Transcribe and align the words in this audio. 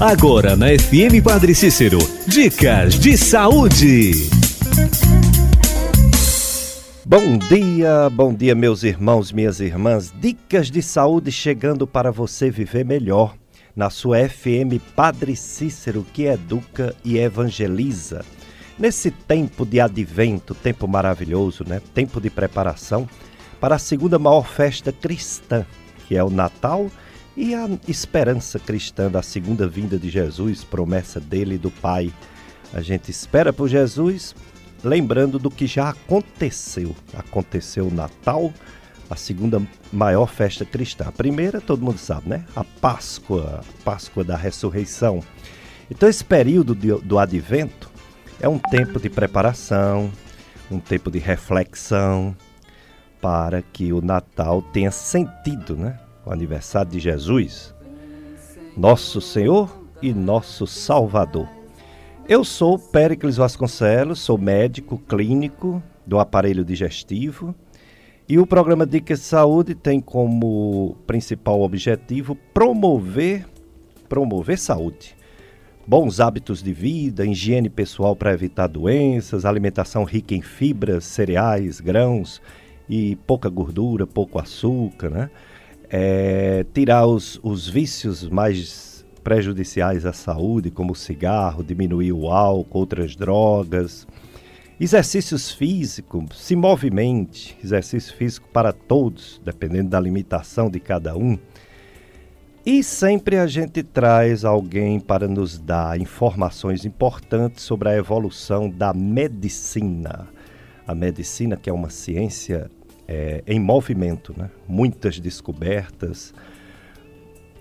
Agora 0.00 0.56
na 0.56 0.68
FM 0.68 1.22
Padre 1.22 1.54
Cícero, 1.54 1.98
dicas 2.26 2.98
de 2.98 3.18
saúde. 3.18 4.12
Bom 7.04 7.36
dia, 7.36 8.08
bom 8.10 8.32
dia, 8.32 8.54
meus 8.54 8.82
irmãos, 8.82 9.30
minhas 9.30 9.60
irmãs. 9.60 10.10
Dicas 10.18 10.70
de 10.70 10.80
saúde 10.80 11.30
chegando 11.30 11.86
para 11.86 12.10
você 12.10 12.50
viver 12.50 12.82
melhor 12.82 13.36
na 13.76 13.90
sua 13.90 14.26
FM 14.26 14.80
Padre 14.96 15.36
Cícero, 15.36 16.06
que 16.14 16.24
educa 16.24 16.96
e 17.04 17.18
evangeliza. 17.18 18.24
Nesse 18.78 19.10
tempo 19.10 19.66
de 19.66 19.80
advento, 19.80 20.54
tempo 20.54 20.88
maravilhoso, 20.88 21.62
né? 21.68 21.78
Tempo 21.92 22.22
de 22.22 22.30
preparação 22.30 23.06
para 23.60 23.74
a 23.74 23.78
segunda 23.78 24.18
maior 24.18 24.48
festa 24.48 24.92
cristã, 24.92 25.66
que 26.08 26.16
é 26.16 26.24
o 26.24 26.30
Natal 26.30 26.90
e 27.36 27.54
a 27.54 27.68
esperança 27.86 28.58
cristã 28.58 29.10
da 29.10 29.22
segunda 29.22 29.66
vinda 29.66 29.98
de 29.98 30.10
Jesus, 30.10 30.64
promessa 30.64 31.20
dele 31.20 31.54
e 31.54 31.58
do 31.58 31.70
Pai. 31.70 32.12
A 32.72 32.80
gente 32.80 33.10
espera 33.10 33.52
por 33.52 33.68
Jesus, 33.68 34.34
lembrando 34.82 35.38
do 35.38 35.50
que 35.50 35.66
já 35.66 35.90
aconteceu. 35.90 36.94
Aconteceu 37.14 37.86
o 37.86 37.94
Natal, 37.94 38.52
a 39.08 39.16
segunda 39.16 39.62
maior 39.92 40.26
festa 40.26 40.64
cristã. 40.64 41.04
A 41.06 41.12
primeira, 41.12 41.60
todo 41.60 41.84
mundo 41.84 41.98
sabe, 41.98 42.28
né? 42.28 42.44
A 42.54 42.64
Páscoa, 42.64 43.60
a 43.60 43.82
Páscoa 43.84 44.22
da 44.22 44.36
ressurreição. 44.36 45.22
Então, 45.90 46.08
esse 46.08 46.24
período 46.24 46.74
de, 46.74 46.92
do 47.00 47.18
advento 47.18 47.90
é 48.40 48.48
um 48.48 48.58
tempo 48.58 49.00
de 49.00 49.10
preparação, 49.10 50.10
um 50.70 50.78
tempo 50.78 51.10
de 51.10 51.18
reflexão, 51.18 52.36
para 53.20 53.60
que 53.60 53.92
o 53.92 54.00
Natal 54.00 54.62
tenha 54.62 54.90
sentido, 54.90 55.76
né? 55.76 55.98
O 56.24 56.30
aniversário 56.30 56.90
de 56.90 57.00
Jesus, 57.00 57.74
nosso 58.76 59.20
Senhor 59.20 59.74
e 60.02 60.12
nosso 60.12 60.66
Salvador. 60.66 61.48
Eu 62.28 62.44
sou 62.44 62.78
Péricles 62.78 63.38
Vasconcelos, 63.38 64.20
sou 64.20 64.36
médico 64.36 64.98
clínico 64.98 65.82
do 66.06 66.20
aparelho 66.20 66.64
digestivo 66.64 67.54
e 68.28 68.38
o 68.38 68.46
programa 68.46 68.86
Dicas 68.86 69.20
de 69.20 69.24
Saúde 69.24 69.74
tem 69.74 69.98
como 69.98 70.94
principal 71.06 71.62
objetivo 71.62 72.36
promover 72.52 73.46
promover 74.08 74.58
saúde. 74.58 75.16
Bons 75.86 76.20
hábitos 76.20 76.62
de 76.62 76.72
vida, 76.72 77.24
higiene 77.24 77.70
pessoal 77.70 78.14
para 78.14 78.32
evitar 78.32 78.66
doenças, 78.66 79.44
alimentação 79.44 80.04
rica 80.04 80.34
em 80.34 80.42
fibras, 80.42 81.04
cereais, 81.04 81.80
grãos 81.80 82.42
e 82.88 83.16
pouca 83.26 83.48
gordura, 83.48 84.06
pouco 84.06 84.38
açúcar, 84.38 85.08
né? 85.08 85.30
É, 85.90 86.64
tirar 86.72 87.06
os, 87.06 87.40
os 87.42 87.68
vícios 87.68 88.28
mais 88.28 89.04
prejudiciais 89.24 90.06
à 90.06 90.12
saúde, 90.12 90.70
como 90.70 90.92
o 90.92 90.96
cigarro, 90.96 91.64
diminuir 91.64 92.12
o 92.12 92.28
álcool, 92.28 92.78
outras 92.78 93.16
drogas. 93.16 94.06
Exercícios 94.80 95.52
físicos, 95.52 96.40
se 96.40 96.56
movimente, 96.56 97.56
exercício 97.62 98.16
físico 98.16 98.48
para 98.48 98.72
todos, 98.72 99.40
dependendo 99.44 99.90
da 99.90 100.00
limitação 100.00 100.70
de 100.70 100.80
cada 100.80 101.16
um. 101.16 101.38
E 102.64 102.82
sempre 102.82 103.36
a 103.38 103.46
gente 103.46 103.82
traz 103.82 104.44
alguém 104.44 105.00
para 105.00 105.26
nos 105.26 105.58
dar 105.58 106.00
informações 106.00 106.84
importantes 106.84 107.64
sobre 107.64 107.88
a 107.88 107.96
evolução 107.96 108.70
da 108.70 108.92
medicina. 108.94 110.28
A 110.86 110.94
medicina, 110.94 111.56
que 111.56 111.68
é 111.68 111.72
uma 111.72 111.90
ciência 111.90 112.70
é, 113.10 113.42
em 113.44 113.58
movimento, 113.58 114.32
né? 114.38 114.48
muitas 114.68 115.18
descobertas, 115.18 116.32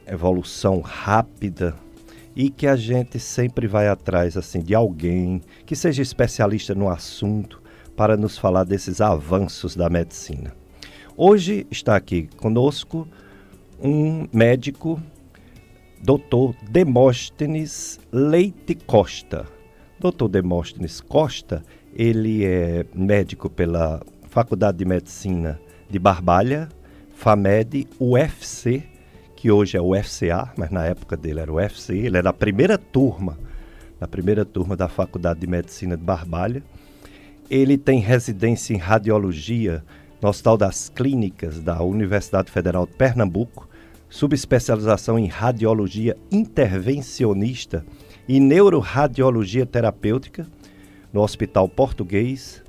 evolução 0.05 0.79
rápida 0.79 1.75
e 2.35 2.51
que 2.51 2.67
a 2.67 2.75
gente 2.75 3.19
sempre 3.19 3.65
vai 3.65 3.87
atrás 3.87 4.37
assim 4.37 4.61
de 4.61 4.75
alguém 4.75 5.41
que 5.65 5.75
seja 5.75 6.03
especialista 6.03 6.75
no 6.75 6.87
assunto 6.87 7.63
para 7.97 8.15
nos 8.15 8.37
falar 8.37 8.63
desses 8.63 9.01
avanços 9.01 9.75
da 9.75 9.89
medicina. 9.89 10.53
Hoje 11.17 11.65
está 11.71 11.95
aqui 11.95 12.29
conosco 12.37 13.07
um 13.81 14.27
médico, 14.31 15.01
Dr. 15.99 16.55
Demóstenes 16.69 17.99
Leite 18.11 18.75
Costa. 18.75 19.47
Dr. 19.99 20.27
Demóstenes 20.29 21.01
Costa, 21.01 21.63
ele 21.93 22.45
é 22.45 22.85
médico 22.93 23.49
pela 23.49 23.99
Faculdade 24.29 24.77
de 24.77 24.85
Medicina 24.85 25.59
de 25.89 25.97
Barbalha, 25.97 26.69
FAMED, 27.15 27.87
UFC, 27.99 28.83
que 29.35 29.49
hoje 29.49 29.75
é 29.75 29.81
o 29.81 29.95
FCA, 29.95 30.53
mas 30.55 30.69
na 30.69 30.85
época 30.85 31.17
dele 31.17 31.39
era 31.39 31.51
o 31.51 31.55
UFC, 31.55 31.97
ele 31.97 32.17
é 32.17 32.21
da 32.21 32.31
primeira 32.31 32.77
turma, 32.77 33.39
da 33.99 34.07
primeira 34.07 34.45
turma 34.45 34.75
da 34.75 34.87
Faculdade 34.87 35.39
de 35.39 35.47
Medicina 35.47 35.97
de 35.97 36.03
Barbalha. 36.03 36.61
Ele 37.49 37.75
tem 37.75 37.99
residência 37.99 38.73
em 38.73 38.77
radiologia 38.77 39.83
no 40.21 40.29
Hospital 40.29 40.57
das 40.57 40.89
Clínicas 40.89 41.59
da 41.59 41.81
Universidade 41.81 42.51
Federal 42.51 42.85
de 42.85 42.93
Pernambuco, 42.93 43.67
subespecialização 44.09 45.17
em 45.17 45.25
radiologia 45.25 46.15
intervencionista 46.31 47.83
e 48.27 48.39
neuroradiologia 48.39 49.65
terapêutica 49.65 50.45
no 51.11 51.21
Hospital 51.21 51.67
Português 51.67 52.61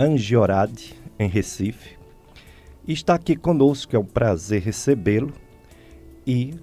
Angiorade, 0.00 0.94
em 1.18 1.28
Recife. 1.28 1.96
Está 2.86 3.14
aqui 3.14 3.36
conosco, 3.36 3.94
é 3.94 3.98
um 3.98 4.04
prazer 4.04 4.62
recebê-lo 4.62 5.32
e 6.26 6.54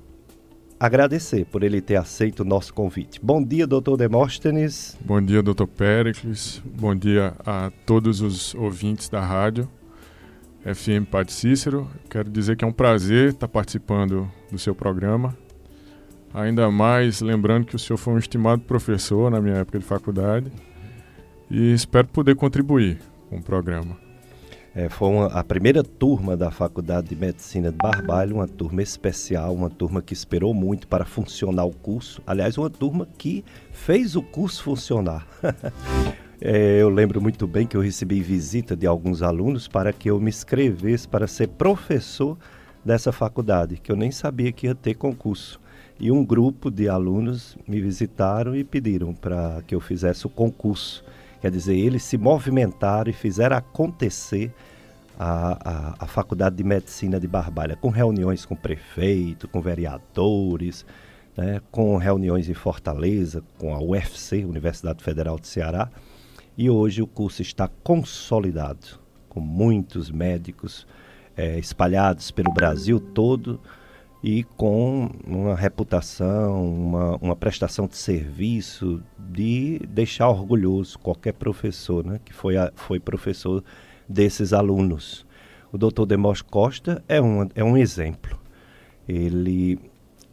agradecer 0.80 1.46
por 1.46 1.64
ele 1.64 1.82
ter 1.82 1.96
aceito 1.96 2.42
o 2.42 2.46
nosso 2.46 2.74
convite. 2.74 3.20
Bom 3.22 3.44
dia, 3.44 3.68
doutor 3.68 3.98
Demóstenes. 3.98 4.98
Bom 5.04 5.22
dia, 5.22 5.42
doutor 5.42 5.68
Péricles. 5.68 6.62
Bom 6.66 6.96
dia 6.96 7.34
a 7.46 7.72
todos 7.86 8.22
os 8.22 8.56
ouvintes 8.56 9.10
da 9.10 9.22
rádio 9.22 9.70
FM 10.64 11.08
Padre 11.10 11.32
Cícero. 11.32 11.88
Quero 12.10 12.30
dizer 12.30 12.58
que 12.58 12.66
é 12.66 12.68
um 12.68 12.74
prazer 12.74 13.30
estar 13.30 13.48
participando 13.48 14.30
do 14.52 14.58
seu 14.58 14.74
programa. 14.74 15.38
Ainda 16.34 16.70
mais 16.70 17.22
lembrando 17.22 17.66
que 17.66 17.76
o 17.76 17.80
senhor 17.80 17.98
foi 17.98 18.14
um 18.14 18.18
estimado 18.18 18.62
professor 18.64 19.32
na 19.32 19.40
minha 19.40 19.58
época 19.58 19.80
de 19.80 19.86
faculdade 19.86 20.52
e 21.50 21.72
espero 21.72 22.08
poder 22.08 22.36
contribuir 22.36 23.00
com 23.30 23.38
o 23.38 23.44
programa. 23.44 24.05
É, 24.76 24.90
foi 24.90 25.08
uma, 25.08 25.28
a 25.28 25.42
primeira 25.42 25.82
turma 25.82 26.36
da 26.36 26.52
Faculdade 26.52 27.08
de 27.08 27.16
Medicina 27.16 27.72
de 27.72 27.78
Barbalho, 27.78 28.36
uma 28.36 28.48
turma 28.48 28.84
especial, 28.84 29.56
uma 29.56 29.70
turma 29.70 30.02
que 30.02 30.14
esperou 30.14 30.54
muito 30.54 30.86
para 30.86 31.06
funcionar 31.06 31.64
o 31.64 31.72
curso. 31.72 32.22
Aliás, 32.28 32.58
uma 32.58 32.70
turma 32.70 33.08
que 33.18 33.46
fez 33.72 34.18
o 34.18 34.22
curso 34.22 34.62
funcionar. 34.62 35.26
é, 36.42 36.82
eu 36.82 36.90
lembro 36.90 37.22
muito 37.22 37.48
bem 37.48 37.66
que 37.66 37.78
eu 37.78 37.80
recebi 37.80 38.20
visita 38.20 38.76
de 38.76 38.86
alguns 38.86 39.22
alunos 39.22 39.66
para 39.66 39.94
que 39.94 40.10
eu 40.10 40.20
me 40.20 40.28
inscrevesse 40.28 41.08
para 41.08 41.26
ser 41.26 41.48
professor 41.48 42.38
dessa 42.84 43.14
faculdade, 43.14 43.78
que 43.78 43.90
eu 43.90 43.96
nem 43.96 44.12
sabia 44.12 44.52
que 44.52 44.68
ia 44.68 44.76
ter 44.76 44.96
concurso. 44.96 45.58
E 45.98 46.12
um 46.12 46.26
grupo 46.26 46.70
de 46.70 46.90
alunos 46.90 47.58
me 47.66 47.80
visitaram 47.80 48.54
e 48.54 48.62
pediram 48.62 49.14
para 49.14 49.64
que 49.66 49.74
eu 49.74 49.80
fizesse 49.80 50.26
o 50.26 50.30
concurso. 50.30 51.02
Quer 51.46 51.52
dizer, 51.52 51.78
eles 51.78 52.02
se 52.02 52.18
movimentaram 52.18 53.08
e 53.08 53.14
fizeram 53.14 53.56
acontecer 53.56 54.52
a, 55.16 55.60
a, 55.64 55.96
a 56.00 56.08
Faculdade 56.08 56.56
de 56.56 56.64
Medicina 56.64 57.20
de 57.20 57.28
Barbalha, 57.28 57.76
com 57.76 57.90
reuniões 57.90 58.48
com 58.48 58.56
prefeito, 58.56 59.48
com 59.48 59.62
vereadores, 59.62 60.84
né, 61.38 61.62
com 61.70 61.98
reuniões 61.98 62.50
em 62.50 62.56
Fortaleza, 62.56 63.44
com 63.60 63.76
a 63.76 63.80
UFC, 63.80 64.44
Universidade 64.44 65.04
Federal 65.04 65.38
de 65.38 65.48
Ceará. 65.48 65.88
E 66.58 66.68
hoje 66.68 67.04
o 67.04 67.06
curso 67.06 67.44
está 67.44 67.68
consolidado, 67.84 69.00
com 69.30 69.40
muitos 69.40 70.10
médicos 70.10 70.88
é, 71.38 71.60
espalhados 71.60 72.32
pelo 72.32 72.52
Brasil 72.52 73.00
todo 73.00 73.62
e 74.26 74.44
com 74.58 75.08
uma 75.24 75.56
reputação, 75.56 76.66
uma, 76.66 77.16
uma 77.18 77.36
prestação 77.36 77.86
de 77.86 77.96
serviço 77.96 79.04
de 79.20 79.80
deixar 79.88 80.28
orgulhoso 80.30 80.98
qualquer 80.98 81.34
professor 81.34 82.04
né, 82.04 82.20
que 82.26 82.34
foi, 82.34 82.58
a, 82.58 82.72
foi 82.76 83.00
professor 83.00 83.64
desses 84.10 84.52
alunos. 84.52 85.28
O 85.72 85.78
doutor 85.78 86.08
Demos 86.08 86.42
Costa 86.42 87.04
é 87.08 87.22
um, 87.22 87.48
é 87.54 87.64
um 87.64 87.78
exemplo. 87.78 88.36
Ele 89.08 89.78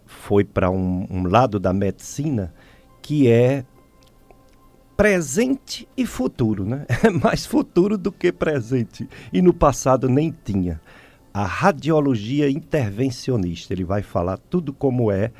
foi 0.06 0.42
para 0.42 0.70
um, 0.70 1.06
um 1.10 1.24
lado 1.24 1.60
da 1.60 1.74
medicina 1.74 2.54
que 3.02 3.28
é 3.28 3.62
presente 4.96 5.86
e 5.94 6.06
futuro, 6.06 6.64
né? 6.64 6.86
É 7.04 7.10
mais 7.10 7.44
futuro 7.44 7.98
do 7.98 8.10
que 8.10 8.32
presente. 8.32 9.06
E 9.30 9.42
no 9.42 9.52
passado 9.52 10.08
nem 10.08 10.34
tinha 10.44 10.80
a 11.32 11.44
radiologia 11.44 12.50
intervencionista. 12.50 13.72
Ele 13.72 13.84
vai 13.84 14.02
falar 14.02 14.36
tudo 14.36 14.72
como 14.72 15.10
é 15.10 15.30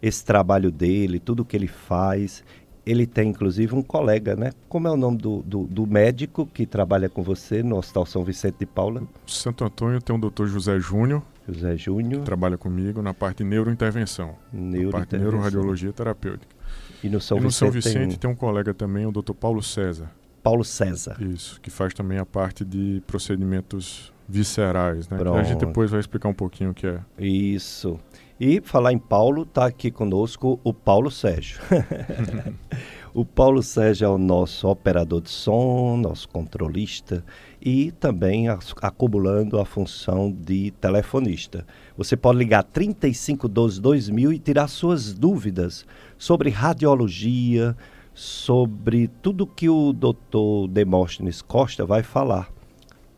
esse 0.00 0.24
trabalho 0.24 0.70
dele, 0.70 1.18
tudo 1.18 1.44
que 1.44 1.56
ele 1.56 1.68
faz. 1.68 2.42
Ele 2.84 3.06
tem 3.06 3.28
inclusive 3.28 3.74
um 3.74 3.82
colega, 3.82 4.34
né? 4.34 4.52
Como 4.68 4.88
é 4.88 4.90
o 4.90 4.96
nome 4.96 5.18
do, 5.18 5.42
do, 5.42 5.64
do 5.64 5.86
médico 5.86 6.46
que 6.46 6.66
trabalha 6.66 7.08
com 7.08 7.22
você 7.22 7.62
no 7.62 7.76
Hospital 7.76 8.06
São 8.06 8.24
Vicente 8.24 8.56
de 8.58 8.66
Paula? 8.66 9.02
Santo 9.26 9.64
Antônio 9.64 10.00
tem 10.00 10.14
o 10.16 10.18
doutor 10.18 10.48
José 10.48 10.80
Júnior 10.80 11.22
José 11.48 11.76
Júnior. 11.76 12.22
Trabalha 12.24 12.56
comigo 12.56 13.02
na 13.02 13.12
parte 13.12 13.38
de 13.38 13.44
neurointervenção. 13.44 14.36
Neurointervenção. 14.52 14.86
Na 14.86 14.92
parte 14.92 15.10
de 15.10 15.18
neuroradiologia 15.18 15.92
terapêutica. 15.92 16.54
E 17.02 17.08
no 17.08 17.20
São 17.20 17.38
e 17.38 17.40
no 17.40 17.48
Vicente, 17.48 17.58
São 17.58 17.70
Vicente 17.70 18.10
tem 18.10 18.18
tem 18.18 18.30
um 18.30 18.34
colega 18.34 18.72
também, 18.72 19.06
o 19.06 19.12
Dr. 19.12 19.32
Paulo 19.32 19.62
César. 19.62 20.10
Paulo 20.42 20.64
César. 20.64 21.16
Isso, 21.20 21.60
que 21.60 21.70
faz 21.70 21.94
também 21.94 22.18
a 22.18 22.26
parte 22.26 22.64
de 22.64 23.02
procedimentos 23.06 24.12
viscerais, 24.32 25.08
né? 25.08 25.18
A 25.38 25.42
gente 25.42 25.58
depois 25.58 25.90
vai 25.90 26.00
explicar 26.00 26.28
um 26.28 26.34
pouquinho 26.34 26.70
o 26.70 26.74
que 26.74 26.86
é. 26.86 27.00
Isso. 27.18 28.00
E 28.40 28.60
falar 28.60 28.92
em 28.92 28.98
Paulo, 28.98 29.42
está 29.42 29.66
aqui 29.66 29.90
conosco 29.90 30.58
o 30.64 30.72
Paulo 30.72 31.10
Sérgio. 31.10 31.60
o 33.14 33.24
Paulo 33.24 33.62
Sérgio 33.62 34.06
é 34.06 34.08
o 34.08 34.18
nosso 34.18 34.66
operador 34.66 35.20
de 35.20 35.30
som, 35.30 35.96
nosso 35.96 36.28
controlista 36.28 37.22
e 37.60 37.92
também 37.92 38.48
acumulando 38.48 39.60
a 39.60 39.64
função 39.64 40.32
de 40.32 40.72
telefonista. 40.72 41.64
Você 41.96 42.16
pode 42.16 42.38
ligar 42.38 42.64
3512 42.64 43.80
2000 43.80 44.32
e 44.32 44.38
tirar 44.38 44.66
suas 44.66 45.12
dúvidas 45.12 45.86
sobre 46.18 46.50
radiologia, 46.50 47.76
sobre 48.14 49.08
tudo 49.22 49.46
que 49.46 49.68
o 49.68 49.92
Dr. 49.92 50.68
Demóstenes 50.70 51.40
Costa 51.40 51.86
vai 51.86 52.02
falar. 52.02 52.51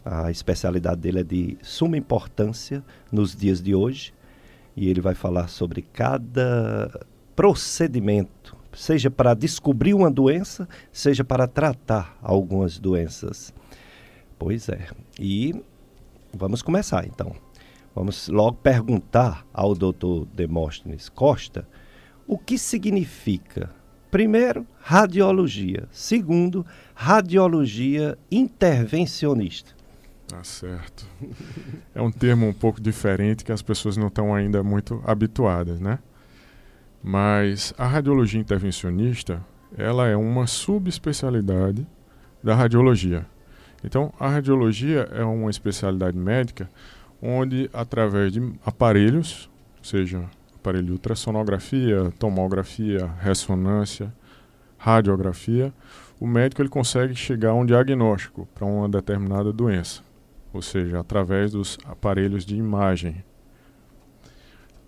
A 0.05 0.31
especialidade 0.31 1.01
dele 1.01 1.21
é 1.21 1.25
de 1.25 1.57
suma 1.63 1.97
importância 1.97 2.85
nos 3.11 3.35
dias 3.35 3.63
de 3.63 3.75
hoje 3.75 4.13
e 4.77 4.89
ele 4.89 5.01
vai 5.01 5.15
falar 5.15 5.49
sobre 5.49 5.81
cada 5.81 7.07
procedimento, 7.35 8.57
seja 8.73 9.11
para 9.11 9.35
descobrir 9.35 9.95
uma 9.95 10.11
doença, 10.11 10.69
seja 10.93 11.25
para 11.25 11.47
tratar 11.47 12.19
algumas 12.23 12.79
doenças. 12.79 13.55
Pois 14.39 14.69
é. 14.69 14.89
E 15.19 15.55
vamos 16.33 16.61
começar 16.61 17.07
então. 17.07 17.35
Vamos 17.95 18.29
logo 18.29 18.57
perguntar 18.57 19.47
ao 19.55 19.75
Dr. 19.75 20.27
Demóstenes 20.35 21.09
Costa 21.09 21.67
o 22.27 22.37
que 22.37 22.59
significa, 22.59 23.71
primeiro, 24.11 24.67
radiologia, 24.81 25.87
segundo, 25.93 26.67
radiologia 26.95 28.19
intervencionista. 28.31 29.74
Tá 30.35 30.43
certo. 30.43 31.07
É 31.95 32.03
um 32.03 32.11
termo 32.11 32.49
um 32.49 32.53
pouco 32.53 32.81
diferente 32.81 33.45
que 33.45 33.53
as 33.53 33.63
pessoas 33.63 33.97
não 33.97 34.09
estão 34.09 34.35
ainda 34.35 34.65
muito 34.65 35.01
habituadas, 35.07 35.79
né? 35.79 36.01
Mas 37.01 37.73
a 37.79 37.87
radiologia 37.87 38.41
intervencionista, 38.41 39.41
ela 39.79 40.09
é 40.09 40.17
uma 40.17 40.49
subespecialidade 40.49 41.87
da 42.43 42.53
radiologia. 42.53 43.25
Então, 43.85 44.13
a 44.19 44.29
radiologia 44.29 45.09
é 45.13 45.23
uma 45.23 45.51
especialidade 45.51 46.19
médica 46.19 46.69
onde, 47.23 47.71
através 47.73 48.33
de 48.33 48.43
aparelhos, 48.67 49.49
seja 49.81 50.25
aparelho 50.57 50.87
de 50.87 50.93
ultrassonografia, 50.93 52.13
tomografia, 52.19 53.09
ressonância, 53.21 54.13
radiografia, 54.77 55.73
o 56.19 56.27
médico 56.27 56.61
ele 56.61 56.69
consegue 56.69 57.15
chegar 57.15 57.51
a 57.51 57.55
um 57.55 57.65
diagnóstico 57.65 58.49
para 58.53 58.67
uma 58.67 58.89
determinada 58.89 59.53
doença, 59.53 60.03
ou 60.55 60.63
seja, 60.63 61.01
através 61.01 61.51
dos 61.51 61.77
aparelhos 61.85 62.47
de 62.47 62.55
imagem. 62.55 63.25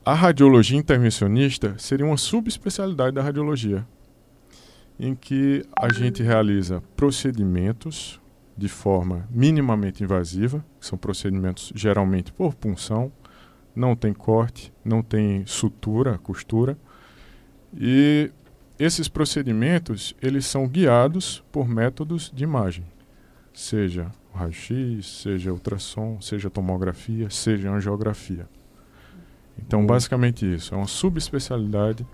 A 0.05 0.15
radiologia 0.15 0.79
intervencionista 0.79 1.75
seria 1.77 2.07
uma 2.07 2.17
subespecialidade 2.17 3.17
da 3.17 3.23
radiologia, 3.23 3.85
em 4.99 5.17
que 5.17 5.65
a 5.77 5.93
gente 5.93 6.23
realiza 6.23 6.81
procedimentos 6.97 8.21
de 8.57 8.69
forma 8.69 9.29
minimamente 9.29 10.05
invasiva, 10.05 10.65
que 10.79 10.87
são 10.87 10.97
procedimentos 10.97 11.73
geralmente 11.75 12.33
por 12.33 12.55
punção, 12.55 13.11
não 13.75 13.97
tem 13.97 14.15
corte, 14.15 14.73
não 14.85 15.03
tem 15.03 15.45
sutura, 15.45 16.17
costura, 16.19 16.79
e 17.77 18.31
esses 18.79 19.09
procedimentos 19.09 20.15
eles 20.23 20.47
são 20.47 20.69
guiados 20.69 21.45
por 21.51 21.69
métodos 21.69 22.31
de 22.33 22.45
imagem, 22.45 22.87
seja 23.53 24.13
raio-x, 24.37 25.23
seja 25.23 25.53
ultrassom, 25.53 26.21
seja 26.21 26.49
tomografia, 26.49 27.29
seja 27.31 27.71
angiografia. 27.71 28.49
Então, 29.59 29.85
basicamente 29.87 30.55
isso, 30.55 30.75
é 30.75 30.77
uma 30.77 30.87
subespecialidade 30.87 32.06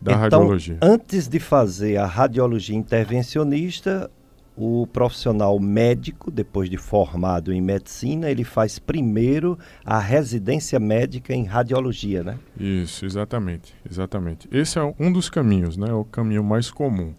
da 0.00 0.12
então, 0.12 0.40
radiologia. 0.40 0.78
antes 0.82 1.28
de 1.28 1.38
fazer 1.38 1.96
a 1.96 2.06
radiologia 2.06 2.76
intervencionista, 2.76 4.10
o 4.56 4.86
profissional 4.86 5.58
médico, 5.60 6.30
depois 6.30 6.70
de 6.70 6.78
formado 6.78 7.52
em 7.52 7.60
medicina, 7.60 8.30
ele 8.30 8.42
faz 8.42 8.78
primeiro 8.78 9.58
a 9.84 9.98
residência 9.98 10.80
médica 10.80 11.34
em 11.34 11.44
radiologia, 11.44 12.22
né? 12.24 12.38
Isso, 12.58 13.04
exatamente, 13.04 13.74
exatamente. 13.88 14.48
Esse 14.50 14.78
é 14.78 14.94
um 14.98 15.12
dos 15.12 15.28
caminhos, 15.28 15.76
né? 15.76 15.90
É 15.90 15.92
o 15.92 16.04
caminho 16.04 16.42
mais 16.42 16.70
comum. 16.70 17.14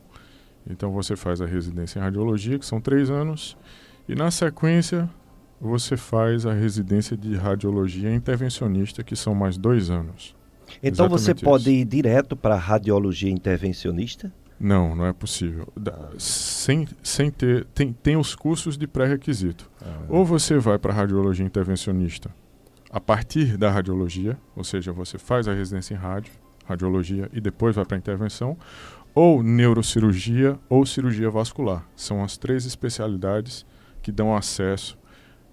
Então 0.69 0.91
você 0.91 1.15
faz 1.15 1.39
a 1.39 1.45
residência 1.45 1.99
em 1.99 2.01
radiologia, 2.01 2.57
que 2.57 2.65
são 2.65 2.81
três 2.81 3.09
anos, 3.09 3.55
e 4.07 4.15
na 4.15 4.31
sequência 4.31 5.09
você 5.59 5.97
faz 5.97 6.45
a 6.45 6.53
residência 6.53 7.17
de 7.17 7.35
radiologia 7.35 8.13
intervencionista, 8.13 9.03
que 9.03 9.15
são 9.15 9.33
mais 9.33 9.57
dois 9.57 9.89
anos. 9.89 10.35
Então 10.83 11.07
você 11.09 11.31
Exatamente 11.31 11.43
pode 11.45 11.63
isso. 11.63 11.71
ir 11.81 11.85
direto 11.85 12.35
para 12.35 12.55
a 12.55 12.59
radiologia 12.59 13.31
intervencionista? 13.31 14.31
Não, 14.59 14.95
não 14.95 15.05
é 15.05 15.13
possível. 15.13 15.67
Da- 15.75 16.09
sem, 16.17 16.87
sem 17.03 17.29
ter. 17.31 17.65
Tem, 17.73 17.93
tem 17.93 18.17
os 18.17 18.35
cursos 18.35 18.77
de 18.77 18.87
pré-requisito. 18.87 19.69
Ou 20.09 20.25
você 20.25 20.57
vai 20.57 20.77
para 20.77 20.91
a 20.91 20.95
radiologia 20.95 21.45
intervencionista 21.45 22.29
a 22.91 22.99
partir 22.99 23.57
da 23.57 23.69
radiologia, 23.69 24.37
ou 24.55 24.63
seja, 24.63 24.91
você 24.91 25.17
faz 25.17 25.47
a 25.47 25.53
residência 25.53 25.93
em 25.93 25.97
rádio, 25.97 26.31
radiologia 26.65 27.29
e 27.33 27.39
depois 27.41 27.75
vai 27.75 27.85
para 27.85 27.97
a 27.97 27.99
intervenção, 27.99 28.57
ou 29.13 29.43
neurocirurgia 29.43 30.57
ou 30.69 30.85
cirurgia 30.85 31.29
vascular. 31.29 31.85
São 31.95 32.23
as 32.23 32.37
três 32.37 32.65
especialidades 32.65 33.65
que 34.07 34.11
dão 34.13 34.33
acesso 34.33 34.97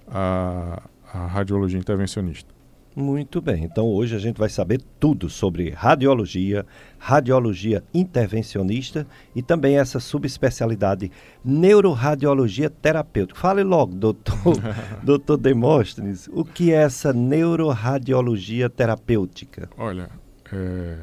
à, 0.07 0.81
à 1.13 1.27
radiologia 1.27 1.77
intervencionista. 1.77 2.55
Muito 2.95 3.41
bem, 3.41 3.65
então 3.65 3.85
hoje 3.87 4.15
a 4.15 4.19
gente 4.21 4.39
vai 4.39 4.49
saber 4.49 4.81
tudo 5.01 5.29
sobre 5.29 5.71
radiologia, 5.71 6.65
radiologia 6.97 7.83
intervencionista 7.93 9.05
e 9.35 9.43
também 9.43 9.77
essa 9.77 9.99
subespecialidade 9.99 11.11
neuroradiologia 11.45 12.71
terapêutica. 12.71 13.41
Fale 13.41 13.65
logo, 13.65 13.93
doutor, 13.93 14.37
doutor 15.03 15.37
Demóstenes, 15.37 16.29
o 16.33 16.45
que 16.45 16.73
é 16.73 16.77
essa 16.77 17.13
neuroradiologia 17.13 18.71
terapêutica? 18.71 19.69
Olha, 19.77 20.09
é, 20.53 20.99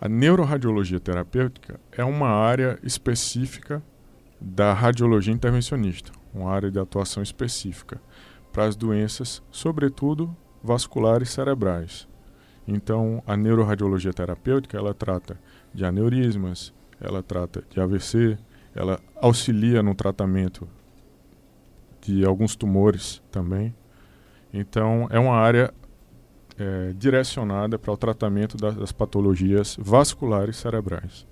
a 0.00 0.08
neuroradiologia 0.08 1.00
terapêutica 1.00 1.80
é 1.90 2.04
uma 2.04 2.28
área 2.28 2.78
específica 2.84 3.82
da 4.40 4.72
radiologia 4.72 5.32
intervencionista, 5.32 6.12
uma 6.36 6.50
área 6.50 6.70
de 6.70 6.78
atuação 6.78 7.22
específica 7.22 8.00
para 8.52 8.64
as 8.64 8.76
doenças, 8.76 9.42
sobretudo 9.50 10.34
vasculares 10.62 11.30
cerebrais. 11.30 12.08
Então, 12.66 13.22
a 13.26 13.36
neuroradiologia 13.36 14.12
terapêutica 14.12 14.76
ela 14.76 14.92
trata 14.92 15.38
de 15.72 15.84
aneurismas, 15.84 16.74
ela 17.00 17.22
trata 17.22 17.64
de 17.70 17.80
AVC, 17.80 18.38
ela 18.74 18.98
auxilia 19.20 19.82
no 19.82 19.94
tratamento 19.94 20.68
de 22.00 22.24
alguns 22.24 22.56
tumores 22.56 23.22
também. 23.30 23.74
Então, 24.52 25.06
é 25.10 25.18
uma 25.18 25.36
área 25.36 25.72
é, 26.58 26.92
direcionada 26.94 27.78
para 27.78 27.92
o 27.92 27.96
tratamento 27.96 28.56
das, 28.56 28.74
das 28.74 28.92
patologias 28.92 29.76
vasculares 29.78 30.56
cerebrais. 30.56 31.26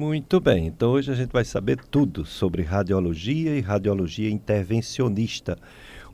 Muito 0.00 0.40
bem, 0.40 0.68
então 0.68 0.92
hoje 0.92 1.12
a 1.12 1.14
gente 1.14 1.30
vai 1.30 1.44
saber 1.44 1.76
tudo 1.76 2.24
sobre 2.24 2.62
radiologia 2.62 3.54
e 3.54 3.60
radiologia 3.60 4.30
intervencionista 4.30 5.58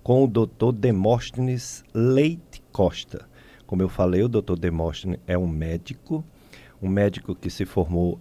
com 0.02 0.24
o 0.24 0.26
Dr. 0.26 0.72
Demóstenes 0.74 1.84
Leite 1.94 2.60
Costa. 2.72 3.28
Como 3.64 3.80
eu 3.80 3.88
falei, 3.88 4.24
o 4.24 4.28
Dr. 4.28 4.56
Demóstenes 4.58 5.20
é 5.24 5.38
um 5.38 5.46
médico, 5.46 6.24
um 6.82 6.88
médico 6.88 7.32
que 7.32 7.48
se 7.48 7.64
formou 7.64 8.18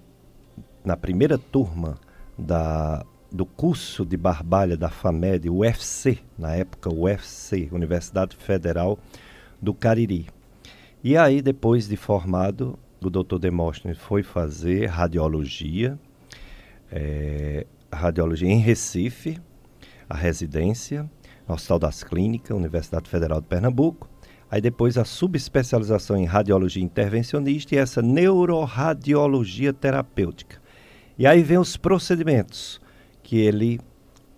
na 0.83 0.95
primeira 0.95 1.35
turma 1.35 1.97
da, 2.37 3.03
do 3.31 3.43
curso 3.43 4.05
de 4.05 4.15
Barbalha 4.15 4.77
da 4.77 4.91
FAMED, 4.91 5.49
UFC, 5.49 6.19
na 6.37 6.55
época 6.55 6.93
UFC, 6.93 7.69
Universidade 7.71 8.35
Federal 8.35 8.99
do 9.59 9.73
Cariri. 9.73 10.27
E 11.03 11.17
aí, 11.17 11.41
depois 11.41 11.87
de 11.87 11.97
formado, 11.97 12.77
o 13.07 13.09
Dr. 13.09 13.37
Demóstenes 13.37 13.97
foi 13.97 14.23
fazer 14.23 14.87
radiologia, 14.87 15.99
é, 16.91 17.65
radiologia 17.91 18.49
em 18.49 18.59
Recife, 18.59 19.39
a 20.09 20.15
residência, 20.15 21.09
Hospital 21.47 21.79
das 21.79 22.03
Clínicas, 22.03 22.57
Universidade 22.57 23.09
Federal 23.09 23.39
de 23.39 23.47
Pernambuco. 23.47 24.09
Aí 24.49 24.61
depois 24.61 24.97
a 24.97 25.05
subespecialização 25.05 26.17
em 26.17 26.25
radiologia 26.25 26.83
intervencionista 26.83 27.75
e 27.75 27.77
essa 27.77 28.01
neuroradiologia 28.01 29.73
terapêutica. 29.73 30.61
E 31.17 31.25
aí 31.25 31.43
vem 31.43 31.57
os 31.57 31.77
procedimentos 31.77 32.81
que 33.23 33.37
ele 33.37 33.79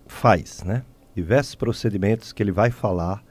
faz, 0.06 0.62
né? 0.62 0.82
Diversos 1.14 1.54
procedimentos 1.54 2.32
que 2.32 2.42
ele 2.42 2.52
vai 2.52 2.70
falar 2.70 3.22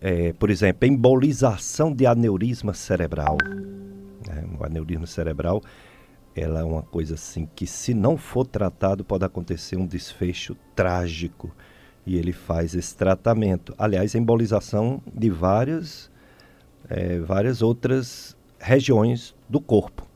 é, 0.00 0.32
por 0.32 0.50
exemplo, 0.50 0.86
embolização 0.86 1.92
de 1.92 2.06
aneurisma 2.06 2.74
cerebral. 2.74 3.36
Né? 4.28 4.44
O 4.58 4.64
aneurisma 4.64 5.06
cerebral 5.06 5.62
ela 6.36 6.60
é 6.60 6.64
uma 6.64 6.82
coisa 6.82 7.14
assim 7.14 7.48
que 7.54 7.66
se 7.66 7.92
não 7.92 8.16
for 8.16 8.46
tratado 8.46 9.04
pode 9.04 9.24
acontecer 9.24 9.76
um 9.76 9.86
desfecho 9.86 10.56
trágico 10.74 11.50
e 12.06 12.16
ele 12.16 12.32
faz 12.32 12.74
esse 12.74 12.96
tratamento. 12.96 13.74
Aliás, 13.76 14.14
embolização 14.14 15.02
de 15.12 15.28
várias, 15.28 16.10
é, 16.88 17.18
várias 17.18 17.60
outras 17.60 18.36
regiões 18.58 19.34
do 19.48 19.60
corpo. 19.60 20.06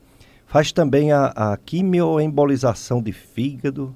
Faz 0.46 0.72
também 0.72 1.12
a, 1.12 1.26
a 1.26 1.56
quimioembolização 1.56 3.02
de 3.02 3.12
fígado, 3.12 3.94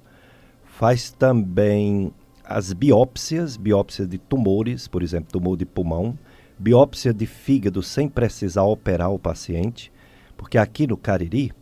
faz 0.65 1.11
também 1.11 2.13
as 2.45 2.73
biópsias, 2.73 3.57
biópsia 3.57 4.07
de 4.07 4.19
tumores, 4.19 4.87
por 4.87 5.03
exemplo, 5.03 5.33
tumor 5.33 5.57
de 5.57 5.67
pulmão, 5.67 6.19
biópsia 6.59 7.13
de 7.13 7.27
fígado 7.27 7.83
sem 7.83 8.09
precisar 8.09 8.65
operar 8.65 9.11
o 9.11 9.19
paciente, 9.19 9.93
porque 10.37 10.59
aqui 10.59 10.87
no 10.87 10.97
Cariri, 10.97 11.53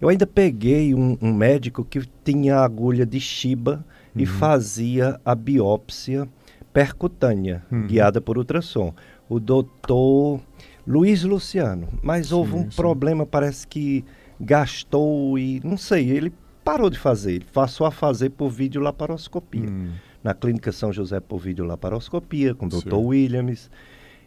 eu 0.00 0.08
ainda 0.08 0.26
peguei 0.26 0.94
um, 0.94 1.16
um 1.20 1.32
médico 1.32 1.84
que 1.84 2.00
tinha 2.24 2.56
agulha 2.56 3.04
de 3.04 3.20
Shiba 3.20 3.84
uhum. 4.14 4.22
e 4.22 4.26
fazia 4.26 5.20
a 5.24 5.34
biópsia 5.34 6.28
percutânea, 6.72 7.62
uhum. 7.70 7.86
guiada 7.86 8.20
por 8.20 8.38
ultrassom. 8.38 8.94
O 9.28 9.38
doutor 9.38 10.40
Luiz 10.86 11.22
Luciano. 11.22 11.88
Mas 12.02 12.28
sim, 12.28 12.34
houve 12.34 12.54
um 12.54 12.70
sim. 12.70 12.76
problema, 12.76 13.26
parece 13.26 13.66
que 13.66 14.04
gastou 14.40 15.38
e 15.38 15.60
não 15.62 15.76
sei, 15.76 16.10
ele 16.10 16.32
parou 16.64 16.88
de 16.88 16.98
fazer, 16.98 17.32
ele 17.32 17.46
passou 17.52 17.86
a 17.86 17.90
fazer 17.90 18.30
por 18.30 18.48
vídeo 18.48 18.80
laparoscopia. 18.80 19.68
Hum. 19.68 19.90
Na 20.22 20.34
clínica 20.34 20.72
São 20.72 20.92
José 20.92 21.20
por 21.20 21.38
vídeo 21.38 21.64
laparoscopia, 21.64 22.54
com 22.54 22.66
o 22.66 22.68
doutor 22.68 22.98
Williams. 22.98 23.70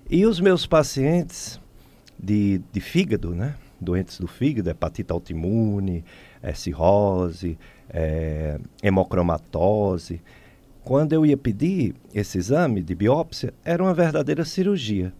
E 0.09 0.25
os 0.25 0.39
meus 0.39 0.65
pacientes 0.65 1.59
de, 2.19 2.61
de 2.71 2.81
fígado, 2.81 3.31
né? 3.35 3.55
Doentes 3.83 4.19
do 4.19 4.27
fígado, 4.27 4.69
hepatite 4.69 5.11
autoimune, 5.11 6.03
é, 6.41 6.53
cirrose, 6.53 7.57
é, 7.89 8.59
hemocromatose. 8.81 10.21
Quando 10.83 11.13
eu 11.13 11.25
ia 11.25 11.37
pedir 11.37 11.95
esse 12.13 12.37
exame 12.37 12.81
de 12.81 12.95
biópsia, 12.95 13.53
era 13.63 13.81
uma 13.83 13.93
verdadeira 13.93 14.43
cirurgia. 14.43 15.13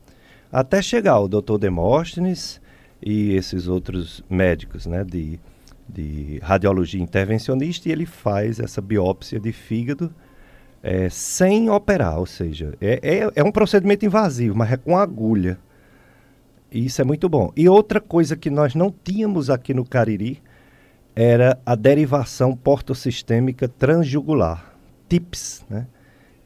Até 0.51 0.81
chegar 0.81 1.19
o 1.19 1.27
doutor 1.27 1.57
Demóstenes 1.57 2.61
e 3.01 3.33
esses 3.33 3.67
outros 3.67 4.23
médicos 4.29 4.85
né, 4.85 5.03
de, 5.03 5.39
de 5.87 6.39
radiologia 6.41 7.01
intervencionista, 7.01 7.89
e 7.89 7.91
ele 7.91 8.05
faz 8.05 8.59
essa 8.59 8.81
biópsia 8.81 9.39
de 9.39 9.51
fígado 9.51 10.13
é, 10.83 11.09
sem 11.09 11.69
operar, 11.69 12.19
ou 12.19 12.25
seja, 12.25 12.73
é, 12.81 12.99
é, 13.01 13.31
é, 13.35 13.43
um 13.43 13.51
procedimento 13.51 14.05
invasivo, 14.05 14.55
mas 14.55 14.73
é 14.73 14.77
com 14.77 14.97
agulha. 14.97 15.57
E 16.73 16.85
isso 16.87 16.99
é 16.99 17.05
muito 17.05 17.29
bom. 17.29 17.51
E 17.55 17.69
outra 17.69 18.01
coisa 18.01 18.35
que 18.35 18.49
nós 18.49 18.73
não 18.73 18.91
tínhamos 18.91 19.51
aqui 19.51 19.75
no 19.75 19.85
Cariri 19.85 20.41
era 21.15 21.59
a 21.63 21.75
derivação 21.75 22.55
portosistêmica 22.55 23.67
transjugular, 23.67 24.73
TIPS, 25.07 25.63
né? 25.69 25.85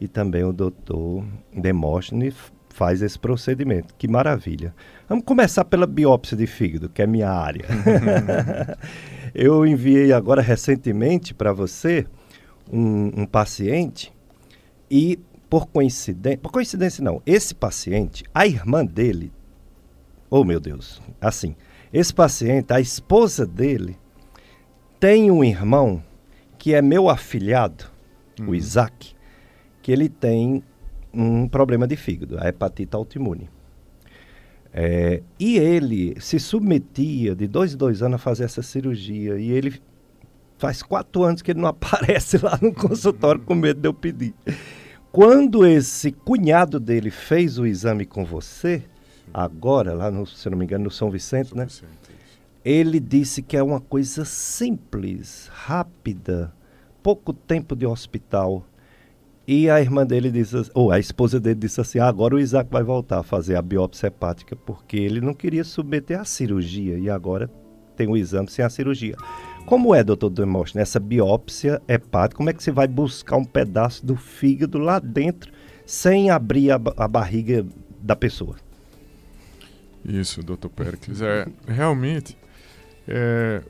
E 0.02 0.08
também 0.08 0.44
o 0.44 0.52
doutor 0.52 1.26
Demóstenes 1.56 2.36
faz 2.70 3.02
esse 3.02 3.18
procedimento. 3.18 3.96
Que 3.98 4.08
maravilha. 4.08 4.76
Vamos 5.08 5.24
começar 5.24 5.64
pela 5.64 5.88
biópsia 5.88 6.36
de 6.36 6.46
fígado, 6.46 6.90
que 6.90 7.02
é 7.02 7.08
minha 7.08 7.32
área. 7.32 7.66
Eu 9.34 9.66
enviei 9.66 10.12
agora 10.12 10.42
recentemente 10.42 11.34
para 11.34 11.54
você 11.54 12.06
um, 12.72 13.22
um, 13.22 13.26
paciente 13.26 14.14
e, 14.92 15.18
por 15.50 15.68
coincidência, 15.68 16.38
por 16.38 16.52
coincidência 16.52 17.04
não, 17.04 17.22
esse 17.26 17.56
paciente, 17.56 18.24
a 18.34 18.46
irmã 18.46 18.86
dele, 18.86 19.32
oh 20.30 20.44
meu 20.44 20.60
Deus, 20.60 21.02
assim, 21.22 21.56
esse 21.92 22.14
paciente, 22.14 22.74
a 22.74 22.80
esposa 22.80 23.46
dele, 23.46 23.98
tem 25.00 25.32
um 25.32 25.44
irmão 25.44 26.04
que 26.58 26.74
é 26.74 26.82
meu 26.82 27.10
afilhado, 27.10 27.86
uhum. 28.40 28.50
o 28.50 28.56
Isaac, 28.56 29.16
que 29.82 29.92
ele 29.92 30.10
tem 30.10 30.64
um 31.14 31.48
problema 31.48 31.88
de 31.88 31.96
fígado, 31.96 32.38
a 32.40 32.48
hepatite 32.48 32.96
autoimune. 32.96 33.50
É, 34.74 35.24
e 35.40 35.58
ele 35.58 36.16
se 36.20 36.40
submetia 36.40 37.36
de 37.36 37.48
dois 37.48 37.74
em 37.74 37.78
dois 37.78 38.04
anos 38.04 38.16
a 38.16 38.20
fazer 38.20 38.44
essa 38.44 38.62
cirurgia. 38.62 39.40
E 39.40 39.50
ele 39.50 39.82
faz 40.58 40.84
quatro 40.84 41.24
anos 41.24 41.42
que 41.42 41.52
ele 41.52 41.62
não 41.62 41.70
aparece 41.70 42.38
lá 42.38 42.60
no 42.62 42.74
consultório 42.74 43.42
com 43.42 43.56
medo 43.56 43.82
de 43.82 43.88
eu 43.88 43.94
pedir. 43.94 44.36
Quando 45.12 45.66
esse 45.66 46.12
cunhado 46.12 46.80
dele 46.80 47.10
fez 47.10 47.58
o 47.58 47.66
exame 47.66 48.06
com 48.06 48.24
você, 48.24 48.84
agora, 49.34 49.94
lá 49.94 50.12
no, 50.12 50.26
se 50.26 50.50
não 50.50 50.58
me 50.58 50.66
engano, 50.66 50.86
no 50.86 50.92
São 50.92 51.10
Vicente, 51.10 51.50
São 51.50 51.58
né? 51.58 51.66
Vicente, 51.66 51.92
ele 52.64 53.00
disse 53.00 53.42
que 53.42 53.56
é 53.56 53.64
uma 53.64 53.80
coisa 53.80 54.26
simples, 54.26 55.50
rápida, 55.54 56.54
pouco 57.02 57.32
tempo 57.32 57.76
de 57.76 57.86
hospital 57.86 58.66
e 59.48 59.70
a 59.70 59.80
irmã 59.80 60.06
dele 60.06 60.30
disse, 60.30 60.70
ou 60.74 60.92
a 60.92 61.00
esposa 61.00 61.40
dele 61.40 61.56
disse 61.56 61.80
assim: 61.80 62.00
ah, 62.00 62.08
agora 62.08 62.36
o 62.36 62.40
Isaac 62.40 62.70
vai 62.70 62.84
voltar 62.84 63.20
a 63.20 63.24
fazer 63.24 63.56
a 63.56 63.62
biópsia 63.62 64.08
hepática, 64.08 64.58
porque 64.58 64.98
ele 64.98 65.22
não 65.22 65.34
queria 65.34 65.64
submeter 65.64 66.20
à 66.20 66.26
cirurgia 66.26 66.98
e 67.00 67.10
agora 67.10 67.50
tem 67.96 68.10
o 68.10 68.18
exame 68.18 68.50
sem 68.50 68.66
a 68.66 68.70
cirurgia. 68.70 69.16
Como 69.66 69.96
é, 69.96 70.04
doutor 70.04 70.30
Demóstenes, 70.30 70.76
nessa 70.76 71.00
biópsia 71.00 71.82
hepática, 71.88 72.36
como 72.36 72.50
é 72.50 72.54
que 72.54 72.62
você 72.62 72.72
vai 72.72 72.90
buscar 72.90 73.38
um 73.38 73.46
pedaço 73.46 74.06
do 74.06 74.18
fígado 74.18 74.78
lá 74.78 75.00
dentro 75.00 75.52
sem 75.86 76.30
abrir 76.30 76.72
a, 76.72 76.82
a 76.98 77.08
barriga 77.08 77.66
da 78.02 78.18
pessoa? 78.18 78.58
Isso, 80.08 80.42
doutor 80.42 80.70
Pericles. 80.70 81.22
É, 81.22 81.46
realmente, 81.68 82.38
é, 83.06 83.62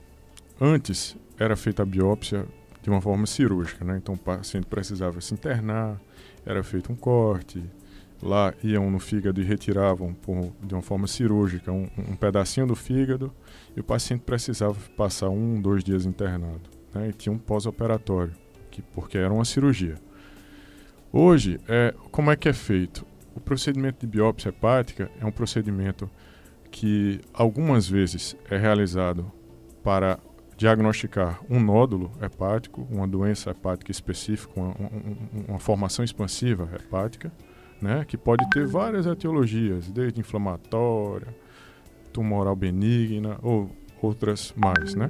antes 0.61 1.17
era 1.39 1.55
feita 1.55 1.81
a 1.81 1.85
biópsia 1.85 2.45
de 2.81 2.91
uma 2.91 3.01
forma 3.01 3.25
cirúrgica, 3.25 3.83
né? 3.83 3.97
Então 3.97 4.13
o 4.13 4.17
paciente 4.17 4.67
precisava 4.67 5.19
se 5.19 5.33
internar, 5.33 5.99
era 6.45 6.63
feito 6.63 6.93
um 6.93 6.95
corte, 6.95 7.63
lá 8.21 8.53
iam 8.63 8.89
no 8.89 8.99
fígado 8.99 9.41
e 9.41 9.43
retiravam 9.43 10.13
por, 10.13 10.53
de 10.63 10.73
uma 10.75 10.81
forma 10.81 11.07
cirúrgica 11.07 11.71
um, 11.71 11.89
um, 11.97 12.15
pedacinho 12.15 12.67
do 12.67 12.75
fígado 12.75 13.33
e 13.75 13.79
o 13.79 13.83
paciente 13.83 14.21
precisava 14.21 14.77
passar 14.95 15.29
um, 15.29 15.59
dois 15.59 15.83
dias 15.83 16.05
internado, 16.05 16.69
né? 16.93 17.09
E 17.09 17.13
tinha 17.13 17.33
um 17.33 17.37
pós-operatório, 17.39 18.33
que 18.69 18.81
porque 18.81 19.17
era 19.17 19.33
uma 19.33 19.45
cirurgia. 19.45 19.95
Hoje, 21.11 21.59
é, 21.67 21.95
como 22.11 22.29
é 22.29 22.35
que 22.35 22.47
é 22.47 22.53
feito? 22.53 23.05
O 23.35 23.39
procedimento 23.39 24.05
de 24.05 24.07
biópsia 24.07 24.49
hepática 24.49 25.11
é 25.19 25.25
um 25.25 25.31
procedimento 25.31 26.09
que 26.71 27.21
algumas 27.33 27.87
vezes 27.87 28.35
é 28.49 28.57
realizado 28.57 29.31
para 29.83 30.19
diagnosticar 30.57 31.39
um 31.49 31.59
nódulo 31.59 32.11
hepático, 32.21 32.87
uma 32.89 33.07
doença 33.07 33.51
hepática 33.51 33.91
específica, 33.91 34.51
uma, 34.55 34.69
uma, 34.69 34.91
uma 35.49 35.59
formação 35.59 36.03
expansiva 36.03 36.69
hepática, 36.75 37.31
né, 37.79 38.03
que 38.05 38.17
pode 38.17 38.49
ter 38.49 38.65
várias 38.65 39.05
etiologias, 39.05 39.87
desde 39.89 40.19
inflamatória, 40.19 41.27
tumoral 42.11 42.55
benigna 42.55 43.37
ou 43.43 43.69
outras 44.01 44.51
mais, 44.55 44.95
né? 44.95 45.09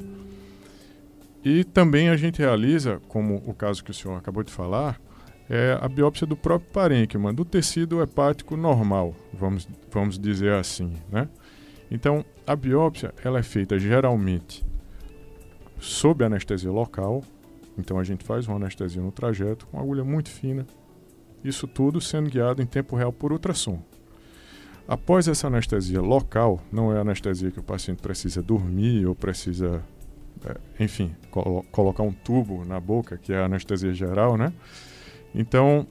E 1.43 1.63
também 1.63 2.09
a 2.09 2.17
gente 2.17 2.39
realiza, 2.39 2.99
como 3.07 3.41
o 3.45 3.53
caso 3.53 3.81
que 3.81 3.91
o 3.91 3.93
senhor 3.93 4.17
acabou 4.17 4.43
de 4.43 4.51
falar, 4.51 4.99
é 5.49 5.77
a 5.81 5.87
biópsia 5.87 6.27
do 6.27 6.35
próprio 6.35 6.71
parênquima, 6.71 7.33
do 7.33 7.45
tecido 7.45 8.01
hepático 8.01 8.57
normal, 8.57 9.15
vamos, 9.33 9.67
vamos 9.91 10.19
dizer 10.19 10.53
assim, 10.53 10.93
né? 11.11 11.29
Então, 11.89 12.25
a 12.45 12.55
biópsia 12.55 13.13
ela 13.23 13.39
é 13.39 13.43
feita 13.43 13.79
geralmente 13.79 14.65
sob 15.79 16.23
anestesia 16.23 16.71
local. 16.71 17.23
Então 17.77 17.99
a 17.99 18.03
gente 18.03 18.23
faz 18.23 18.47
uma 18.47 18.57
anestesia 18.57 19.01
no 19.01 19.11
trajeto 19.11 19.67
com 19.67 19.79
agulha 19.79 20.03
muito 20.03 20.29
fina. 20.29 20.65
Isso 21.43 21.67
tudo 21.67 22.01
sendo 22.01 22.29
guiado 22.29 22.61
em 22.61 22.65
tempo 22.65 22.95
real 22.95 23.13
por 23.13 23.31
ultrassom. 23.31 23.79
Após 24.87 25.27
essa 25.27 25.47
anestesia 25.47 26.01
local, 26.01 26.61
não 26.71 26.95
é 26.95 26.99
anestesia 26.99 27.51
que 27.51 27.59
o 27.59 27.63
paciente 27.63 28.01
precisa 28.01 28.41
dormir 28.41 29.05
ou 29.05 29.13
precisa, 29.13 29.83
é, 30.45 30.83
enfim, 30.83 31.13
colo 31.29 31.63
colocar 31.71 32.03
um 32.03 32.13
tubo 32.13 32.63
na 32.63 32.79
boca, 32.79 33.17
que 33.17 33.33
é 33.33 33.37
a 33.37 33.45
anestesia 33.45 33.93
geral, 33.93 34.37
né? 34.37 34.53
Então, 35.33 35.87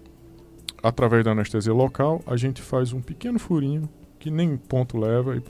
através 0.82 1.24
da 1.24 1.32
anestesia 1.32 1.72
local, 1.72 2.22
a 2.26 2.36
gente 2.36 2.60
faz 2.62 2.92
um 2.92 3.00
pequeno 3.00 3.38
furinho 3.38 3.88
que 4.18 4.30
nem 4.30 4.56
ponto 4.56 4.98
leva 4.98 5.36
e 5.36 5.40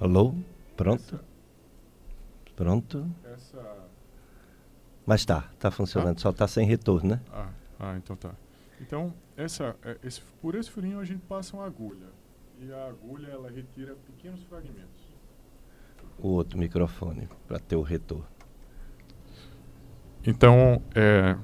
Alô? 0.00 0.34
Pronto? 0.78 1.02
Essa... 1.02 1.24
Pronto? 2.56 3.06
Essa... 3.22 3.88
Mas 5.04 5.26
tá, 5.26 5.50
tá 5.58 5.70
funcionando, 5.70 6.16
ah. 6.16 6.20
só 6.20 6.32
tá 6.32 6.48
sem 6.48 6.66
retorno, 6.66 7.10
né? 7.10 7.20
Ah, 7.30 7.50
ah 7.78 7.96
então 7.98 8.16
tá. 8.16 8.34
Então, 8.80 9.12
essa, 9.36 9.76
é, 9.82 9.98
esse, 10.02 10.22
por 10.40 10.54
esse 10.54 10.70
furinho 10.70 10.98
a 10.98 11.04
gente 11.04 11.20
passa 11.26 11.54
uma 11.54 11.66
agulha. 11.66 12.06
E 12.58 12.72
a 12.72 12.86
agulha 12.86 13.26
ela 13.26 13.50
retira 13.50 13.94
pequenos 14.06 14.42
fragmentos. 14.44 15.09
O 16.22 16.28
outro 16.28 16.58
microfone, 16.58 17.28
para 17.46 17.58
ter 17.58 17.76
o 17.76 17.82
retorno. 17.82 18.26
Então, 20.26 20.82
é, 20.94 21.36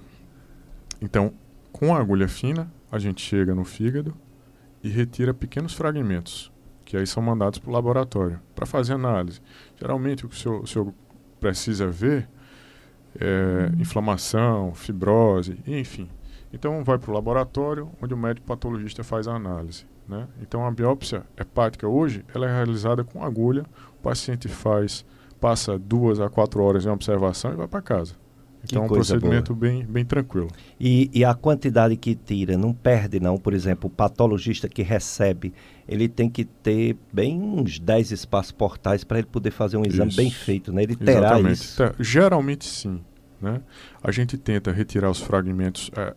então, 1.00 1.32
com 1.72 1.94
a 1.94 1.98
agulha 1.98 2.28
fina, 2.28 2.70
a 2.90 2.98
gente 2.98 3.22
chega 3.22 3.54
no 3.54 3.64
fígado 3.64 4.14
e 4.82 4.88
retira 4.88 5.32
pequenos 5.32 5.72
fragmentos, 5.72 6.52
que 6.84 6.96
aí 6.96 7.06
são 7.06 7.22
mandados 7.22 7.58
para 7.58 7.70
o 7.70 7.72
laboratório 7.72 8.40
para 8.54 8.66
fazer 8.66 8.92
análise. 8.92 9.40
Geralmente, 9.76 10.26
o 10.26 10.28
que 10.28 10.36
o 10.36 10.38
senhor, 10.38 10.62
o 10.62 10.66
senhor 10.66 10.94
precisa 11.40 11.86
ver 11.86 12.28
é 13.20 13.70
inflamação, 13.78 14.74
fibrose, 14.74 15.58
enfim. 15.66 16.08
Então, 16.52 16.84
vai 16.84 16.98
para 16.98 17.10
o 17.10 17.14
laboratório, 17.14 17.90
onde 18.00 18.14
o 18.14 18.16
médico 18.16 18.46
patologista 18.46 19.02
faz 19.02 19.26
a 19.26 19.34
análise. 19.34 19.86
Né? 20.08 20.28
Então, 20.40 20.66
a 20.66 20.70
biópsia 20.70 21.24
hepática 21.36 21.88
hoje 21.88 22.24
ela 22.34 22.48
é 22.48 22.54
realizada 22.54 23.02
com 23.02 23.24
agulha, 23.24 23.66
paciente 24.06 24.48
faz, 24.48 25.04
passa 25.40 25.78
duas 25.78 26.20
a 26.20 26.28
quatro 26.28 26.62
horas 26.62 26.86
em 26.86 26.88
observação 26.88 27.52
e 27.52 27.56
vai 27.56 27.66
para 27.66 27.82
casa. 27.82 28.14
Então 28.64 28.82
é 28.82 28.86
um 28.86 28.88
procedimento 28.88 29.54
bem, 29.54 29.84
bem 29.84 30.04
tranquilo. 30.04 30.48
E, 30.78 31.08
e, 31.14 31.24
a 31.24 31.34
quantidade 31.34 31.96
que 31.96 32.16
tira 32.16 32.56
não 32.56 32.72
perde 32.72 33.20
não? 33.20 33.36
Por 33.36 33.54
exemplo, 33.54 33.86
o 33.88 33.90
patologista 33.90 34.68
que 34.68 34.82
recebe, 34.82 35.54
ele 35.86 36.08
tem 36.08 36.28
que 36.28 36.44
ter 36.44 36.96
bem 37.12 37.40
uns 37.40 37.78
10 37.78 38.10
espaços 38.10 38.50
portais 38.50 39.04
para 39.04 39.18
ele 39.18 39.26
poder 39.28 39.52
fazer 39.52 39.76
um 39.76 39.84
exame 39.86 40.08
isso. 40.08 40.16
bem 40.16 40.30
feito, 40.30 40.72
né? 40.72 40.82
Ele 40.82 40.96
terá 40.96 41.28
Exatamente. 41.28 41.54
isso? 41.54 41.76
Tá, 41.76 41.94
geralmente 42.00 42.64
sim. 42.64 43.00
Né? 43.40 43.60
A 44.02 44.10
gente 44.10 44.36
tenta 44.36 44.72
retirar 44.72 45.10
os 45.10 45.20
fragmentos... 45.20 45.90
É, 45.96 46.14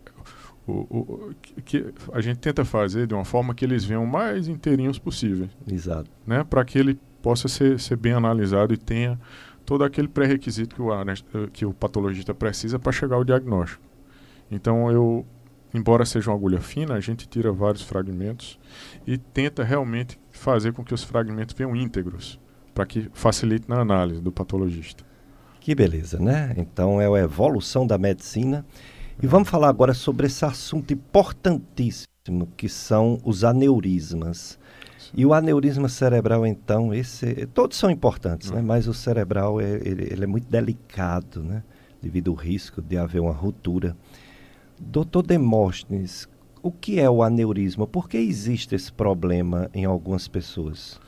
o, 0.66 0.72
o, 0.72 1.34
que 1.64 1.92
a 2.12 2.20
gente 2.20 2.38
tenta 2.38 2.64
fazer 2.64 3.06
de 3.06 3.14
uma 3.14 3.24
forma 3.24 3.54
que 3.54 3.64
eles 3.64 3.84
venham 3.84 4.06
mais 4.06 4.46
inteirinhos 4.46 4.98
possível. 4.98 5.48
Exato. 5.66 6.08
Né? 6.26 6.44
Para 6.44 6.64
que 6.64 6.78
ele 6.78 6.98
possa 7.22 7.48
ser, 7.48 7.78
ser 7.78 7.96
bem 7.96 8.12
analisado 8.12 8.72
e 8.72 8.76
tenha 8.76 9.18
todo 9.64 9.84
aquele 9.84 10.08
pré-requisito 10.08 10.74
que 10.74 10.82
o, 10.82 11.48
que 11.48 11.66
o 11.66 11.72
patologista 11.72 12.34
precisa 12.34 12.78
para 12.78 12.92
chegar 12.92 13.16
ao 13.16 13.24
diagnóstico. 13.24 13.82
Então, 14.50 14.90
eu, 14.90 15.24
embora 15.72 16.04
seja 16.04 16.30
uma 16.30 16.36
agulha 16.36 16.60
fina, 16.60 16.94
a 16.94 17.00
gente 17.00 17.28
tira 17.28 17.52
vários 17.52 17.82
fragmentos 17.82 18.58
e 19.06 19.16
tenta 19.16 19.62
realmente 19.62 20.18
fazer 20.32 20.72
com 20.72 20.82
que 20.82 20.92
os 20.92 21.04
fragmentos 21.04 21.54
venham 21.54 21.76
íntegros, 21.76 22.40
para 22.74 22.84
que 22.84 23.08
facilite 23.12 23.68
na 23.68 23.80
análise 23.80 24.20
do 24.20 24.32
patologista. 24.32 25.04
Que 25.60 25.74
beleza, 25.74 26.18
né? 26.18 26.54
Então 26.56 27.00
é 27.00 27.06
a 27.06 27.22
evolução 27.22 27.86
da 27.86 27.98
medicina. 27.98 28.64
E 29.22 29.26
vamos 29.26 29.50
falar 29.50 29.68
agora 29.68 29.92
sobre 29.92 30.26
esse 30.26 30.44
assunto 30.44 30.92
importantíssimo 30.92 32.48
que 32.56 32.68
são 32.68 33.18
os 33.22 33.44
aneurismas. 33.44 34.58
E 35.12 35.26
o 35.26 35.34
aneurisma 35.34 35.88
cerebral, 35.88 36.46
então, 36.46 36.94
esse, 36.94 37.46
todos 37.46 37.76
são 37.76 37.90
importantes, 37.90 38.50
né? 38.50 38.62
mas 38.62 38.86
o 38.86 38.94
cerebral 38.94 39.60
é, 39.60 39.72
ele, 39.84 40.08
ele, 40.10 40.24
é 40.24 40.26
muito 40.26 40.48
delicado, 40.48 41.42
né? 41.42 41.62
devido 42.00 42.30
ao 42.30 42.36
risco 42.36 42.80
de 42.80 42.96
haver 42.96 43.20
uma 43.20 43.32
ruptura. 43.32 43.96
Doutor 44.78 45.22
Demóstenes, 45.22 46.28
o 46.62 46.70
que 46.70 47.00
é 47.00 47.10
o 47.10 47.22
aneurisma? 47.22 47.86
Por 47.86 48.08
que 48.08 48.18
existe 48.18 48.74
esse 48.74 48.92
problema 48.92 49.68
em 49.74 49.84
algumas 49.84 50.28
pessoas? 50.28 51.00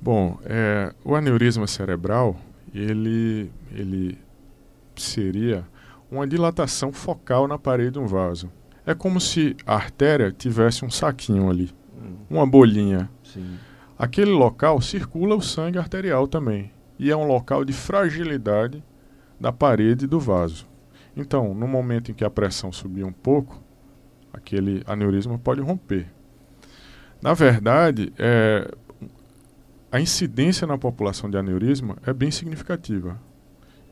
Bom, 0.00 0.38
é, 0.44 0.94
o 1.04 1.14
aneurisma 1.14 1.66
cerebral, 1.66 2.36
ele, 2.72 3.50
ele 3.72 4.18
seria 4.94 5.66
uma 6.10 6.26
dilatação 6.26 6.92
focal 6.92 7.48
na 7.48 7.58
parede 7.58 7.92
de 7.92 7.98
um 7.98 8.06
vaso. 8.06 8.50
É 8.86 8.94
como 8.94 9.20
se 9.20 9.56
a 9.66 9.74
artéria 9.74 10.30
tivesse 10.30 10.84
um 10.84 10.90
saquinho 10.90 11.50
ali, 11.50 11.72
hum. 12.00 12.16
uma 12.30 12.46
bolinha 12.46 13.10
Sim. 13.36 13.58
Aquele 13.98 14.30
local 14.30 14.80
circula 14.80 15.36
o 15.36 15.42
sangue 15.42 15.78
arterial 15.78 16.26
também. 16.26 16.70
E 16.98 17.10
é 17.10 17.16
um 17.16 17.26
local 17.26 17.64
de 17.64 17.72
fragilidade 17.72 18.82
da 19.38 19.52
parede 19.52 20.06
do 20.06 20.18
vaso. 20.18 20.66
Então, 21.16 21.54
no 21.54 21.66
momento 21.66 22.10
em 22.10 22.14
que 22.14 22.24
a 22.24 22.30
pressão 22.30 22.72
subir 22.72 23.04
um 23.04 23.12
pouco, 23.12 23.62
aquele 24.32 24.82
aneurisma 24.86 25.38
pode 25.38 25.60
romper. 25.60 26.06
Na 27.22 27.32
verdade, 27.32 28.12
é, 28.18 28.70
a 29.90 30.00
incidência 30.00 30.66
na 30.66 30.76
população 30.76 31.30
de 31.30 31.38
aneurisma 31.38 31.96
é 32.06 32.12
bem 32.12 32.30
significativa. 32.30 33.18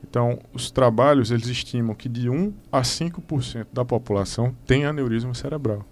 Então, 0.07 0.39
os 0.53 0.69
trabalhos 0.69 1.31
eles 1.31 1.47
estimam 1.47 1.95
que 1.95 2.07
de 2.07 2.29
1 2.29 2.53
a 2.71 2.81
5% 2.81 3.67
da 3.73 3.83
população 3.83 4.55
tem 4.65 4.85
aneurisma 4.85 5.33
cerebral. 5.33 5.83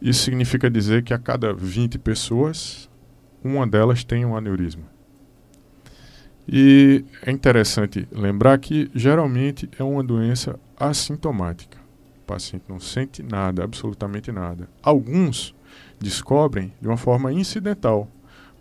Isso 0.00 0.22
significa 0.22 0.70
dizer 0.70 1.02
que 1.02 1.12
a 1.12 1.18
cada 1.18 1.52
20 1.52 1.98
pessoas, 1.98 2.88
uma 3.42 3.66
delas 3.66 4.04
tem 4.04 4.24
um 4.24 4.36
aneurisma. 4.36 4.84
E 6.46 7.04
é 7.22 7.30
interessante 7.30 8.08
lembrar 8.10 8.58
que 8.58 8.90
geralmente 8.94 9.68
é 9.78 9.84
uma 9.84 10.02
doença 10.02 10.58
assintomática. 10.78 11.76
O 12.22 12.26
paciente 12.26 12.64
não 12.68 12.80
sente 12.80 13.22
nada, 13.22 13.64
absolutamente 13.64 14.32
nada. 14.32 14.68
Alguns 14.82 15.54
descobrem 16.00 16.72
de 16.80 16.88
uma 16.88 16.96
forma 16.96 17.32
incidental, 17.32 18.08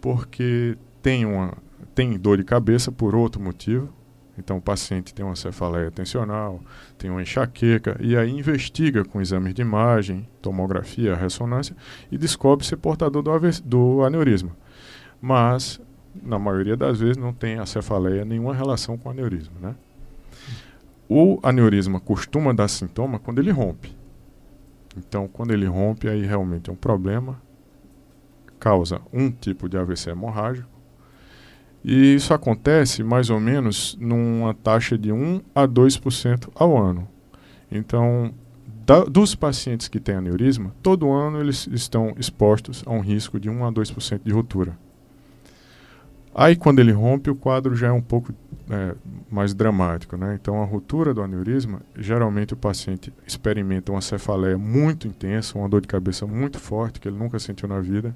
porque 0.02 0.78
tem, 1.02 1.26
uma, 1.26 1.54
tem 1.95 2.17
dor 2.17 2.38
de 2.38 2.43
cabeça 2.43 2.91
por 2.91 3.15
outro 3.15 3.41
motivo, 3.41 3.89
então 4.38 4.58
o 4.58 4.62
paciente 4.62 5.13
tem 5.13 5.26
uma 5.26 5.36
cefaleia 5.36 5.89
tensional, 5.89 6.62
tem 6.97 7.10
uma 7.10 7.21
enxaqueca, 7.21 7.97
e 8.00 8.15
aí 8.15 8.30
investiga 8.32 9.04
com 9.04 9.19
exames 9.19 9.54
de 9.54 9.62
imagem, 9.62 10.28
tomografia, 10.41 11.15
ressonância, 11.15 11.76
e 12.12 12.17
descobre 12.17 12.65
ser 12.65 12.78
portador 12.78 13.23
do, 13.23 13.39
do 13.63 14.04
aneurisma. 14.04 14.52
Mas, 15.19 15.82
na 16.21 16.38
maioria 16.38 16.78
das 16.78 17.00
vezes, 17.00 17.17
não 17.17 17.34
tem 17.34 17.58
a 17.58 17.65
cefaleia 17.65 18.23
nenhuma 18.23 18.54
relação 18.54 18.97
com 18.97 19.10
o 19.10 19.12
aneurisma. 19.12 19.56
Né? 19.60 19.76
O 21.10 21.39
aneurisma 21.41 22.00
costuma 22.00 22.54
dar 22.54 22.67
sintoma 22.67 23.17
quando 23.17 23.39
ele 23.39 23.52
rompe. 23.52 23.95
Então, 24.95 25.28
quando 25.28 25.52
ele 25.52 25.65
rompe, 25.65 26.08
aí 26.08 26.23
realmente 26.26 26.69
é 26.69 26.73
um 26.73 26.76
problema, 26.76 27.41
causa 28.60 29.02
um 29.13 29.32
tipo 29.32 29.69
de 29.69 29.78
AVC 29.78 30.10
hemorrágico, 30.10 30.77
e 31.89 32.15
isso 32.15 32.34
acontece 32.34 33.02
mais 33.02 33.30
ou 33.30 33.39
menos 33.39 33.97
numa 33.97 34.54
taxa 34.54 34.97
de 34.97 35.10
1 35.10 35.39
a 35.56 35.65
2% 35.65 36.50
ao 36.54 36.78
ano. 36.78 37.08
Então, 37.71 38.34
da, 38.86 39.06
dos 39.06 39.36
pacientes 39.36 39.88
que 39.88 39.97
têm 39.97 40.15
aneurisma, 40.15 40.76
todo 40.84 41.10
ano 41.10 41.39
eles 41.39 41.65
estão 41.71 42.13
expostos 42.19 42.84
a 42.86 42.91
um 42.91 43.00
risco 43.00 43.39
de 43.39 43.50
1 43.50 43.65
a 43.65 43.71
2% 43.71 44.19
de 44.21 44.34
ruptura. 44.34 44.78
Aí, 46.36 46.58
quando 46.58 46.80
ele 46.80 46.91
rompe, 46.91 47.30
o 47.30 47.36
quadro 47.36 47.73
já 47.73 47.88
é 47.88 47.91
um 47.91 48.02
pouco 48.02 48.34
é, 48.69 48.93
mais 49.32 49.54
dramático. 49.54 50.17
Né? 50.17 50.38
Então, 50.39 50.62
a 50.62 50.65
ruptura 50.65 51.13
do 51.13 51.21
aneurisma, 51.21 51.82
geralmente 51.97 52.54
o 52.54 52.58
paciente 52.58 53.13
experimenta 53.26 53.93
uma 53.93 54.02
cefaleia 54.02 54.58
muito 54.58 55.08
intensa, 55.08 55.58
uma 55.58 55.69
dor 55.69 55.80
de 55.80 55.88
cabeça 55.88 56.28
muito 56.28 56.60
forte, 56.60 57.00
que 57.00 57.08
ele 57.08 57.17
nunca 57.17 57.39
sentiu 57.39 57.69
na 57.69 57.80
vida. 57.80 58.13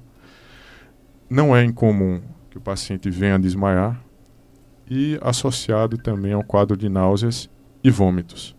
Não 1.30 1.56
é 1.56 1.64
incomum 1.64 2.20
que 2.52 2.58
o 2.58 2.60
paciente 2.60 3.08
venha 3.08 3.36
a 3.36 3.38
desmaiar 3.38 3.98
e 4.88 5.18
associado 5.22 5.96
também 5.96 6.34
ao 6.34 6.44
quadro 6.44 6.76
de 6.76 6.86
náuseas 6.86 7.48
e 7.82 7.90
vômitos. 7.90 8.54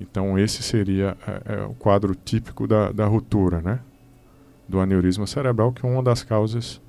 Então 0.00 0.38
esse 0.38 0.62
seria 0.62 1.14
é, 1.26 1.56
é, 1.56 1.62
o 1.62 1.74
quadro 1.74 2.14
típico 2.14 2.66
da, 2.66 2.90
da 2.90 3.04
ruptura, 3.04 3.60
né? 3.60 3.80
Do 4.66 4.80
aneurisma 4.80 5.26
cerebral, 5.26 5.72
que 5.72 5.84
é 5.84 5.88
uma 5.88 6.02
das 6.02 6.22
causas 6.22 6.80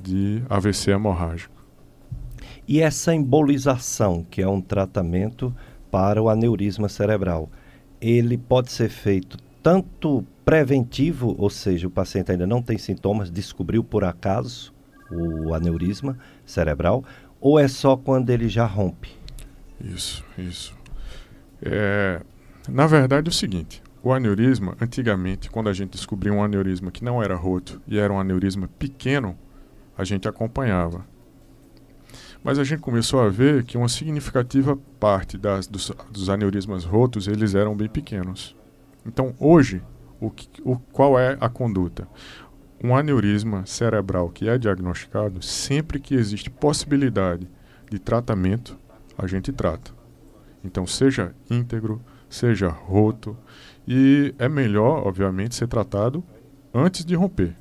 de 0.00 0.44
AVC 0.48 0.92
hemorrágico. 0.92 1.52
E 2.68 2.80
essa 2.80 3.12
embolização, 3.12 4.24
que 4.30 4.40
é 4.40 4.48
um 4.48 4.60
tratamento 4.60 5.52
para 5.90 6.22
o 6.22 6.28
aneurisma 6.28 6.88
cerebral, 6.88 7.50
ele 8.00 8.38
pode 8.38 8.70
ser 8.70 8.90
feito 8.90 9.38
tanto 9.60 10.24
preventivo, 10.44 11.34
ou 11.36 11.50
seja, 11.50 11.88
o 11.88 11.90
paciente 11.90 12.30
ainda 12.30 12.46
não 12.46 12.62
tem 12.62 12.78
sintomas, 12.78 13.28
descobriu 13.28 13.82
por 13.82 14.04
acaso, 14.04 14.73
o 15.10 15.54
aneurisma 15.54 16.18
cerebral, 16.44 17.04
ou 17.40 17.58
é 17.58 17.68
só 17.68 17.96
quando 17.96 18.30
ele 18.30 18.48
já 18.48 18.66
rompe? 18.66 19.10
Isso, 19.80 20.24
isso. 20.38 20.74
É, 21.62 22.20
na 22.68 22.86
verdade 22.86 23.28
é 23.28 23.30
o 23.30 23.34
seguinte, 23.34 23.82
o 24.02 24.12
aneurisma, 24.12 24.76
antigamente, 24.80 25.50
quando 25.50 25.68
a 25.68 25.72
gente 25.72 25.92
descobriu 25.92 26.34
um 26.34 26.42
aneurisma 26.42 26.90
que 26.90 27.02
não 27.02 27.22
era 27.22 27.34
roto 27.34 27.80
e 27.86 27.98
era 27.98 28.12
um 28.12 28.20
aneurisma 28.20 28.68
pequeno, 28.78 29.36
a 29.96 30.04
gente 30.04 30.28
acompanhava. 30.28 31.06
Mas 32.42 32.58
a 32.58 32.64
gente 32.64 32.80
começou 32.80 33.20
a 33.20 33.30
ver 33.30 33.64
que 33.64 33.78
uma 33.78 33.88
significativa 33.88 34.78
parte 35.00 35.38
das, 35.38 35.66
dos, 35.66 35.90
dos 36.10 36.28
aneurismas 36.28 36.84
rotos, 36.84 37.26
eles 37.26 37.54
eram 37.54 37.74
bem 37.74 37.88
pequenos. 37.88 38.54
Então, 39.06 39.34
hoje, 39.40 39.82
o, 40.20 40.30
que, 40.30 40.48
o, 40.62 40.78
qual 40.92 41.18
é 41.18 41.38
a 41.40 41.48
conduta? 41.48 42.06
Um 42.84 42.94
aneurisma 42.94 43.64
cerebral 43.64 44.28
que 44.28 44.46
é 44.46 44.58
diagnosticado, 44.58 45.42
sempre 45.42 45.98
que 45.98 46.14
existe 46.14 46.50
possibilidade 46.50 47.48
de 47.90 47.98
tratamento, 47.98 48.78
a 49.16 49.26
gente 49.26 49.50
trata. 49.50 49.90
Então, 50.62 50.86
seja 50.86 51.34
íntegro, 51.50 51.98
seja 52.28 52.68
roto, 52.68 53.34
e 53.88 54.34
é 54.38 54.50
melhor, 54.50 55.06
obviamente, 55.06 55.54
ser 55.54 55.66
tratado 55.66 56.22
antes 56.74 57.06
de 57.06 57.14
romper, 57.14 57.56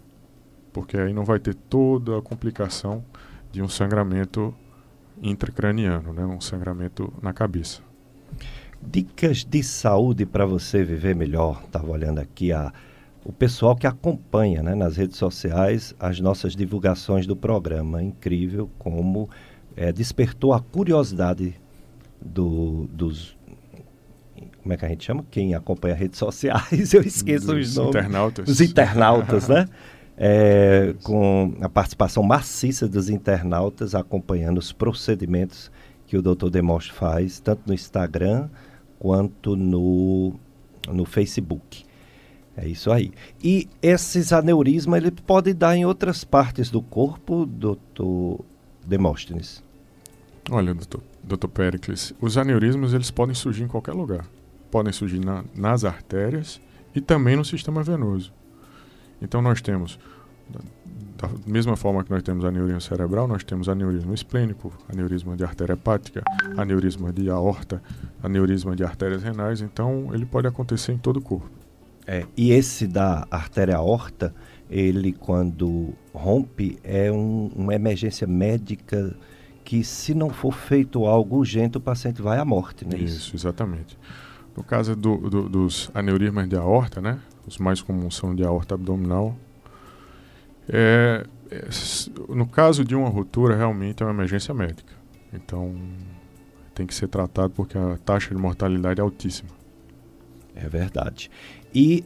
porque 0.74 0.98
aí 0.98 1.14
não 1.14 1.24
vai 1.24 1.40
ter 1.40 1.54
toda 1.56 2.18
a 2.18 2.22
complicação 2.22 3.02
de 3.50 3.62
um 3.62 3.70
sangramento 3.70 4.54
intracraniano, 5.22 6.12
né, 6.12 6.26
um 6.26 6.42
sangramento 6.42 7.14
na 7.22 7.32
cabeça. 7.32 7.82
Dicas 8.82 9.46
de 9.46 9.64
saúde 9.64 10.26
para 10.26 10.46
você 10.46 10.84
viver 10.84 11.16
melhor. 11.16 11.64
Estava 11.66 11.90
olhando 11.90 12.20
aqui 12.20 12.52
a, 12.52 12.74
o 13.26 13.32
pessoal 13.32 13.76
que 13.76 13.88
acompanha 13.88 14.62
né, 14.62 14.76
nas 14.76 14.98
redes 14.98 15.18
sociais 15.18 15.96
as 16.00 16.20
nossas 16.20 16.56
divulgações 16.56 17.26
do 17.26 17.36
programa. 17.36 18.04
Incrível 18.04 18.70
como 18.78 19.30
é, 19.76 19.92
despertou 19.92 20.54
a 20.54 20.60
curiosidade 20.60 21.56
do, 22.22 22.88
dos. 22.92 23.38
Como 24.62 24.74
é 24.74 24.78
que 24.78 24.86
a 24.86 24.90
gente 24.90 25.04
chama? 25.04 25.26
Quem 25.30 25.56
acompanha 25.56 25.96
redes 25.96 26.20
sociais, 26.20 26.94
eu 26.94 27.02
esqueço 27.02 27.48
dos 27.48 27.70
os 27.70 27.76
nomes. 27.76 27.96
Internautas. 27.96 28.50
Os 28.50 28.62
internautas, 28.62 29.48
né? 29.48 29.68
É, 30.16 30.94
com 31.02 31.56
a 31.60 31.68
participação 31.68 32.22
maciça 32.22 32.88
dos 32.88 33.10
internautas 33.10 33.96
acompanhando 33.96 34.60
os 34.60 34.72
procedimentos 34.72 35.72
que 36.06 36.16
o 36.16 36.22
Dr. 36.22 36.52
Demostre 36.52 36.94
faz, 36.94 37.40
tanto 37.40 37.64
no 37.66 37.74
Instagram 37.74 38.48
quanto 39.00 39.56
no, 39.56 40.36
no 40.88 41.04
Facebook. 41.04 41.84
É 42.56 42.68
isso 42.68 42.92
aí. 42.92 43.12
E 43.44 43.68
esses 43.82 44.32
aneurismas 44.32 45.02
ele 45.02 45.12
pode 45.12 45.54
dar 45.54 45.76
em 45.76 45.86
outras 45.86 46.24
partes 46.24 46.70
do 46.70 46.82
corpo, 46.82 47.46
doutor 47.46 48.46
Demóstenes? 48.86 49.64
Olha, 50.52 50.74
doutor, 50.74 51.02
doutor 51.24 51.48
Pericles, 51.48 52.14
os 52.22 52.38
aneurismas 52.38 52.94
eles 52.94 53.10
podem 53.10 53.34
surgir 53.34 53.64
em 53.64 53.68
qualquer 53.68 53.94
lugar. 53.94 54.26
Podem 54.70 54.94
surgir 54.94 55.20
na, 55.20 55.44
nas 55.56 55.84
artérias 55.84 56.62
e 56.94 57.02
também 57.02 57.36
no 57.36 57.46
sistema 57.46 57.82
venoso. 57.82 58.32
Então 59.22 59.42
nós 59.42 59.62
temos 59.62 59.98
da 61.18 61.30
mesma 61.48 61.78
forma 61.78 62.04
que 62.04 62.12
nós 62.12 62.22
temos 62.22 62.44
aneurisma 62.44 62.82
cerebral, 62.82 63.28
nós 63.28 63.44
temos 63.44 63.70
aneurisma 63.70 64.14
esplênico, 64.14 64.74
aneurisma 64.92 65.38
de 65.38 65.44
artéria 65.44 65.74
hepática, 65.74 66.22
aneurisma 66.58 67.14
de 67.14 67.30
aorta, 67.30 67.82
aneurisma 68.22 68.76
de 68.76 68.84
artérias 68.84 69.24
renais, 69.24 69.62
então 69.62 70.10
ele 70.14 70.26
pode 70.26 70.48
acontecer 70.48 70.92
em 70.92 70.98
todo 70.98 71.18
o 71.18 71.22
corpo. 71.22 71.63
É, 72.06 72.26
e 72.36 72.52
esse 72.52 72.86
da 72.88 73.26
artéria 73.32 73.78
aorta, 73.78 74.34
ele 74.70 75.14
quando 75.14 75.94
rompe 76.14 76.78
é 76.84 77.12
um, 77.12 77.50
uma 77.56 77.74
emergência 77.74 78.28
médica 78.28 79.16
que 79.64 79.84
se 79.84 80.14
não 80.14 80.30
for 80.30 80.54
feito 80.54 81.06
algo 81.06 81.38
urgente 81.38 81.78
o 81.78 81.82
paciente 81.82 82.22
vai 82.22 82.38
à 82.38 82.46
morte, 82.46 82.86
né? 82.86 82.98
Isso, 82.98 83.18
isso? 83.18 83.36
exatamente. 83.36 83.98
No 84.56 84.64
caso 84.64 84.96
do, 84.96 85.30
do, 85.30 85.50
dos 85.50 85.90
aneurismas 85.94 86.48
de 86.50 86.56
aorta, 86.56 87.02
né? 87.02 87.20
Os 87.48 87.58
mais 87.58 87.82
comuns 87.82 88.16
são 88.16 88.36
de 88.36 88.44
aorta 88.44 88.76
abdominal, 88.76 89.36
é, 90.70 91.26
é, 91.52 91.68
no 92.30 92.48
caso 92.48 92.84
de 92.84 92.96
uma 92.96 93.10
ruptura, 93.10 93.56
realmente 93.56 94.02
é 94.02 94.06
uma 94.06 94.14
emergência 94.14 94.54
médica. 94.54 94.94
Então, 95.34 95.76
tem 96.74 96.86
que 96.86 96.94
ser 96.94 97.08
tratado 97.08 97.54
porque 97.54 97.78
a 97.78 97.98
taxa 97.98 98.34
de 98.34 98.42
mortalidade 98.42 99.00
é 99.00 99.04
altíssima. 99.04 99.50
É 100.56 100.68
verdade. 100.70 101.30
E 101.74 102.04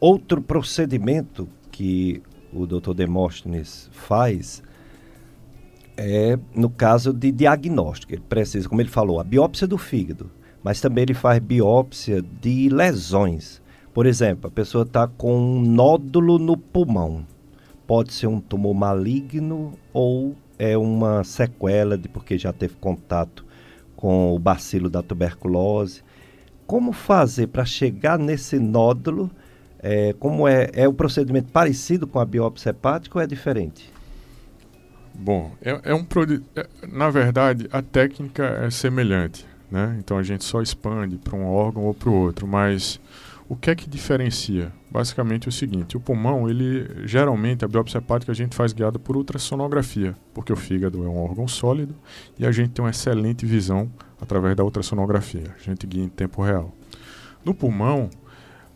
outro 0.00 0.40
procedimento 0.40 1.48
que 1.70 2.22
o 2.52 2.66
Dr. 2.66 2.94
Demóstenes 2.94 3.88
faz 3.92 4.62
é 5.96 6.38
no 6.54 6.70
caso 6.70 7.12
de 7.12 7.32
diagnóstico. 7.32 8.12
Ele 8.12 8.22
precisa, 8.28 8.68
como 8.68 8.80
ele 8.80 8.88
falou, 8.88 9.18
a 9.18 9.24
biópsia 9.24 9.66
do 9.66 9.76
fígado, 9.76 10.30
mas 10.62 10.80
também 10.80 11.02
ele 11.02 11.14
faz 11.14 11.38
biópsia 11.40 12.22
de 12.22 12.68
lesões. 12.68 13.60
Por 13.92 14.06
exemplo, 14.06 14.48
a 14.48 14.50
pessoa 14.50 14.84
está 14.84 15.08
com 15.08 15.36
um 15.36 15.60
nódulo 15.60 16.38
no 16.38 16.56
pulmão 16.56 17.24
pode 17.88 18.12
ser 18.12 18.26
um 18.26 18.38
tumor 18.38 18.74
maligno 18.74 19.72
ou 19.94 20.36
é 20.58 20.76
uma 20.76 21.24
sequela 21.24 21.96
de 21.96 22.06
porque 22.06 22.36
já 22.36 22.52
teve 22.52 22.74
contato 22.76 23.46
com 23.96 24.34
o 24.34 24.38
bacilo 24.38 24.90
da 24.90 25.02
tuberculose. 25.02 26.02
Como 26.68 26.92
fazer 26.92 27.46
para 27.46 27.64
chegar 27.64 28.18
nesse 28.18 28.58
nódulo? 28.58 29.30
É, 29.78 30.12
como 30.18 30.46
é, 30.46 30.68
é 30.74 30.86
o 30.86 30.92
procedimento 30.92 31.50
parecido 31.50 32.06
com 32.06 32.20
a 32.20 32.26
biópsia 32.26 32.70
hepática 32.70 33.18
ou 33.18 33.22
é 33.24 33.26
diferente? 33.26 33.90
Bom, 35.14 35.50
é, 35.62 35.80
é 35.82 35.94
um 35.94 36.06
é, 36.54 36.68
na 36.86 37.08
verdade 37.08 37.66
a 37.72 37.80
técnica 37.80 38.44
é 38.66 38.70
semelhante, 38.70 39.46
né? 39.70 39.96
Então 39.98 40.18
a 40.18 40.22
gente 40.22 40.44
só 40.44 40.60
expande 40.60 41.16
para 41.16 41.34
um 41.34 41.46
órgão 41.46 41.84
ou 41.84 41.94
para 41.94 42.10
o 42.10 42.12
outro, 42.12 42.46
mas 42.46 43.00
o 43.48 43.56
que 43.56 43.70
é 43.70 43.74
que 43.74 43.88
diferencia? 43.88 44.70
Basicamente 44.90 45.46
é 45.46 45.48
o 45.48 45.52
seguinte, 45.52 45.96
o 45.96 46.00
pulmão, 46.00 46.50
ele 46.50 47.06
geralmente 47.06 47.64
a 47.64 47.68
biópsia 47.68 47.98
hepática 47.98 48.30
a 48.30 48.34
gente 48.34 48.54
faz 48.54 48.72
guiada 48.74 48.98
por 48.98 49.16
ultrassonografia, 49.16 50.14
porque 50.34 50.52
o 50.52 50.56
fígado 50.56 51.02
é 51.02 51.08
um 51.08 51.16
órgão 51.16 51.48
sólido 51.48 51.94
e 52.38 52.46
a 52.46 52.52
gente 52.52 52.70
tem 52.70 52.84
uma 52.84 52.90
excelente 52.90 53.46
visão 53.46 53.90
através 54.20 54.54
da 54.54 54.64
ultrassonografia. 54.64 55.54
A 55.58 55.62
gente 55.62 55.86
guia 55.86 56.04
em 56.04 56.08
tempo 56.08 56.42
real. 56.42 56.74
No 57.42 57.54
pulmão, 57.54 58.10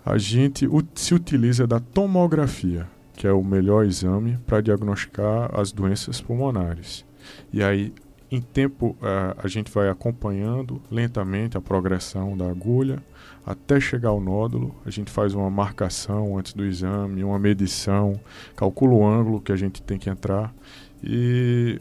a 0.04 0.16
gente 0.16 0.66
se 0.94 1.14
utiliza 1.14 1.66
da 1.66 1.78
tomografia, 1.78 2.88
que 3.14 3.26
é 3.26 3.32
o 3.32 3.44
melhor 3.44 3.84
exame 3.84 4.38
para 4.46 4.62
diagnosticar 4.62 5.50
as 5.58 5.70
doenças 5.70 6.20
pulmonares. 6.20 7.04
E 7.52 7.62
aí, 7.62 7.92
em 8.30 8.40
tempo, 8.40 8.96
uh, 9.00 9.36
a 9.36 9.46
gente 9.46 9.70
vai 9.70 9.90
acompanhando 9.90 10.80
lentamente 10.90 11.58
a 11.58 11.60
progressão 11.60 12.36
da 12.36 12.48
agulha 12.48 13.02
até 13.44 13.80
chegar 13.80 14.10
ao 14.10 14.20
nódulo, 14.20 14.74
a 14.86 14.90
gente 14.90 15.10
faz 15.10 15.34
uma 15.34 15.50
marcação 15.50 16.38
antes 16.38 16.52
do 16.52 16.64
exame, 16.64 17.24
uma 17.24 17.38
medição, 17.38 18.20
calcula 18.54 18.94
o 18.94 19.06
ângulo 19.06 19.40
que 19.40 19.52
a 19.52 19.56
gente 19.56 19.82
tem 19.82 19.98
que 19.98 20.08
entrar 20.08 20.54
e 21.02 21.80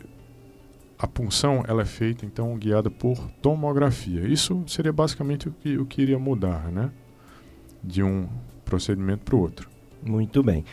a 0.98 1.08
punção 1.08 1.64
ela 1.68 1.84
é 1.84 1.86
feita 1.86 2.26
então 2.26 2.58
guiada 2.58 2.90
por 2.90 3.18
tomografia. 3.42 4.28
Isso 4.28 4.64
seria 4.68 4.94
basicamente 4.94 5.50
o 5.50 5.52
que, 5.52 5.78
o 5.78 5.86
que 5.86 6.02
iria 6.02 6.20
mudar, 6.20 6.72
né? 6.72 6.92
De 7.84 8.04
um 8.04 8.28
procedimento 8.66 9.24
para 9.24 9.36
o 9.36 9.40
outro. 9.40 9.70
Muito 10.04 10.42
bem. 10.44 10.64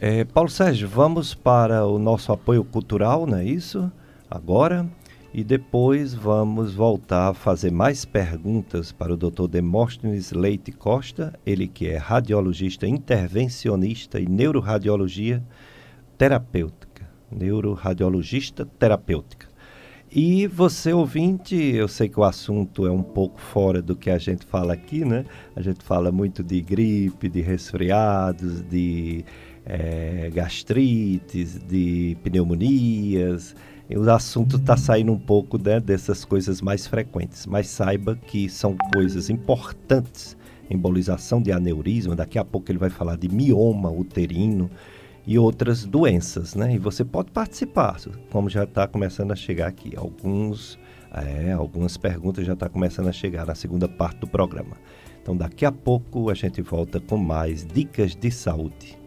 É, 0.00 0.24
Paulo 0.24 0.50
Sérgio, 0.50 0.88
vamos 0.88 1.34
para 1.34 1.86
o 1.86 1.98
nosso 1.98 2.32
apoio 2.32 2.64
cultural, 2.64 3.26
não 3.26 3.38
é 3.38 3.44
isso? 3.44 3.90
Agora 4.28 4.88
e 5.34 5.42
depois 5.42 6.12
vamos 6.12 6.74
voltar 6.74 7.30
a 7.30 7.34
fazer 7.34 7.70
mais 7.70 8.04
perguntas 8.04 8.92
para 8.92 9.14
o 9.14 9.16
Dr. 9.16 9.46
Demóstenes 9.48 10.30
Leite 10.30 10.70
Costa, 10.70 11.32
ele 11.46 11.66
que 11.66 11.88
é 11.88 11.96
radiologista 11.96 12.86
intervencionista 12.86 14.20
e 14.20 14.26
neuroradiologia 14.26 15.42
terapêutica, 16.18 17.08
neuroradiologista 17.30 18.66
terapêutica. 18.78 19.50
E 20.14 20.46
você 20.46 20.92
ouvinte, 20.92 21.56
eu 21.56 21.88
sei 21.88 22.06
que 22.06 22.20
o 22.20 22.24
assunto 22.24 22.86
é 22.86 22.90
um 22.90 23.02
pouco 23.02 23.40
fora 23.40 23.80
do 23.80 23.96
que 23.96 24.10
a 24.10 24.18
gente 24.18 24.44
fala 24.44 24.74
aqui, 24.74 25.06
né? 25.06 25.24
A 25.56 25.62
gente 25.62 25.82
fala 25.82 26.12
muito 26.12 26.44
de 26.44 26.60
gripe, 26.60 27.30
de 27.30 27.40
resfriados, 27.40 28.60
de 28.60 29.24
é, 29.64 30.30
gastrites, 30.30 31.58
de 31.58 32.14
pneumonias, 32.22 33.56
o 33.96 34.10
assunto 34.10 34.56
está 34.56 34.76
saindo 34.76 35.12
um 35.12 35.18
pouco 35.18 35.58
né, 35.58 35.80
dessas 35.80 36.24
coisas 36.24 36.60
mais 36.60 36.86
frequentes, 36.86 37.46
mas 37.46 37.68
saiba 37.68 38.16
que 38.16 38.48
são 38.48 38.76
coisas 38.92 39.28
importantes. 39.30 40.36
Embolização 40.70 41.42
de 41.42 41.52
aneurisma, 41.52 42.16
daqui 42.16 42.38
a 42.38 42.44
pouco 42.44 42.70
ele 42.70 42.78
vai 42.78 42.88
falar 42.88 43.16
de 43.16 43.28
mioma 43.28 43.90
uterino 43.90 44.70
e 45.26 45.38
outras 45.38 45.84
doenças, 45.84 46.54
né? 46.54 46.74
E 46.74 46.78
você 46.78 47.04
pode 47.04 47.30
participar, 47.30 47.96
como 48.30 48.48
já 48.48 48.64
está 48.64 48.86
começando 48.86 49.32
a 49.32 49.36
chegar 49.36 49.68
aqui. 49.68 49.92
Alguns, 49.96 50.78
é, 51.12 51.52
algumas 51.52 51.96
perguntas 51.96 52.46
já 52.46 52.54
estão 52.54 52.68
tá 52.68 52.72
começando 52.72 53.08
a 53.08 53.12
chegar 53.12 53.46
na 53.46 53.54
segunda 53.54 53.88
parte 53.88 54.20
do 54.20 54.26
programa. 54.26 54.76
Então 55.20 55.36
daqui 55.36 55.64
a 55.64 55.72
pouco 55.72 56.30
a 56.30 56.34
gente 56.34 56.62
volta 56.62 56.98
com 56.98 57.16
mais 57.16 57.66
dicas 57.66 58.16
de 58.16 58.30
saúde. 58.30 58.98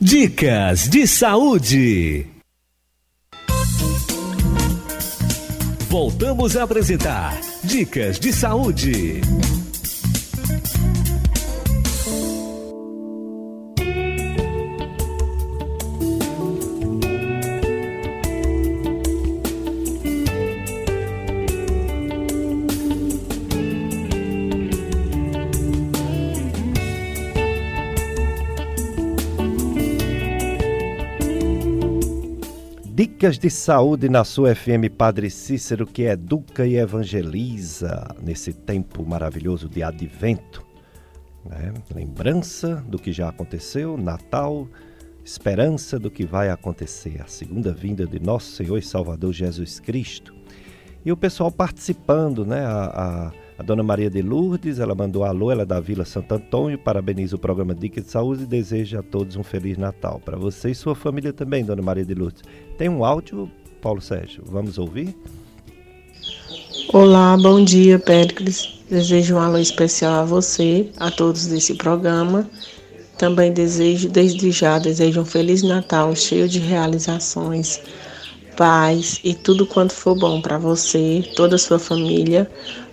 Dicas 0.00 0.88
de 0.88 1.06
saúde. 1.06 2.26
Voltamos 5.92 6.56
a 6.56 6.62
apresentar 6.62 7.38
Dicas 7.62 8.18
de 8.18 8.32
Saúde. 8.32 9.20
Dicas 33.22 33.38
de 33.38 33.50
saúde 33.50 34.08
na 34.08 34.24
sua 34.24 34.52
FM 34.52 34.90
Padre 34.98 35.30
Cícero, 35.30 35.86
que 35.86 36.02
educa 36.02 36.66
e 36.66 36.74
evangeliza 36.74 38.04
nesse 38.20 38.52
tempo 38.52 39.06
maravilhoso 39.06 39.68
de 39.68 39.80
advento. 39.80 40.66
Né? 41.44 41.72
Lembrança 41.94 42.84
do 42.88 42.98
que 42.98 43.12
já 43.12 43.28
aconteceu, 43.28 43.96
Natal, 43.96 44.66
esperança 45.24 46.00
do 46.00 46.10
que 46.10 46.26
vai 46.26 46.50
acontecer, 46.50 47.22
a 47.22 47.28
segunda 47.28 47.72
vinda 47.72 48.04
de 48.08 48.18
nosso 48.18 48.56
Senhor 48.56 48.76
e 48.76 48.82
Salvador 48.82 49.32
Jesus 49.32 49.78
Cristo. 49.78 50.34
E 51.04 51.12
o 51.12 51.16
pessoal 51.16 51.52
participando, 51.52 52.44
né? 52.44 52.66
A, 52.66 52.86
a, 53.28 53.32
A 53.62 53.64
dona 53.64 53.82
Maria 53.84 54.10
de 54.10 54.20
Lourdes, 54.20 54.80
ela 54.80 54.92
mandou 54.92 55.22
alô, 55.22 55.52
ela 55.52 55.62
é 55.62 55.64
da 55.64 55.78
Vila 55.78 56.04
Santo 56.04 56.34
Antônio, 56.34 56.76
parabeniza 56.76 57.36
o 57.36 57.38
programa 57.38 57.72
Dica 57.72 58.00
de 58.00 58.10
Saúde 58.10 58.42
e 58.42 58.46
deseja 58.46 58.98
a 58.98 59.02
todos 59.04 59.36
um 59.36 59.44
Feliz 59.44 59.78
Natal. 59.78 60.20
Para 60.24 60.36
você 60.36 60.72
e 60.72 60.74
sua 60.74 60.96
família 60.96 61.32
também, 61.32 61.64
dona 61.64 61.80
Maria 61.80 62.04
de 62.04 62.12
Lourdes. 62.12 62.42
Tem 62.76 62.88
um 62.88 63.04
áudio, 63.04 63.48
Paulo 63.80 64.00
Sérgio, 64.00 64.42
vamos 64.44 64.78
ouvir? 64.78 65.16
Olá, 66.92 67.36
bom 67.36 67.62
dia, 67.64 68.00
Péricles. 68.00 68.80
Desejo 68.90 69.36
um 69.36 69.38
alô 69.38 69.58
especial 69.58 70.14
a 70.14 70.24
você, 70.24 70.90
a 70.96 71.08
todos 71.12 71.46
desse 71.46 71.76
programa. 71.76 72.50
Também 73.16 73.52
desejo, 73.52 74.08
desde 74.08 74.50
já, 74.50 74.80
desejo 74.80 75.20
um 75.20 75.24
Feliz 75.24 75.62
Natal 75.62 76.16
cheio 76.16 76.48
de 76.48 76.58
realizações, 76.58 77.80
paz 78.56 79.20
e 79.22 79.34
tudo 79.34 79.64
quanto 79.64 79.92
for 79.92 80.18
bom 80.18 80.42
para 80.42 80.58
você, 80.58 81.24
toda 81.36 81.54
a 81.54 81.58
sua 81.60 81.78
família 81.78 82.50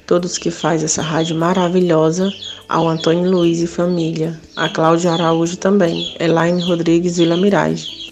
todos 0.10 0.39
que 0.39 0.50
faz 0.50 0.84
essa 0.84 1.04
rádio 1.04 1.36
maravilhosa, 1.36 2.34
ao 2.67 2.88
Antônio 2.88 3.30
Luiz 3.30 3.62
e 3.62 3.67
família, 3.67 4.41
a 4.56 4.67
Cláudia 4.67 5.12
Araújo 5.12 5.56
também, 5.56 6.15
Elaine 6.19 6.63
Rodrigues 6.63 7.17
Vila 7.17 7.38
Mirage. 7.38 8.12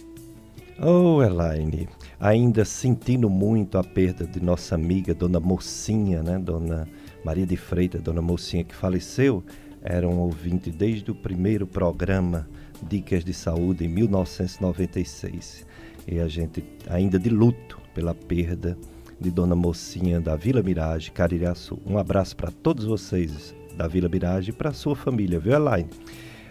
Oh, 0.79 1.23
Elaine, 1.23 1.89
ainda 2.19 2.63
sentindo 2.63 3.27
muito 3.31 3.79
a 3.79 3.83
perda 3.83 4.27
de 4.27 4.39
nossa 4.39 4.75
amiga 4.75 5.12
Dona 5.12 5.39
Mocinha, 5.39 6.21
né? 6.21 6.38
Dona 6.38 6.88
Maria 7.25 7.47
de 7.47 7.57
Freitas, 7.57 7.99
Dona 7.99 8.21
Mocinha 8.21 8.63
que 8.63 8.75
faleceu, 8.75 9.43
era 9.81 10.07
um 10.07 10.19
ouvinte 10.19 10.69
desde 10.69 11.10
o 11.10 11.15
primeiro 11.15 11.65
programa 11.65 12.47
Dicas 12.88 13.25
de 13.25 13.33
Saúde 13.33 13.86
em 13.86 13.88
1996. 13.88 15.65
E 16.07 16.19
a 16.19 16.27
gente 16.27 16.63
ainda 16.88 17.17
de 17.17 17.31
luto 17.31 17.79
pela 17.95 18.13
perda 18.13 18.77
de 19.19 19.32
Dona 19.32 19.56
Mocinha 19.56 20.19
da 20.21 20.36
Vila 20.36 20.62
Mirage, 20.62 21.12
Caririaçu. 21.12 21.80
Um 21.86 21.97
abraço 21.97 22.36
para 22.36 22.51
todos 22.51 22.86
vocês 22.86 23.56
da 23.75 23.88
Vila 23.88 24.10
Mirage 24.10 24.49
e 24.51 24.53
para 24.53 24.73
sua 24.73 24.95
família, 24.95 25.39
viu, 25.39 25.53
Elaine? 25.53 25.89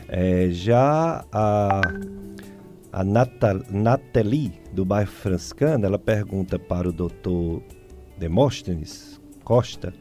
É, 0.08 0.48
já 0.50 1.24
a, 1.32 1.80
a 2.92 3.04
Nathalie, 3.04 4.52
do 4.72 4.84
bairro 4.84 5.10
Franciscano, 5.10 5.86
ela 5.86 5.98
pergunta 5.98 6.58
para 6.58 6.88
o 6.88 6.92
doutor 6.92 7.62
Demóstenes 8.18 9.20
Costa 9.42 9.92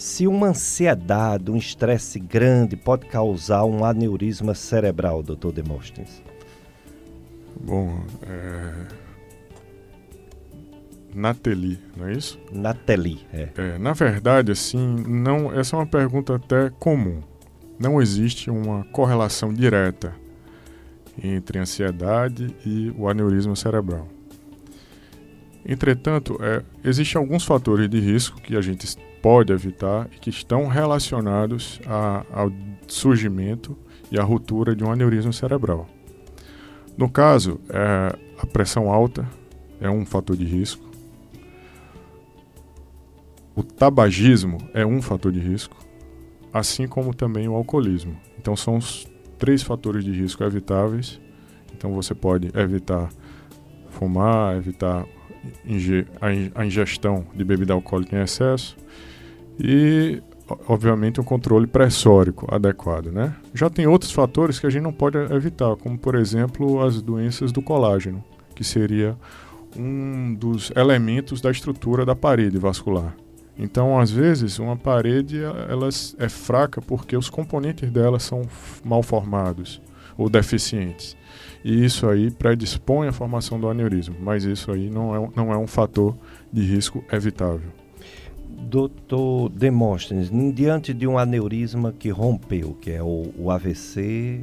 se 0.00 0.26
uma 0.26 0.48
ansiedade, 0.48 1.50
um 1.50 1.56
estresse 1.56 2.18
grande 2.18 2.76
pode 2.76 3.06
causar 3.06 3.64
um 3.64 3.84
aneurisma 3.84 4.54
cerebral, 4.54 5.22
doutor 5.22 5.52
Demóstenes. 5.52 6.22
Bom, 7.60 8.02
é, 8.22 8.86
Nateli, 11.14 11.78
não 11.96 12.06
é 12.06 12.12
isso? 12.12 12.38
Nateli, 12.52 13.26
é. 13.32 13.48
é. 13.56 13.78
Na 13.78 13.92
verdade, 13.92 14.52
assim, 14.52 15.04
não. 15.06 15.52
Essa 15.52 15.76
é 15.76 15.78
uma 15.78 15.86
pergunta 15.86 16.36
até 16.36 16.70
comum. 16.78 17.20
Não 17.78 18.00
existe 18.00 18.50
uma 18.50 18.84
correlação 18.84 19.52
direta 19.52 20.14
entre 21.22 21.58
a 21.58 21.62
ansiedade 21.62 22.54
e 22.64 22.92
o 22.96 23.08
aneurisma 23.08 23.56
cerebral. 23.56 24.06
Entretanto, 25.64 26.38
é, 26.40 26.62
existem 26.84 27.20
alguns 27.20 27.44
fatores 27.44 27.88
de 27.88 28.00
risco 28.00 28.40
que 28.40 28.56
a 28.56 28.60
gente 28.60 28.86
pode 29.22 29.52
evitar 29.52 30.08
e 30.14 30.18
que 30.18 30.30
estão 30.30 30.66
relacionados 30.66 31.80
a, 31.86 32.24
ao 32.32 32.50
surgimento 32.86 33.76
e 34.10 34.18
à 34.18 34.22
ruptura 34.22 34.74
de 34.74 34.82
um 34.82 34.90
aneurisma 34.90 35.32
cerebral. 35.32 35.86
No 36.96 37.08
caso, 37.08 37.60
é, 37.68 38.16
a 38.38 38.46
pressão 38.46 38.90
alta 38.90 39.26
é 39.80 39.88
um 39.88 40.04
fator 40.04 40.36
de 40.36 40.44
risco, 40.44 40.89
o 43.54 43.62
tabagismo 43.62 44.58
é 44.72 44.84
um 44.84 45.02
fator 45.02 45.32
de 45.32 45.40
risco, 45.40 45.76
assim 46.52 46.86
como 46.86 47.14
também 47.14 47.48
o 47.48 47.54
alcoolismo. 47.54 48.16
Então 48.38 48.56
são 48.56 48.76
os 48.76 49.06
três 49.38 49.62
fatores 49.62 50.04
de 50.04 50.12
risco 50.12 50.44
evitáveis. 50.44 51.20
Então 51.74 51.92
você 51.92 52.14
pode 52.14 52.50
evitar 52.54 53.08
fumar, 53.90 54.56
evitar 54.56 55.06
a 56.54 56.64
ingestão 56.64 57.26
de 57.34 57.42
bebida 57.44 57.72
alcoólica 57.72 58.16
em 58.16 58.22
excesso 58.22 58.76
e 59.58 60.22
obviamente 60.68 61.20
um 61.20 61.24
controle 61.24 61.66
pressórico 61.66 62.46
adequado, 62.54 63.06
né? 63.06 63.34
Já 63.54 63.70
tem 63.70 63.86
outros 63.86 64.12
fatores 64.12 64.58
que 64.58 64.66
a 64.66 64.70
gente 64.70 64.82
não 64.82 64.92
pode 64.92 65.16
evitar, 65.32 65.76
como 65.76 65.98
por 65.98 66.14
exemplo 66.14 66.82
as 66.82 67.00
doenças 67.00 67.52
do 67.52 67.62
colágeno, 67.62 68.22
que 68.54 68.64
seria 68.64 69.16
um 69.76 70.34
dos 70.34 70.72
elementos 70.74 71.40
da 71.40 71.50
estrutura 71.50 72.04
da 72.04 72.16
parede 72.16 72.58
vascular. 72.58 73.14
Então, 73.60 74.00
às 74.00 74.10
vezes, 74.10 74.58
uma 74.58 74.74
parede 74.74 75.38
ela 75.42 75.88
é 76.18 76.28
fraca 76.30 76.80
porque 76.80 77.14
os 77.14 77.28
componentes 77.28 77.90
dela 77.90 78.18
são 78.18 78.42
mal 78.82 79.02
formados 79.02 79.82
ou 80.16 80.30
deficientes. 80.30 81.14
E 81.62 81.84
isso 81.84 82.08
aí 82.08 82.30
predispõe 82.30 83.08
à 83.08 83.12
formação 83.12 83.60
do 83.60 83.68
aneurisma, 83.68 84.16
mas 84.18 84.44
isso 84.44 84.72
aí 84.72 84.88
não 84.88 85.14
é, 85.14 85.30
não 85.36 85.52
é 85.52 85.58
um 85.58 85.66
fator 85.66 86.16
de 86.50 86.62
risco 86.62 87.04
evitável. 87.12 87.70
Doutor 88.48 89.50
Demóstenes, 89.50 90.30
diante 90.54 90.94
de 90.94 91.06
um 91.06 91.18
aneurisma 91.18 91.92
que 91.92 92.08
rompeu, 92.08 92.74
que 92.80 92.90
é 92.90 93.02
o, 93.02 93.26
o 93.36 93.50
AVC 93.50 94.40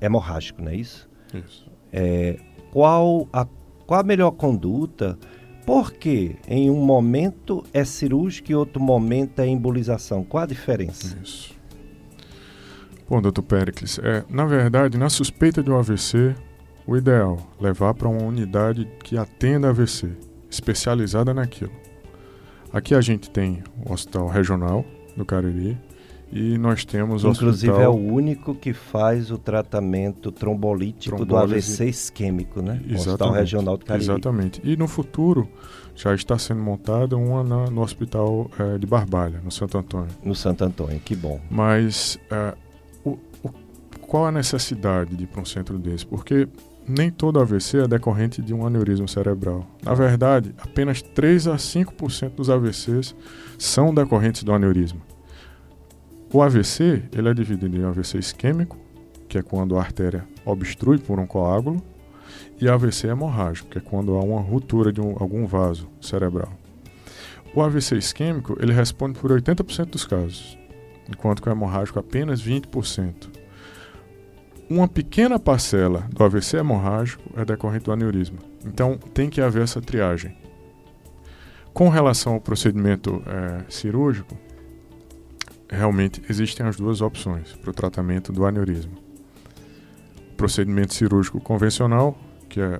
hemorrágico, 0.00 0.62
não 0.62 0.70
é 0.70 0.76
isso? 0.76 1.06
Isso. 1.34 1.70
É, 1.92 2.38
qual, 2.72 3.28
a, 3.32 3.46
qual 3.86 4.00
a 4.00 4.02
melhor 4.02 4.30
conduta 4.30 5.18
porque 5.66 6.36
em 6.48 6.70
um 6.70 6.84
momento 6.84 7.64
é 7.72 7.84
cirúrgico 7.84 8.52
e 8.52 8.54
outro 8.54 8.82
momento 8.82 9.40
é 9.40 9.46
embolização. 9.46 10.24
Qual 10.24 10.42
a 10.42 10.46
diferença? 10.46 11.16
Isso. 11.22 11.54
Bom, 13.08 13.20
doutor 13.20 13.42
Pericles, 13.42 13.98
é, 14.02 14.24
na 14.28 14.44
verdade, 14.44 14.96
na 14.96 15.10
suspeita 15.10 15.62
de 15.62 15.70
um 15.70 15.76
AVC, 15.76 16.34
o 16.86 16.96
ideal 16.96 17.38
é 17.60 17.64
levar 17.64 17.92
para 17.94 18.08
uma 18.08 18.22
unidade 18.22 18.88
que 19.02 19.16
atenda 19.18 19.68
AVC, 19.68 20.10
especializada 20.48 21.34
naquilo. 21.34 21.72
Aqui 22.72 22.94
a 22.94 23.00
gente 23.00 23.28
tem 23.28 23.64
o 23.84 23.92
Hospital 23.92 24.28
Regional 24.28 24.84
do 25.16 25.24
Cariri, 25.24 25.76
e 26.32 26.56
nós 26.56 26.84
temos 26.84 27.24
Inclusive 27.24 27.72
hospital... 27.72 27.80
é 27.80 27.88
o 27.88 27.96
único 27.96 28.54
que 28.54 28.72
faz 28.72 29.30
o 29.30 29.38
tratamento 29.38 30.30
trombolítico 30.30 31.16
Trombólise... 31.16 31.76
do 31.76 31.82
AVC 31.82 31.88
isquêmico, 31.88 32.62
né? 32.62 32.80
Exatamente. 32.84 32.94
O 32.94 32.96
Hospital 32.96 33.32
Regional 33.32 33.76
do 33.76 33.84
Cariri. 33.84 34.04
Exatamente. 34.04 34.60
E 34.62 34.76
no 34.76 34.86
futuro 34.86 35.48
já 35.94 36.14
está 36.14 36.38
sendo 36.38 36.62
montada 36.62 37.16
uma 37.16 37.42
na, 37.42 37.70
no 37.70 37.82
Hospital 37.82 38.50
é, 38.58 38.78
de 38.78 38.86
Barbalha, 38.86 39.40
no 39.44 39.50
Santo 39.50 39.76
Antônio. 39.76 40.08
No 40.24 40.34
Santo 40.34 40.64
Antônio, 40.64 41.00
que 41.00 41.16
bom. 41.16 41.40
Mas 41.50 42.18
é, 42.30 42.54
o, 43.04 43.18
o, 43.42 43.50
qual 44.02 44.26
a 44.26 44.32
necessidade 44.32 45.14
de 45.16 45.24
ir 45.24 45.26
para 45.26 45.40
um 45.40 45.44
centro 45.44 45.78
desse? 45.78 46.06
Porque 46.06 46.48
nem 46.86 47.10
todo 47.10 47.40
AVC 47.40 47.78
é 47.78 47.88
decorrente 47.88 48.40
de 48.40 48.54
um 48.54 48.66
aneurisma 48.66 49.06
cerebral. 49.06 49.66
Na 49.84 49.94
verdade, 49.94 50.54
apenas 50.58 51.02
3 51.02 51.48
a 51.48 51.56
5% 51.56 52.30
dos 52.30 52.48
AVCs 52.48 53.14
são 53.58 53.92
decorrentes 53.92 54.42
do 54.42 54.52
aneurisma. 54.52 55.09
O 56.32 56.40
AVC 56.42 57.02
ele 57.12 57.28
é 57.28 57.34
dividido 57.34 57.76
em 57.76 57.84
AVC 57.84 58.18
isquêmico, 58.18 58.78
que 59.28 59.36
é 59.36 59.42
quando 59.42 59.76
a 59.76 59.80
artéria 59.80 60.24
obstrui 60.44 60.96
por 60.98 61.18
um 61.18 61.26
coágulo, 61.26 61.82
e 62.60 62.68
AVC 62.68 63.08
hemorrágico, 63.08 63.68
que 63.68 63.78
é 63.78 63.80
quando 63.80 64.14
há 64.14 64.20
uma 64.20 64.40
ruptura 64.40 64.92
de 64.92 65.00
um, 65.00 65.16
algum 65.18 65.44
vaso 65.44 65.88
cerebral. 66.00 66.52
O 67.52 67.60
AVC 67.60 67.96
isquêmico 67.96 68.56
ele 68.60 68.72
responde 68.72 69.18
por 69.18 69.32
80% 69.32 69.86
dos 69.86 70.04
casos, 70.04 70.56
enquanto 71.08 71.42
que 71.42 71.48
o 71.48 71.52
hemorrágico 71.52 71.98
apenas 71.98 72.40
20%. 72.40 73.28
Uma 74.68 74.86
pequena 74.86 75.36
parcela 75.36 76.06
do 76.12 76.22
AVC 76.22 76.58
hemorrágico 76.58 77.24
é 77.36 77.44
decorrente 77.44 77.86
do 77.86 77.92
aneurisma. 77.92 78.38
Então 78.64 78.96
tem 79.12 79.28
que 79.28 79.40
haver 79.40 79.64
essa 79.64 79.80
triagem. 79.80 80.36
Com 81.74 81.88
relação 81.88 82.34
ao 82.34 82.40
procedimento 82.40 83.20
é, 83.26 83.64
cirúrgico, 83.68 84.36
realmente 85.70 86.22
existem 86.28 86.66
as 86.66 86.76
duas 86.76 87.00
opções 87.00 87.52
para 87.52 87.70
o 87.70 87.74
tratamento 87.74 88.32
do 88.32 88.44
aneurisma. 88.44 88.92
Procedimento 90.36 90.94
cirúrgico 90.94 91.40
convencional, 91.40 92.18
que 92.48 92.60
é 92.60 92.78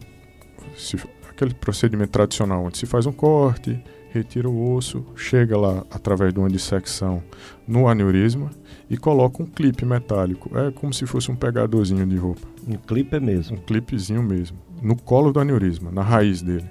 se, 0.77 0.97
aquele 1.29 1.55
procedimento 1.55 2.11
tradicional 2.11 2.65
onde 2.65 2.79
se 2.79 2.87
faz 2.87 3.07
um 3.07 3.13
corte, 3.13 3.83
retira 4.11 4.49
o 4.49 4.75
osso, 4.75 5.05
chega 5.15 5.57
lá 5.57 5.85
através 5.91 6.33
de 6.33 6.41
uma 6.41 6.49
dissecção 6.49 7.23
no 7.67 7.89
aneurisma 7.89 8.51
e 8.89 8.97
coloca 8.97 9.43
um 9.43 9.47
clipe 9.47 9.85
metálico. 9.85 10.51
É 10.59 10.71
como 10.73 10.93
se 10.93 11.07
fosse 11.07 11.31
um 11.31 11.37
pegadorzinho 11.37 12.07
de 12.07 12.17
roupa. 12.17 12.47
Um 12.67 12.77
clipe 12.77 13.17
é 13.17 13.21
mesmo. 13.21 13.57
Um 13.57 13.61
clipezinho 13.61 14.23
mesmo. 14.23 14.59
No 14.83 14.97
colo 14.97 15.33
do 15.33 15.39
aneurisma, 15.39 15.91
na 15.91 16.03
raiz 16.03 16.43
dele. 16.43 16.69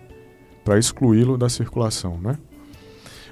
Para 0.65 0.77
excluí-lo 0.77 1.38
da 1.38 1.47
circulação, 1.47 2.19
né? 2.19 2.38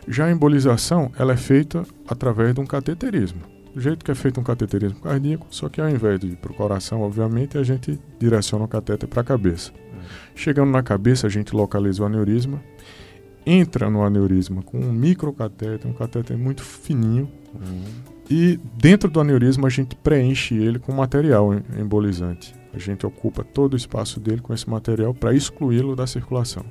Já 0.08 0.26
a 0.26 0.32
embolização, 0.32 1.12
ela 1.18 1.34
é 1.34 1.38
feita 1.38 1.84
através 2.08 2.54
de 2.54 2.62
um 2.62 2.66
cateterismo. 2.66 3.42
Do 3.76 3.82
jeito 3.82 4.04
que 4.04 4.10
é 4.10 4.16
feito 4.16 4.40
um 4.40 4.44
cateterismo 4.44 5.00
cardíaco, 5.00 5.46
só 5.52 5.70
que 5.70 5.80
ao 5.80 5.90
invés 5.90 6.20
de 6.20 6.28
ir 6.28 6.36
para 6.38 6.52
o 6.52 6.56
coração, 6.56 7.02
obviamente, 7.02 7.58
a 7.58 7.64
gente 7.64 8.00
direciona 8.18 8.66
o 8.66 8.68
catéter 8.68 9.08
para 9.08 9.22
a 9.22 9.24
cabeça. 9.24 9.72
Chegando 10.34 10.72
na 10.72 10.82
cabeça, 10.82 11.28
a 11.28 11.30
gente 11.30 11.56
localiza 11.56 12.02
o 12.02 12.06
aneurisma. 12.06 12.62
entra 13.46 13.90
no 13.90 14.04
aneurisma 14.04 14.62
com 14.62 14.78
um 14.78 14.92
microcatéter, 14.92 15.90
um 15.90 15.94
catéter 15.94 16.38
muito 16.38 16.62
fininho, 16.62 17.30
uhum. 17.56 17.84
e 18.30 18.60
dentro 18.76 19.10
do 19.10 19.22
aneurisma 19.22 19.68
a 19.68 19.72
gente 19.72 19.96
preenche 19.96 20.56
ele 20.56 20.80
com 20.80 20.92
material 20.92 21.54
embolizante. 21.80 22.54
A 22.74 22.78
gente 22.78 23.06
ocupa 23.06 23.46
todo 23.46 23.74
o 23.74 23.78
espaço 23.78 24.20
dele 24.20 24.42
com 24.42 24.54
esse 24.54 24.70
material 24.70 25.14
para 25.14 25.34
excluí-lo 25.34 25.96
da 25.96 26.06
circulação. 26.06 26.66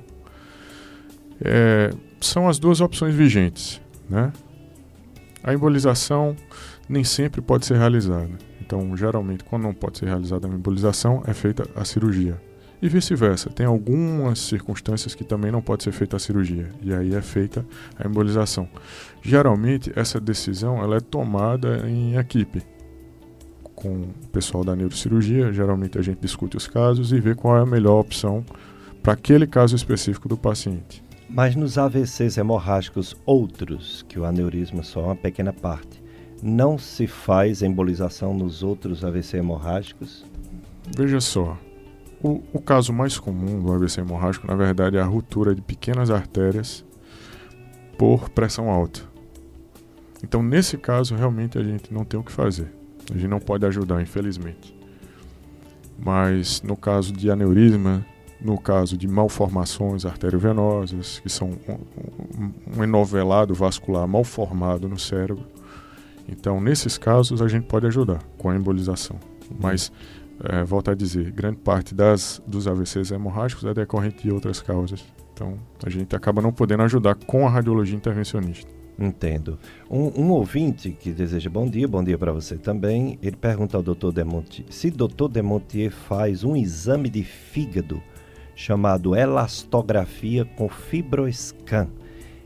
É, 1.41 1.91
são 2.19 2.47
as 2.47 2.59
duas 2.59 2.81
opções 2.81 3.13
vigentes. 3.13 3.81
Né? 4.09 4.31
A 5.43 5.53
embolização 5.53 6.35
nem 6.89 7.03
sempre 7.03 7.41
pode 7.41 7.65
ser 7.65 7.77
realizada. 7.77 8.31
Então, 8.61 8.95
geralmente, 8.97 9.43
quando 9.43 9.63
não 9.63 9.73
pode 9.73 9.97
ser 9.97 10.05
realizada 10.05 10.47
a 10.47 10.49
embolização, 10.49 11.23
é 11.25 11.33
feita 11.33 11.67
a 11.75 11.85
cirurgia. 11.85 12.41
E 12.81 12.87
vice-versa, 12.87 13.49
tem 13.49 13.65
algumas 13.65 14.39
circunstâncias 14.39 15.15
que 15.15 15.23
também 15.23 15.51
não 15.51 15.61
pode 15.61 15.83
ser 15.83 15.91
feita 15.91 16.15
a 16.15 16.19
cirurgia, 16.19 16.69
e 16.81 16.93
aí 16.93 17.15
é 17.15 17.21
feita 17.21 17.65
a 17.97 18.07
embolização. 18.07 18.69
Geralmente, 19.21 19.91
essa 19.95 20.19
decisão 20.19 20.77
ela 20.77 20.97
é 20.97 20.99
tomada 20.99 21.89
em 21.89 22.17
equipe, 22.17 22.61
com 23.73 24.01
o 24.01 24.27
pessoal 24.31 24.63
da 24.63 24.75
neurocirurgia. 24.75 25.51
Geralmente, 25.51 25.97
a 25.97 26.01
gente 26.01 26.19
discute 26.19 26.55
os 26.55 26.67
casos 26.67 27.11
e 27.11 27.19
vê 27.19 27.33
qual 27.33 27.57
é 27.57 27.61
a 27.61 27.65
melhor 27.65 27.99
opção 27.99 28.45
para 29.01 29.13
aquele 29.13 29.47
caso 29.47 29.75
específico 29.75 30.27
do 30.27 30.37
paciente. 30.37 31.06
Mas 31.29 31.55
nos 31.55 31.77
AVCs 31.77 32.37
hemorrágicos 32.37 33.15
outros, 33.25 34.05
que 34.07 34.17
o 34.17 34.25
aneurisma 34.25 34.81
só 34.81 35.01
é 35.01 35.05
uma 35.05 35.15
pequena 35.15 35.51
parte, 35.51 36.01
não 36.41 36.77
se 36.77 37.05
faz 37.05 37.61
embolização 37.61 38.33
nos 38.33 38.63
outros 38.63 39.03
AVC 39.03 39.37
hemorrágicos? 39.37 40.25
Veja 40.95 41.19
só, 41.19 41.57
o, 42.23 42.41
o, 42.53 42.61
caso 42.61 42.93
mais 42.93 43.19
comum 43.19 43.61
do 43.61 43.73
AVC 43.73 44.01
hemorrágico, 44.01 44.47
na 44.47 44.55
verdade, 44.55 44.97
é 44.97 45.01
a 45.01 45.05
ruptura 45.05 45.53
de 45.53 45.61
pequenas 45.61 46.09
artérias 46.09 46.85
por 47.97 48.29
pressão 48.29 48.69
alta. 48.69 49.01
Então, 50.23 50.41
nesse 50.41 50.77
caso, 50.77 51.15
realmente 51.15 51.57
a 51.57 51.63
gente 51.63 51.93
não 51.93 52.03
tem 52.03 52.19
o 52.19 52.23
que 52.23 52.31
fazer. 52.31 52.71
A 53.11 53.13
gente 53.13 53.27
não 53.27 53.39
pode 53.39 53.65
ajudar, 53.65 54.01
infelizmente. 54.01 54.75
Mas 55.97 56.61
no 56.61 56.75
caso 56.75 57.13
de 57.13 57.29
aneurisma, 57.29 58.05
no 58.39 58.57
caso 58.57 58.97
de 58.97 59.07
malformações 59.07 60.05
arteriovenosas, 60.05 61.19
que 61.19 61.29
são 61.29 61.49
um, 61.67 62.51
um 62.77 62.83
enovelado 62.83 63.53
vascular 63.53 64.07
mal 64.07 64.23
formado 64.23 64.87
no 64.87 64.99
cérebro. 64.99 65.45
Então, 66.29 66.59
nesses 66.59 66.97
casos, 66.97 67.41
a 67.41 67.47
gente 67.47 67.65
pode 67.65 67.87
ajudar 67.87 68.21
com 68.37 68.49
a 68.49 68.55
embolização. 68.55 69.17
Mas, 69.59 69.91
é, 70.43 70.63
volto 70.63 70.91
a 70.91 70.95
dizer, 70.95 71.31
grande 71.31 71.57
parte 71.57 71.95
das, 71.95 72.41
dos 72.45 72.67
AVCs 72.67 73.11
hemorrágicos 73.11 73.63
é 73.65 73.73
decorrente 73.73 74.23
de 74.23 74.31
outras 74.31 74.61
causas. 74.61 75.03
Então, 75.33 75.57
a 75.85 75.89
gente 75.89 76.15
acaba 76.15 76.41
não 76.41 76.51
podendo 76.51 76.83
ajudar 76.83 77.15
com 77.15 77.47
a 77.47 77.49
radiologia 77.49 77.95
intervencionista. 77.95 78.69
Entendo. 78.99 79.59
Um, 79.89 80.23
um, 80.23 80.31
ouvinte 80.31 80.89
que 80.89 81.11
deseja 81.11 81.51
bom 81.51 81.69
dia, 81.69 81.87
bom 81.87 82.03
dia 82.03 82.17
para 82.17 82.31
você 82.31 82.57
também. 82.57 83.19
Ele 83.21 83.35
pergunta 83.35 83.77
ao 83.77 83.83
Dr. 83.83 84.11
Demontier 84.11 84.65
se 84.71 84.89
Dr. 84.89 85.27
Demontier 85.31 85.91
faz 85.91 86.43
um 86.43 86.55
exame 86.55 87.07
de 87.07 87.23
fígado 87.23 88.01
chamado 88.57 89.15
elastografia 89.15 90.43
com 90.43 90.67
fibroscan. 90.67 91.87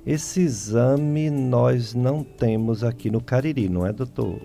Esse 0.06 0.41
exame 0.41 1.30
nós 1.30 1.93
não 1.93 2.21
temos 2.21 2.84
aqui 2.84 3.10
no 3.10 3.21
Cariri, 3.21 3.69
não 3.69 3.88
é, 3.88 3.93
doutor 3.93 4.41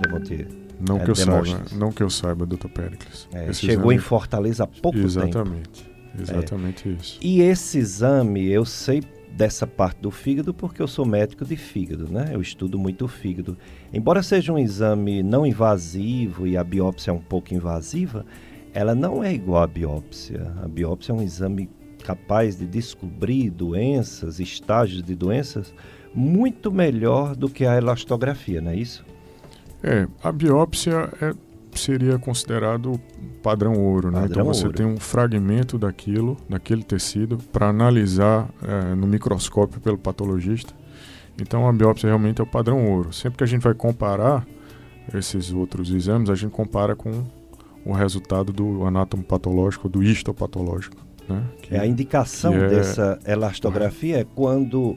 Demontier? 0.00 0.46
Não 0.80 0.96
é 0.96 1.04
que 1.04 1.10
eu 1.10 1.14
saiba, 1.16 1.62
não 1.72 1.90
que 1.90 2.02
eu 2.04 2.10
saiba, 2.10 2.46
doutor 2.46 2.70
Pericles. 2.70 3.28
É, 3.32 3.52
chegou 3.52 3.86
exame... 3.86 3.96
em 3.96 3.98
Fortaleza 3.98 4.62
há 4.62 4.66
pouco 4.68 4.96
exatamente, 4.96 5.82
tempo. 5.82 5.90
Exatamente, 6.14 6.30
exatamente 6.30 6.88
é. 6.88 6.92
isso. 6.92 7.18
E 7.20 7.40
esse 7.40 7.78
exame, 7.78 8.46
eu 8.46 8.64
sei 8.64 9.02
dessa 9.32 9.66
parte 9.66 10.00
do 10.00 10.12
fígado 10.12 10.54
porque 10.54 10.80
eu 10.80 10.86
sou 10.86 11.04
médico 11.04 11.44
de 11.44 11.56
fígado, 11.56 12.08
né? 12.08 12.30
Eu 12.32 12.40
estudo 12.40 12.78
muito 12.78 13.06
o 13.06 13.08
fígado. 13.08 13.58
Embora 13.92 14.22
seja 14.22 14.52
um 14.52 14.58
exame 14.58 15.20
não 15.22 15.44
invasivo 15.44 16.46
e 16.46 16.56
a 16.56 16.62
biópsia 16.62 17.10
é 17.10 17.14
um 17.14 17.20
pouco 17.20 17.52
invasiva, 17.52 18.24
ela 18.72 18.94
não 18.94 19.22
é 19.22 19.32
igual 19.32 19.62
à 19.62 19.66
biópsia. 19.66 20.52
A 20.62 20.68
biópsia 20.68 21.12
é 21.12 21.14
um 21.14 21.22
exame 21.22 21.68
capaz 22.04 22.56
de 22.56 22.66
descobrir 22.66 23.50
doenças, 23.50 24.40
estágios 24.40 25.02
de 25.02 25.14
doenças, 25.14 25.74
muito 26.14 26.72
melhor 26.72 27.36
do 27.36 27.48
que 27.48 27.66
a 27.66 27.76
elastografia, 27.76 28.60
não 28.60 28.70
é 28.70 28.76
isso? 28.76 29.04
É, 29.82 30.08
a 30.22 30.32
biópsia 30.32 31.10
é, 31.20 31.32
seria 31.74 32.18
considerado 32.18 33.00
padrão 33.42 33.74
ouro, 33.74 34.10
né? 34.10 34.22
Padrão 34.22 34.42
então 34.42 34.44
você 34.44 34.64
ouro. 34.64 34.76
tem 34.76 34.86
um 34.86 34.98
fragmento 34.98 35.78
daquilo, 35.78 36.36
daquele 36.48 36.82
tecido, 36.82 37.38
para 37.52 37.68
analisar 37.68 38.48
é, 38.62 38.94
no 38.94 39.06
microscópio 39.06 39.80
pelo 39.80 39.98
patologista. 39.98 40.74
Então 41.40 41.68
a 41.68 41.72
biópsia 41.72 42.08
realmente 42.08 42.40
é 42.40 42.44
o 42.44 42.46
padrão 42.46 42.90
ouro. 42.90 43.12
Sempre 43.12 43.38
que 43.38 43.44
a 43.44 43.46
gente 43.46 43.62
vai 43.62 43.74
comparar 43.74 44.46
esses 45.14 45.52
outros 45.52 45.90
exames, 45.90 46.28
a 46.28 46.34
gente 46.34 46.50
compara 46.50 46.96
com 46.96 47.24
o 47.88 47.92
resultado 47.94 48.52
do 48.52 48.84
anátomo 48.84 49.24
patológico, 49.24 49.88
do 49.88 50.02
histopatológico. 50.02 50.98
Né? 51.26 51.42
Que, 51.62 51.74
é 51.74 51.80
a 51.80 51.86
indicação 51.86 52.52
é... 52.54 52.68
dessa 52.68 53.18
elastografia 53.26 54.18
é 54.18 54.24
quando, 54.24 54.94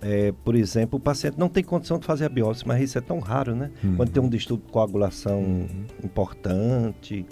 é, 0.00 0.32
por 0.42 0.54
exemplo, 0.54 0.98
o 0.98 1.00
paciente 1.00 1.38
não 1.38 1.50
tem 1.50 1.62
condição 1.62 1.98
de 1.98 2.06
fazer 2.06 2.24
a 2.24 2.28
biópsia, 2.30 2.64
mas 2.66 2.82
isso 2.82 2.96
é 2.96 3.02
tão 3.02 3.18
raro, 3.18 3.54
né? 3.54 3.70
Uhum. 3.82 3.96
Quando 3.96 4.10
tem 4.10 4.22
um 4.22 4.28
distúrbio 4.28 4.66
de 4.66 4.72
coagulação 4.72 5.38
uhum. 5.38 5.84
importante, 6.02 7.26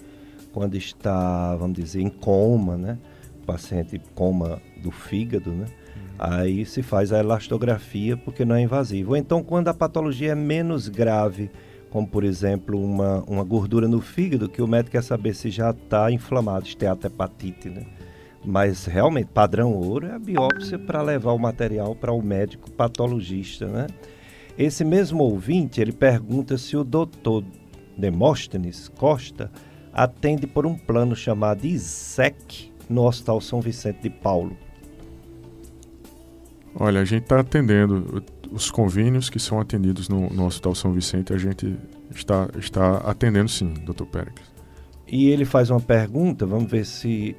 quando 0.53 0.75
está, 0.75 1.57
vamos 1.57 1.75
dizer, 1.75 2.03
em 2.03 2.11
coma, 2.11 2.77
né? 2.77 2.99
O 3.43 3.47
paciente 3.47 3.99
coma 4.15 4.61
do 4.83 4.91
fígado, 4.91 5.53
né? 5.53 5.65
Uhum. 5.65 6.03
Aí 6.19 6.67
se 6.67 6.83
faz 6.83 7.15
a 7.15 7.19
elastografia 7.19 8.15
porque 8.15 8.45
não 8.45 8.57
é 8.57 8.61
invasivo. 8.61 9.13
Ou 9.13 9.17
então 9.17 9.43
quando 9.43 9.69
a 9.69 9.75
patologia 9.75 10.33
é 10.33 10.35
menos 10.35 10.87
grave, 10.87 11.51
como 11.93 12.07
por 12.07 12.25
exemplo 12.25 12.83
uma, 12.83 13.23
uma 13.27 13.45
gordura 13.45 13.87
no 13.87 14.01
fígado, 14.01 14.49
que 14.49 14.63
o 14.63 14.67
médico 14.67 14.93
quer 14.93 15.03
saber 15.03 15.35
se 15.35 15.51
já 15.51 15.71
está 15.71 16.11
inflamado, 16.11 16.67
esteatohepatite, 16.67 17.69
né? 17.69 17.85
Mas 18.43 18.87
realmente, 18.87 19.27
padrão 19.27 19.75
ouro 19.75 20.07
é 20.07 20.15
a 20.15 20.19
biópsia 20.19 20.79
para 20.79 21.03
levar 21.03 21.33
o 21.33 21.39
material 21.39 21.95
para 21.95 22.11
o 22.11 22.23
médico 22.23 22.71
patologista, 22.71 23.67
né? 23.67 23.87
Esse 24.59 24.85
mesmo 24.85 25.23
ouvinte, 25.23 25.81
ele 25.81 25.93
pergunta 25.93 26.57
se 26.57 26.77
o 26.77 26.83
doutor 26.83 27.45
Demóstenes 27.97 28.89
Costa 28.89 29.51
atende 29.93 30.47
por 30.47 30.65
um 30.65 30.77
plano 30.77 31.15
chamado 31.15 31.67
ISEC 31.67 32.73
no 32.89 33.05
Hospital 33.05 33.41
São 33.41 33.61
Vicente 33.61 34.01
de 34.01 34.11
Paulo. 34.11 34.57
Olha, 36.75 37.01
a 37.03 37.05
gente 37.05 37.25
está 37.25 37.41
atendendo 37.41 38.25
os 38.53 38.71
convênios 38.71 39.31
que 39.31 39.38
são 39.38 39.59
atendidos 39.59 40.09
no, 40.09 40.29
no 40.31 40.47
Hospital 40.47 40.75
São 40.75 40.93
Vicente, 40.93 41.33
a 41.33 41.38
gente 41.38 41.77
está, 42.15 42.49
está 42.59 42.99
atendendo 42.99 43.49
sim, 43.49 43.73
doutor 43.85 44.07
Péricles. 44.07 44.47
E 45.07 45.29
ele 45.29 45.45
faz 45.45 45.71
uma 45.71 45.81
pergunta, 45.81 46.47
vamos 46.47 46.71
ver 46.71 46.87
se 46.87 47.37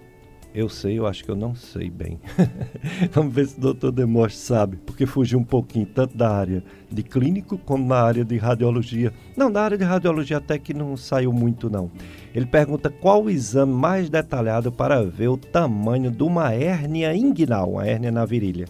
eu 0.54 0.70
sei, 0.70 1.00
eu 1.00 1.08
acho 1.08 1.24
que 1.24 1.32
eu 1.32 1.36
não 1.36 1.56
sei 1.56 1.90
bem. 1.90 2.20
vamos 3.12 3.34
ver 3.34 3.48
se 3.48 3.58
o 3.58 3.62
doutor 3.62 3.92
Demostre 3.92 4.40
sabe, 4.40 4.78
porque 4.86 5.08
fugiu 5.08 5.40
um 5.40 5.44
pouquinho 5.44 5.88
tanto 5.88 6.16
da 6.16 6.30
área 6.30 6.64
de 6.92 7.02
clínico 7.02 7.58
como 7.58 7.88
na 7.88 7.96
área 7.96 8.24
de 8.24 8.38
radiologia. 8.38 9.12
Não, 9.36 9.50
na 9.50 9.62
área 9.62 9.78
de 9.78 9.84
radiologia 9.84 10.38
até 10.38 10.60
que 10.60 10.74
não 10.74 10.96
saiu 10.96 11.34
muito 11.34 11.70
não. 11.70 11.90
Ele 12.36 12.46
pergunta 12.46 12.92
qual 12.92 13.24
o 13.24 13.30
exame 13.32 13.74
mais 13.74 14.10
detalhado 14.10 14.72
para 14.72 15.04
ver 15.04 15.30
o 15.30 15.38
tamanho 15.38 16.12
de 16.12 16.22
uma 16.22 16.54
hérnia 16.54 17.16
inguinal, 17.16 17.72
uma 17.72 17.88
hérnia 17.88 18.12
na 18.12 18.24
virilha. 18.24 18.68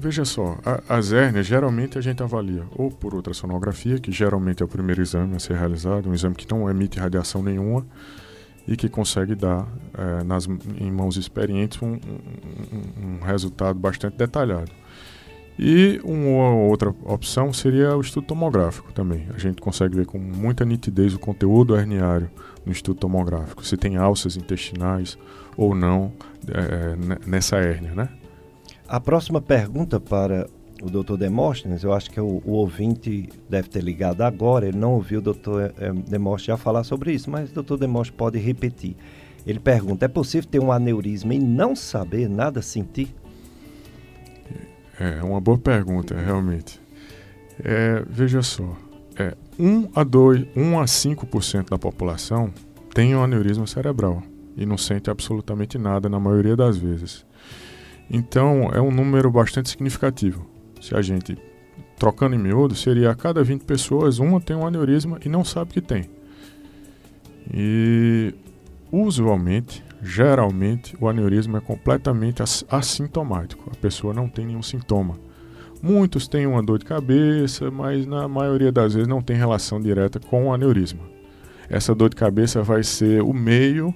Veja 0.00 0.24
só, 0.24 0.56
a, 0.64 0.96
as 0.96 1.12
hérnias 1.12 1.46
geralmente 1.46 1.98
a 1.98 2.00
gente 2.00 2.22
avalia 2.22 2.64
ou 2.74 2.90
por 2.90 3.12
ultrassonografia, 3.14 3.98
que 3.98 4.10
geralmente 4.10 4.62
é 4.62 4.64
o 4.64 4.68
primeiro 4.68 5.02
exame 5.02 5.36
a 5.36 5.38
ser 5.38 5.58
realizado, 5.58 6.08
um 6.08 6.14
exame 6.14 6.34
que 6.34 6.50
não 6.50 6.70
emite 6.70 6.98
radiação 6.98 7.42
nenhuma 7.42 7.86
e 8.66 8.78
que 8.78 8.88
consegue 8.88 9.34
dar 9.34 9.68
é, 9.92 10.24
nas, 10.24 10.48
em 10.78 10.90
mãos 10.90 11.18
experientes 11.18 11.82
um, 11.82 11.92
um, 11.92 13.18
um, 13.18 13.18
resultado 13.22 13.78
bastante 13.78 14.16
detalhado. 14.16 14.70
E 15.58 16.00
uma 16.02 16.54
outra 16.54 16.94
opção 17.04 17.52
seria 17.52 17.94
o 17.94 18.00
estudo 18.00 18.26
tomográfico 18.26 18.94
também. 18.94 19.26
A 19.34 19.38
gente 19.38 19.60
consegue 19.60 19.96
ver 19.96 20.06
com 20.06 20.18
muita 20.18 20.64
nitidez 20.64 21.12
o 21.12 21.18
conteúdo 21.18 21.76
herniário 21.76 22.30
no 22.64 22.72
estudo 22.72 22.98
tomográfico, 23.00 23.62
se 23.66 23.76
tem 23.76 23.98
alças 23.98 24.34
intestinais 24.34 25.18
ou 25.58 25.74
não 25.74 26.10
é, 26.48 27.26
nessa 27.26 27.58
hérnia, 27.58 27.94
né? 27.94 28.08
A 28.90 28.98
próxima 28.98 29.40
pergunta 29.40 30.00
para 30.00 30.48
o 30.82 30.90
doutor 30.90 31.16
Demóstenes, 31.16 31.84
eu 31.84 31.92
acho 31.92 32.10
que 32.10 32.20
o, 32.20 32.42
o, 32.44 32.54
ouvinte 32.54 33.28
deve 33.48 33.68
ter 33.68 33.84
ligado 33.84 34.22
agora, 34.22 34.66
ele 34.66 34.76
não 34.76 34.94
ouviu 34.94 35.20
o 35.20 35.22
doutor 35.22 35.72
é, 35.78 35.92
Demóstenes 35.92 36.46
já 36.46 36.56
falar 36.56 36.82
sobre 36.82 37.12
isso, 37.12 37.30
mas 37.30 37.52
o 37.52 37.54
doutor 37.54 37.78
Demóstenes 37.78 38.18
pode 38.18 38.40
repetir. 38.40 38.96
Ele 39.46 39.60
pergunta, 39.60 40.06
é 40.06 40.08
possível 40.08 40.50
ter 40.50 40.58
um 40.58 40.72
aneurisma 40.72 41.32
e 41.32 41.38
não 41.38 41.76
saber 41.76 42.28
nada 42.28 42.60
sentir? 42.60 43.14
É 44.98 45.22
uma 45.22 45.40
boa 45.40 45.56
pergunta, 45.56 46.18
realmente. 46.18 46.80
É, 47.62 48.02
veja 48.08 48.42
só, 48.42 48.76
é, 49.14 49.36
1 49.56 49.90
a 49.94 50.02
2, 50.02 50.48
1 50.56 50.80
a 50.80 50.84
5% 50.84 51.70
da 51.70 51.78
população 51.78 52.52
tem 52.92 53.14
um 53.14 53.22
aneurisma 53.22 53.68
cerebral 53.68 54.20
e 54.56 54.66
não 54.66 54.76
sente 54.76 55.08
absolutamente 55.08 55.78
nada 55.78 56.08
na 56.08 56.18
maioria 56.18 56.56
das 56.56 56.76
vezes. 56.76 57.29
Então 58.10 58.70
é 58.74 58.80
um 58.80 58.90
número 58.90 59.30
bastante 59.30 59.70
significativo. 59.70 60.44
Se 60.80 60.94
a 60.94 61.00
gente 61.00 61.38
trocando 61.96 62.34
em 62.34 62.38
miúdo, 62.38 62.74
seria 62.74 63.10
a 63.10 63.14
cada 63.14 63.44
20 63.44 63.62
pessoas, 63.62 64.18
uma 64.18 64.40
tem 64.40 64.56
um 64.56 64.66
aneurisma 64.66 65.20
e 65.24 65.28
não 65.28 65.44
sabe 65.44 65.74
que 65.74 65.80
tem. 65.80 66.08
E 67.52 68.34
usualmente, 68.90 69.84
geralmente, 70.02 70.96
o 70.98 71.08
aneurisma 71.08 71.58
é 71.58 71.60
completamente 71.60 72.42
assintomático. 72.68 73.70
A 73.70 73.76
pessoa 73.76 74.14
não 74.14 74.28
tem 74.28 74.46
nenhum 74.46 74.62
sintoma. 74.62 75.18
Muitos 75.82 76.26
têm 76.26 76.46
uma 76.46 76.62
dor 76.62 76.78
de 76.78 76.84
cabeça, 76.84 77.70
mas 77.70 78.06
na 78.06 78.26
maioria 78.26 78.72
das 78.72 78.94
vezes 78.94 79.08
não 79.08 79.22
tem 79.22 79.36
relação 79.36 79.80
direta 79.80 80.18
com 80.18 80.46
o 80.46 80.52
aneurisma. 80.52 81.02
Essa 81.68 81.94
dor 81.94 82.10
de 82.10 82.16
cabeça 82.16 82.62
vai 82.62 82.82
ser 82.82 83.22
o 83.22 83.32
meio 83.32 83.94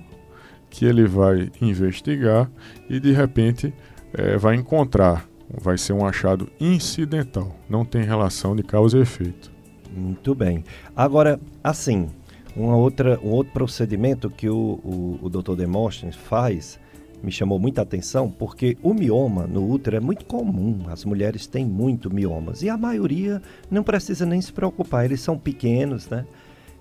que 0.70 0.84
ele 0.84 1.06
vai 1.06 1.50
investigar 1.60 2.50
e 2.88 2.98
de 2.98 3.12
repente 3.12 3.72
é, 4.14 4.36
vai 4.36 4.54
encontrar. 4.54 5.28
Vai 5.60 5.76
ser 5.76 5.92
um 5.92 6.06
achado 6.06 6.48
incidental, 6.58 7.54
não 7.68 7.84
tem 7.84 8.02
relação 8.02 8.56
de 8.56 8.62
causa 8.62 8.98
e 8.98 9.02
efeito. 9.02 9.52
Muito 9.94 10.34
bem. 10.34 10.64
Agora, 10.96 11.38
assim, 11.62 12.08
uma 12.56 12.76
outra, 12.76 13.20
um 13.22 13.30
outro 13.30 13.52
procedimento 13.52 14.30
que 14.30 14.48
o, 14.48 14.80
o, 14.82 15.18
o 15.22 15.28
Dr. 15.28 15.54
Demóstenes 15.54 16.16
faz 16.16 16.80
me 17.22 17.32
chamou 17.32 17.58
muita 17.58 17.82
atenção 17.82 18.30
porque 18.30 18.76
o 18.82 18.92
mioma 18.92 19.46
no 19.46 19.68
útero 19.68 19.96
é 19.96 20.00
muito 20.00 20.24
comum. 20.26 20.84
As 20.88 21.04
mulheres 21.04 21.46
têm 21.46 21.64
muito 21.64 22.12
miomas 22.12 22.62
e 22.62 22.68
a 22.68 22.76
maioria 22.76 23.40
não 23.70 23.82
precisa 23.82 24.26
nem 24.26 24.40
se 24.40 24.52
preocupar. 24.52 25.04
Eles 25.04 25.20
são 25.20 25.38
pequenos, 25.38 26.08
né? 26.08 26.26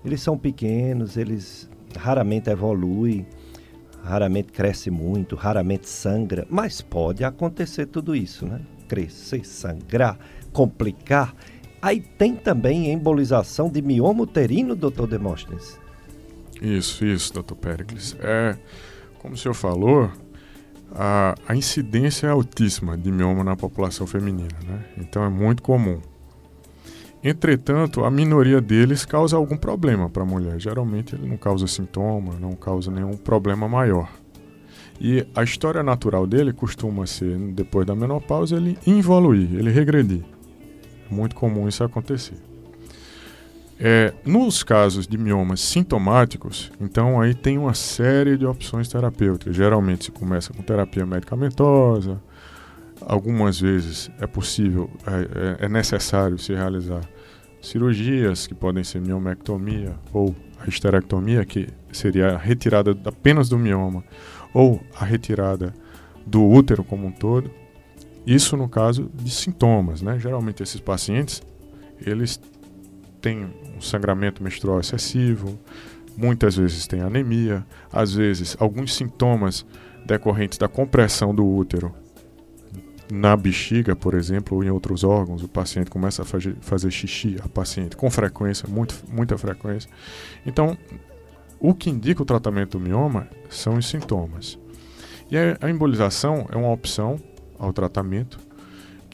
Eles 0.04 0.20
são 0.20 0.36
pequenos, 0.36 1.16
eles 1.16 1.68
raramente 1.96 2.50
evoluem, 2.50 3.26
raramente 4.04 4.52
cresce 4.52 4.90
muito, 4.90 5.34
raramente 5.34 5.88
sangra, 5.88 6.46
mas 6.50 6.80
pode 6.80 7.24
acontecer 7.24 7.86
tudo 7.86 8.14
isso, 8.14 8.46
né? 8.46 8.60
Crescer, 8.86 9.44
sangrar, 9.44 10.18
complicar. 10.52 11.34
Aí 11.80 12.00
tem 12.00 12.36
também 12.36 12.92
embolização 12.92 13.68
de 13.68 13.80
mioma 13.80 14.22
uterino, 14.22 14.76
doutor 14.76 15.06
Demóstenes? 15.06 15.80
Isso, 16.60 17.04
isso, 17.04 17.32
doutor 17.32 17.56
Pericles. 17.56 18.16
É, 18.20 18.56
como 19.18 19.34
o 19.34 19.36
senhor 19.36 19.54
falou, 19.54 20.10
a, 20.94 21.34
a 21.48 21.56
incidência 21.56 22.26
é 22.26 22.30
altíssima 22.30 22.96
de 22.96 23.10
mioma 23.10 23.42
na 23.42 23.56
população 23.56 24.06
feminina, 24.06 24.56
né? 24.66 24.84
Então 24.98 25.24
é 25.24 25.28
muito 25.28 25.62
comum. 25.62 26.00
Entretanto, 27.24 28.04
a 28.04 28.10
minoria 28.10 28.60
deles 28.60 29.06
causa 29.06 29.34
algum 29.34 29.56
problema 29.56 30.10
para 30.10 30.22
a 30.22 30.26
mulher. 30.26 30.60
Geralmente 30.60 31.14
ele 31.14 31.26
não 31.26 31.38
causa 31.38 31.66
sintoma, 31.66 32.34
não 32.38 32.52
causa 32.52 32.90
nenhum 32.90 33.16
problema 33.16 33.66
maior. 33.66 34.10
E 35.00 35.26
a 35.34 35.42
história 35.42 35.82
natural 35.82 36.26
dele 36.26 36.52
costuma 36.52 37.06
ser, 37.06 37.38
depois 37.54 37.86
da 37.86 37.96
menopausa, 37.96 38.56
ele 38.56 38.78
evoluir, 38.86 39.54
ele 39.54 39.70
regredir. 39.70 40.22
É 41.10 41.14
muito 41.14 41.34
comum 41.34 41.66
isso 41.66 41.82
acontecer. 41.82 42.36
É, 43.80 44.12
nos 44.24 44.62
casos 44.62 45.06
de 45.06 45.16
miomas 45.16 45.60
sintomáticos, 45.60 46.70
então 46.78 47.20
aí 47.20 47.34
tem 47.34 47.56
uma 47.56 47.74
série 47.74 48.36
de 48.36 48.44
opções 48.44 48.86
terapêuticas. 48.86 49.56
Geralmente 49.56 50.04
se 50.04 50.10
começa 50.12 50.52
com 50.52 50.62
terapia 50.62 51.06
medicamentosa, 51.06 52.20
algumas 53.00 53.58
vezes 53.58 54.10
é 54.20 54.26
possível, 54.26 54.90
é, 55.06 55.62
é, 55.62 55.66
é 55.66 55.68
necessário 55.68 56.38
se 56.38 56.52
realizar 56.52 57.00
cirurgias 57.64 58.46
que 58.46 58.54
podem 58.54 58.84
ser 58.84 59.00
miomectomia 59.00 59.94
ou 60.12 60.34
a 60.58 60.68
histerectomia, 60.68 61.44
que 61.44 61.68
seria 61.92 62.34
a 62.34 62.38
retirada 62.38 62.96
apenas 63.04 63.48
do 63.48 63.58
mioma, 63.58 64.04
ou 64.52 64.80
a 64.98 65.04
retirada 65.04 65.74
do 66.26 66.44
útero 66.44 66.84
como 66.84 67.06
um 67.06 67.12
todo. 67.12 67.50
Isso 68.26 68.56
no 68.56 68.68
caso 68.68 69.10
de 69.14 69.30
sintomas, 69.30 70.00
né? 70.00 70.18
Geralmente 70.18 70.62
esses 70.62 70.80
pacientes, 70.80 71.42
eles 72.04 72.40
têm 73.20 73.44
um 73.76 73.80
sangramento 73.80 74.42
menstrual 74.42 74.80
excessivo, 74.80 75.58
muitas 76.16 76.56
vezes 76.56 76.86
têm 76.86 77.00
anemia, 77.00 77.66
às 77.92 78.14
vezes 78.14 78.56
alguns 78.58 78.94
sintomas 78.94 79.66
decorrentes 80.06 80.58
da 80.58 80.68
compressão 80.68 81.34
do 81.34 81.46
útero 81.46 81.94
na 83.10 83.36
bexiga, 83.36 83.94
por 83.94 84.14
exemplo, 84.14 84.56
ou 84.56 84.64
em 84.64 84.70
outros 84.70 85.04
órgãos, 85.04 85.42
o 85.42 85.48
paciente 85.48 85.90
começa 85.90 86.22
a 86.22 86.24
fazer, 86.24 86.56
fazer 86.60 86.90
xixi, 86.90 87.36
a 87.42 87.48
paciente, 87.48 87.96
com 87.96 88.10
frequência, 88.10 88.68
muito, 88.68 88.94
muita 89.08 89.36
frequência. 89.36 89.90
Então, 90.46 90.76
o 91.60 91.74
que 91.74 91.90
indica 91.90 92.22
o 92.22 92.26
tratamento 92.26 92.78
do 92.78 92.80
mioma 92.80 93.28
são 93.48 93.76
os 93.76 93.86
sintomas. 93.86 94.58
E 95.30 95.36
a, 95.36 95.58
a 95.60 95.70
embolização 95.70 96.46
é 96.50 96.56
uma 96.56 96.70
opção 96.70 97.20
ao 97.58 97.72
tratamento, 97.72 98.38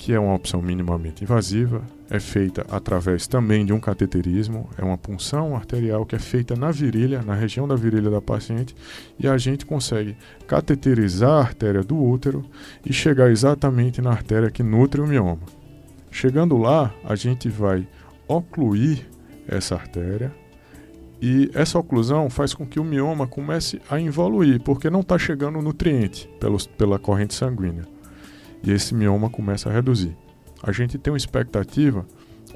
que 0.00 0.14
é 0.14 0.18
uma 0.18 0.34
opção 0.34 0.62
minimamente 0.62 1.22
invasiva, 1.22 1.82
é 2.08 2.18
feita 2.18 2.64
através 2.70 3.26
também 3.26 3.66
de 3.66 3.72
um 3.74 3.78
cateterismo, 3.78 4.66
é 4.78 4.82
uma 4.82 4.96
punção 4.96 5.54
arterial 5.54 6.06
que 6.06 6.16
é 6.16 6.18
feita 6.18 6.56
na 6.56 6.70
virilha, 6.70 7.20
na 7.20 7.34
região 7.34 7.68
da 7.68 7.74
virilha 7.74 8.08
da 8.08 8.18
paciente, 8.18 8.74
e 9.18 9.28
a 9.28 9.36
gente 9.36 9.66
consegue 9.66 10.16
cateterizar 10.46 11.32
a 11.32 11.40
artéria 11.40 11.82
do 11.82 12.02
útero 12.02 12.42
e 12.82 12.94
chegar 12.94 13.30
exatamente 13.30 14.00
na 14.00 14.10
artéria 14.10 14.50
que 14.50 14.62
nutre 14.62 15.02
o 15.02 15.06
mioma. 15.06 15.42
Chegando 16.10 16.56
lá, 16.56 16.94
a 17.04 17.14
gente 17.14 17.50
vai 17.50 17.86
ocluir 18.26 19.06
essa 19.46 19.74
artéria 19.74 20.32
e 21.20 21.50
essa 21.52 21.78
oclusão 21.78 22.30
faz 22.30 22.54
com 22.54 22.66
que 22.66 22.80
o 22.80 22.84
mioma 22.84 23.26
comece 23.26 23.82
a 23.90 24.00
evoluir, 24.00 24.62
porque 24.62 24.88
não 24.88 25.00
está 25.00 25.18
chegando 25.18 25.60
nutriente 25.60 26.26
pela 26.78 26.98
corrente 26.98 27.34
sanguínea. 27.34 27.99
E 28.62 28.70
esse 28.70 28.94
mioma 28.94 29.30
começa 29.30 29.68
a 29.68 29.72
reduzir 29.72 30.16
a 30.62 30.72
gente 30.72 30.98
tem 30.98 31.12
uma 31.12 31.16
expectativa, 31.16 32.06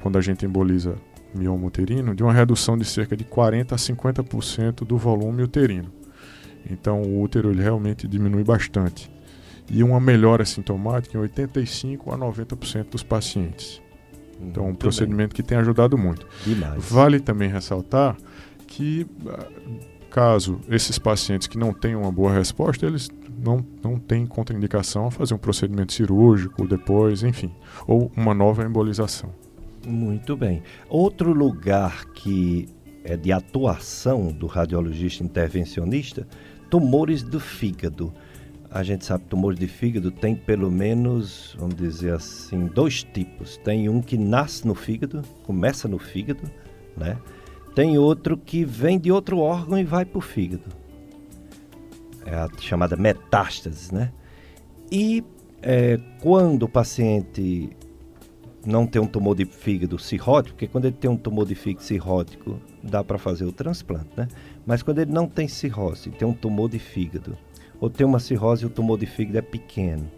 quando 0.01 0.17
a 0.17 0.21
gente 0.21 0.45
emboliza 0.45 0.95
mioma 1.33 1.65
uterino, 1.65 2.15
de 2.15 2.23
uma 2.23 2.33
redução 2.33 2.77
de 2.77 2.85
cerca 2.85 3.17
de 3.17 3.23
40 3.23 3.73
a 3.73 3.77
50% 3.77 4.85
do 4.85 4.97
volume 4.97 5.43
uterino. 5.43 5.91
Então 6.69 7.01
o 7.01 7.21
útero 7.21 7.51
ele 7.51 7.61
realmente 7.61 8.07
diminui 8.07 8.43
bastante. 8.43 9.11
E 9.69 9.83
uma 9.83 9.99
melhora 9.99 10.45
sintomática 10.45 11.17
em 11.17 11.21
85 11.21 12.13
a 12.13 12.17
90% 12.17 12.89
dos 12.91 13.01
pacientes. 13.01 13.81
Então, 14.39 14.67
um 14.67 14.75
procedimento 14.75 15.29
bem. 15.29 15.35
que 15.35 15.43
tem 15.43 15.57
ajudado 15.57 15.97
muito. 15.97 16.27
Demais. 16.45 16.83
Vale 16.89 17.19
também 17.19 17.49
ressaltar 17.49 18.15
que, 18.67 19.07
ah, 19.27 19.47
caso 20.11 20.59
esses 20.69 20.99
pacientes 20.99 21.47
que 21.47 21.57
não 21.57 21.73
tenham 21.73 22.01
uma 22.01 22.11
boa 22.11 22.33
resposta, 22.33 22.85
eles 22.85 23.09
não, 23.45 23.63
não 23.83 23.99
tem 23.99 24.25
contraindicação 24.25 25.05
a 25.05 25.11
fazer 25.11 25.35
um 25.35 25.37
procedimento 25.37 25.93
cirúrgico 25.93 26.67
depois, 26.67 27.21
enfim, 27.21 27.51
ou 27.85 28.11
uma 28.17 28.33
nova 28.33 28.63
embolização. 28.63 29.29
Muito 29.85 30.35
bem. 30.35 30.63
Outro 30.89 31.31
lugar 31.31 32.05
que 32.07 32.67
é 33.03 33.15
de 33.15 33.31
atuação 33.31 34.31
do 34.31 34.47
radiologista 34.47 35.23
intervencionista, 35.23 36.27
tumores 36.71 37.21
do 37.21 37.39
fígado. 37.39 38.11
A 38.71 38.81
gente 38.81 39.05
sabe 39.05 39.23
que 39.23 39.29
tumores 39.29 39.59
de 39.59 39.67
fígado 39.67 40.09
tem 40.09 40.35
pelo 40.35 40.71
menos, 40.71 41.55
vamos 41.59 41.75
dizer 41.75 42.13
assim, 42.13 42.65
dois 42.65 43.03
tipos. 43.03 43.57
Tem 43.57 43.87
um 43.87 44.01
que 44.01 44.17
nasce 44.17 44.65
no 44.67 44.73
fígado, 44.73 45.21
começa 45.43 45.87
no 45.87 45.99
fígado, 45.99 46.41
né? 46.97 47.15
Tem 47.75 47.97
outro 47.97 48.35
que 48.37 48.65
vem 48.65 48.97
de 48.97 49.11
outro 49.11 49.37
órgão 49.37 49.77
e 49.77 49.83
vai 49.83 50.03
para 50.03 50.17
o 50.17 50.21
fígado 50.21 50.84
é 52.25 52.33
a 52.33 52.49
chamada 52.59 52.95
metástase, 52.95 53.93
né? 53.93 54.11
E 54.91 55.23
é, 55.61 55.99
quando 56.21 56.63
o 56.63 56.69
paciente 56.69 57.69
não 58.65 58.87
tem 58.87 59.01
um 59.01 59.07
tumor 59.07 59.35
de 59.35 59.45
fígado 59.45 59.97
cirrótico, 59.99 60.55
porque 60.55 60.67
quando 60.67 60.85
ele 60.85 60.95
tem 60.95 61.09
um 61.09 61.17
tumor 61.17 61.45
de 61.45 61.53
fígado 61.53 61.83
cirrótico, 61.83 62.59
dá 62.81 63.03
para 63.03 63.17
fazer 63.17 63.45
o 63.45 63.51
transplante, 63.51 64.09
né? 64.17 64.27
Mas 64.65 64.81
quando 64.81 64.99
ele 64.99 65.11
não 65.11 65.27
tem 65.27 65.47
cirrose, 65.47 66.09
tem 66.09 66.27
um 66.27 66.33
tumor 66.33 66.69
de 66.69 66.79
fígado, 66.79 67.37
ou 67.79 67.89
tem 67.89 68.05
uma 68.05 68.19
cirrose 68.19 68.63
e 68.63 68.65
o 68.65 68.69
tumor 68.69 68.97
de 68.97 69.05
fígado 69.05 69.37
é 69.37 69.41
pequeno, 69.41 70.09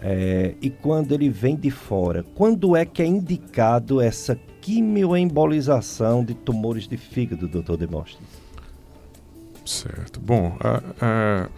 é, 0.00 0.54
e 0.62 0.70
quando 0.70 1.12
ele 1.12 1.28
vem 1.28 1.56
de 1.56 1.70
fora, 1.70 2.24
quando 2.34 2.76
é 2.76 2.84
que 2.84 3.02
é 3.02 3.06
indicado 3.06 4.00
essa 4.00 4.38
quimioembolização 4.60 6.24
de 6.24 6.34
tumores 6.34 6.86
de 6.86 6.96
fígado, 6.96 7.48
doutor 7.48 7.76
Demóstenes? 7.76 8.28
Certo. 9.68 10.18
Bom, 10.18 10.56
a, 10.60 10.82
a, 10.98 11.48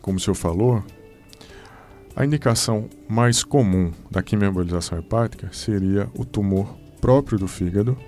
como 0.00 0.16
o 0.16 0.20
senhor 0.20 0.34
falou, 0.34 0.82
a 2.16 2.24
indicação 2.24 2.88
mais 3.06 3.44
comum 3.44 3.92
da 4.10 4.22
quimioembolização 4.22 4.98
hepática 4.98 5.50
seria 5.52 6.08
o 6.14 6.24
tumor 6.24 6.74
próprio 6.98 7.38
do 7.38 7.46
fígado, 7.46 7.98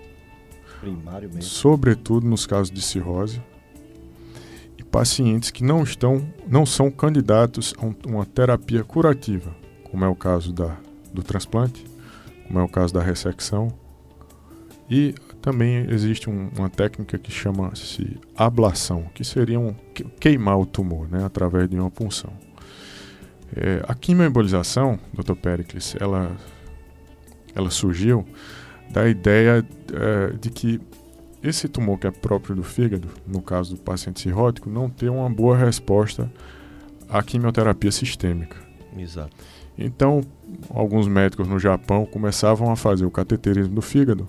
primário 0.80 1.28
mesmo, 1.28 1.43
sobretudo 1.43 2.26
nos 2.26 2.47
casos 2.47 2.70
de 2.70 2.80
cirrose, 2.80 3.43
e 4.78 4.82
pacientes 4.82 5.51
que 5.51 5.62
não 5.62 5.82
estão, 5.82 6.26
não 6.47 6.64
são 6.64 6.91
candidatos 6.91 7.74
a 7.76 7.84
um, 7.84 7.95
uma 8.07 8.24
terapia 8.24 8.82
curativa, 8.82 9.55
como 9.91 10.03
é 10.03 10.09
o 10.09 10.16
caso 10.16 10.51
da, 10.51 10.78
do 11.12 11.22
transplante, 11.22 11.84
como 12.47 12.59
é 12.59 12.62
o 12.62 12.68
caso 12.68 12.95
da 12.95 13.03
ressecção, 13.03 13.68
e 14.89 15.14
também 15.49 15.86
existe 15.88 16.28
um, 16.28 16.51
uma 16.59 16.68
técnica 16.68 17.16
que 17.16 17.32
chama-se 17.32 18.20
ablação, 18.36 19.07
que 19.14 19.24
seria 19.24 19.59
um, 19.59 19.74
queimar 20.20 20.59
o 20.59 20.66
tumor 20.66 21.09
né, 21.09 21.24
através 21.24 21.70
de 21.70 21.74
uma 21.74 21.90
punção. 21.90 22.30
É, 23.57 23.82
a 23.88 23.94
quimioembolização, 23.94 24.99
Dr. 25.11 25.32
Pericles, 25.36 25.96
ela, 25.99 26.36
ela 27.55 27.70
surgiu 27.70 28.26
da 28.90 29.09
ideia 29.09 29.66
é, 29.90 30.36
de 30.38 30.51
que 30.51 30.78
esse 31.42 31.66
tumor 31.66 31.99
que 31.99 32.07
é 32.07 32.11
próprio 32.11 32.55
do 32.55 32.62
fígado, 32.62 33.09
no 33.26 33.40
caso 33.40 33.74
do 33.74 33.80
paciente 33.80 34.20
cirrótico, 34.20 34.68
não 34.68 34.90
tem 34.90 35.09
uma 35.09 35.30
boa 35.30 35.57
resposta 35.57 36.30
à 37.09 37.22
quimioterapia 37.22 37.90
sistêmica. 37.90 38.59
Exato. 38.94 39.34
Então, 39.78 40.20
alguns 40.68 41.09
médicos 41.09 41.49
no 41.49 41.59
Japão 41.59 42.05
começavam 42.05 42.70
a 42.70 42.76
fazer 42.76 43.07
o 43.07 43.11
cateterismo 43.11 43.76
do 43.76 43.80
fígado 43.80 44.28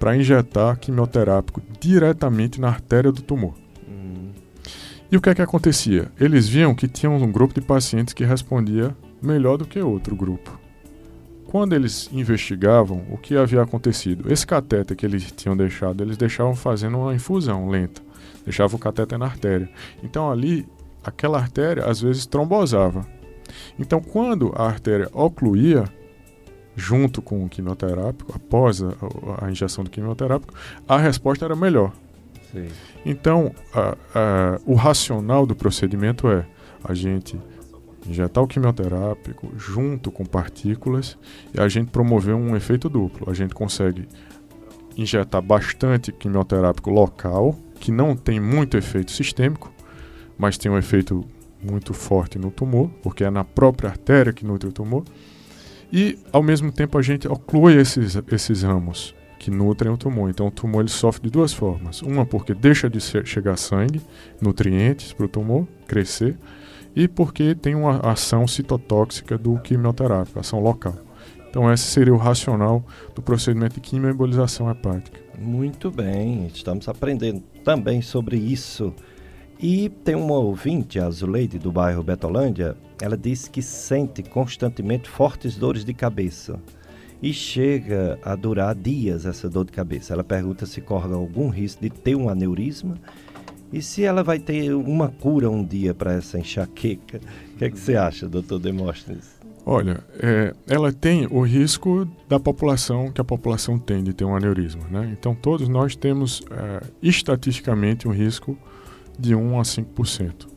para 0.00 0.16
injetar 0.16 0.78
quimioterápico 0.78 1.62
diretamente 1.78 2.58
na 2.58 2.68
artéria 2.68 3.12
do 3.12 3.20
tumor. 3.20 3.54
E 5.12 5.16
o 5.16 5.20
que 5.20 5.28
é 5.28 5.34
que 5.34 5.42
acontecia? 5.42 6.10
Eles 6.18 6.48
viam 6.48 6.74
que 6.74 6.88
tinha 6.88 7.10
um 7.10 7.30
grupo 7.30 7.52
de 7.52 7.60
pacientes 7.60 8.14
que 8.14 8.24
respondia 8.24 8.96
melhor 9.20 9.58
do 9.58 9.66
que 9.66 9.78
outro 9.80 10.16
grupo. 10.16 10.58
Quando 11.46 11.74
eles 11.74 12.08
investigavam 12.12 13.04
o 13.10 13.18
que 13.18 13.36
havia 13.36 13.60
acontecido, 13.60 14.32
esse 14.32 14.46
catéter 14.46 14.96
que 14.96 15.04
eles 15.04 15.30
tinham 15.32 15.56
deixado, 15.56 16.02
eles 16.02 16.16
deixavam 16.16 16.54
fazendo 16.54 16.96
uma 16.96 17.14
infusão 17.14 17.68
lenta, 17.68 18.00
deixavam 18.44 18.76
o 18.76 18.80
catéter 18.80 19.18
na 19.18 19.26
artéria. 19.26 19.68
Então 20.02 20.30
ali, 20.30 20.66
aquela 21.04 21.38
artéria 21.38 21.84
às 21.84 22.00
vezes 22.00 22.24
trombosava. 22.24 23.04
Então 23.78 24.00
quando 24.00 24.52
a 24.54 24.64
artéria 24.64 25.10
ocluía, 25.12 25.84
junto 26.76 27.20
com 27.20 27.44
o 27.44 27.48
quimioterápico, 27.48 28.32
após 28.34 28.82
a, 28.82 28.94
a 29.42 29.50
injeção 29.50 29.84
do 29.84 29.90
quimioterápico, 29.90 30.54
a 30.88 30.96
resposta 30.96 31.44
era 31.44 31.56
melhor. 31.56 31.92
Sim. 32.52 32.68
Então, 33.04 33.54
a, 33.72 33.96
a, 34.14 34.60
o 34.66 34.74
racional 34.74 35.46
do 35.46 35.54
procedimento 35.54 36.28
é 36.28 36.46
a 36.82 36.94
gente 36.94 37.38
injetar 38.06 38.42
o 38.42 38.46
quimioterápico 38.46 39.52
junto 39.56 40.10
com 40.10 40.24
partículas 40.24 41.18
e 41.54 41.60
a 41.60 41.68
gente 41.68 41.90
promover 41.90 42.34
um 42.34 42.56
efeito 42.56 42.88
duplo. 42.88 43.30
A 43.30 43.34
gente 43.34 43.54
consegue 43.54 44.08
injetar 44.96 45.40
bastante 45.40 46.12
quimioterápico 46.12 46.90
local, 46.90 47.56
que 47.78 47.92
não 47.92 48.16
tem 48.16 48.40
muito 48.40 48.76
efeito 48.76 49.12
sistêmico, 49.12 49.72
mas 50.36 50.58
tem 50.58 50.70
um 50.70 50.78
efeito 50.78 51.24
muito 51.62 51.92
forte 51.92 52.38
no 52.38 52.50
tumor, 52.50 52.90
porque 53.02 53.24
é 53.24 53.30
na 53.30 53.44
própria 53.44 53.90
artéria 53.90 54.32
que 54.32 54.44
nutre 54.44 54.68
o 54.68 54.72
tumor. 54.72 55.04
E, 55.92 56.18
ao 56.32 56.42
mesmo 56.42 56.70
tempo, 56.70 56.96
a 56.96 57.02
gente 57.02 57.26
oclui 57.26 57.76
esses, 57.76 58.16
esses 58.30 58.62
ramos 58.62 59.14
que 59.38 59.50
nutrem 59.50 59.92
o 59.92 59.96
tumor. 59.96 60.30
Então, 60.30 60.46
o 60.46 60.50
tumor 60.50 60.82
ele 60.82 60.90
sofre 60.90 61.22
de 61.22 61.30
duas 61.30 61.52
formas. 61.52 62.02
Uma, 62.02 62.24
porque 62.26 62.54
deixa 62.54 62.88
de 62.88 63.00
chegar 63.00 63.56
sangue, 63.56 64.00
nutrientes 64.40 65.12
para 65.12 65.26
o 65.26 65.28
tumor 65.28 65.66
crescer, 65.88 66.36
e 66.94 67.08
porque 67.08 67.54
tem 67.54 67.74
uma 67.74 67.98
ação 68.00 68.46
citotóxica 68.46 69.38
do 69.38 69.58
quimioterápico, 69.58 70.38
ação 70.38 70.60
local. 70.60 70.94
Então, 71.48 71.72
esse 71.72 71.84
seria 71.84 72.14
o 72.14 72.18
racional 72.18 72.84
do 73.14 73.22
procedimento 73.22 73.74
de 73.74 73.80
quimioembolização 73.80 74.70
hepática. 74.70 75.18
Muito 75.36 75.90
bem, 75.90 76.46
estamos 76.46 76.86
aprendendo 76.86 77.42
também 77.64 78.02
sobre 78.02 78.36
isso. 78.36 78.94
E 79.62 79.90
tem 79.90 80.14
uma 80.14 80.38
ouvinte, 80.38 80.98
a 80.98 81.10
Zuleide, 81.10 81.58
do 81.58 81.70
bairro 81.70 82.02
Betolândia, 82.02 82.74
ela 83.00 83.16
diz 83.16 83.46
que 83.46 83.60
sente 83.60 84.22
constantemente 84.22 85.06
fortes 85.06 85.56
dores 85.56 85.84
de 85.84 85.92
cabeça 85.92 86.58
e 87.22 87.30
chega 87.30 88.18
a 88.24 88.34
durar 88.34 88.74
dias 88.74 89.26
essa 89.26 89.50
dor 89.50 89.66
de 89.66 89.72
cabeça. 89.72 90.14
Ela 90.14 90.24
pergunta 90.24 90.64
se 90.64 90.80
corre 90.80 91.12
algum 91.12 91.50
risco 91.50 91.82
de 91.82 91.90
ter 91.90 92.14
um 92.14 92.30
aneurisma 92.30 92.96
e 93.70 93.82
se 93.82 94.02
ela 94.02 94.24
vai 94.24 94.38
ter 94.38 94.72
uma 94.72 95.08
cura 95.08 95.50
um 95.50 95.62
dia 95.62 95.92
para 95.92 96.14
essa 96.14 96.38
enxaqueca, 96.38 97.20
o 97.54 97.58
que, 97.58 97.64
é 97.66 97.70
que 97.70 97.78
você 97.78 97.96
acha, 97.96 98.26
doutor 98.26 98.58
Demóstenes? 98.58 99.38
Olha, 99.66 100.02
é, 100.18 100.54
ela 100.66 100.90
tem 100.90 101.28
o 101.30 101.42
risco 101.42 102.08
da 102.26 102.40
população, 102.40 103.12
que 103.12 103.20
a 103.20 103.24
população 103.24 103.78
tem 103.78 104.02
de 104.02 104.14
ter 104.14 104.24
um 104.24 104.34
aneurisma. 104.34 104.82
Né? 104.90 105.14
Então, 105.16 105.34
todos 105.34 105.68
nós 105.68 105.94
temos 105.94 106.42
é, 106.50 106.82
estatisticamente 107.02 108.08
um 108.08 108.10
risco 108.10 108.56
de 109.20 109.34
1 109.34 109.60
a 109.60 109.62
5%. 109.62 110.48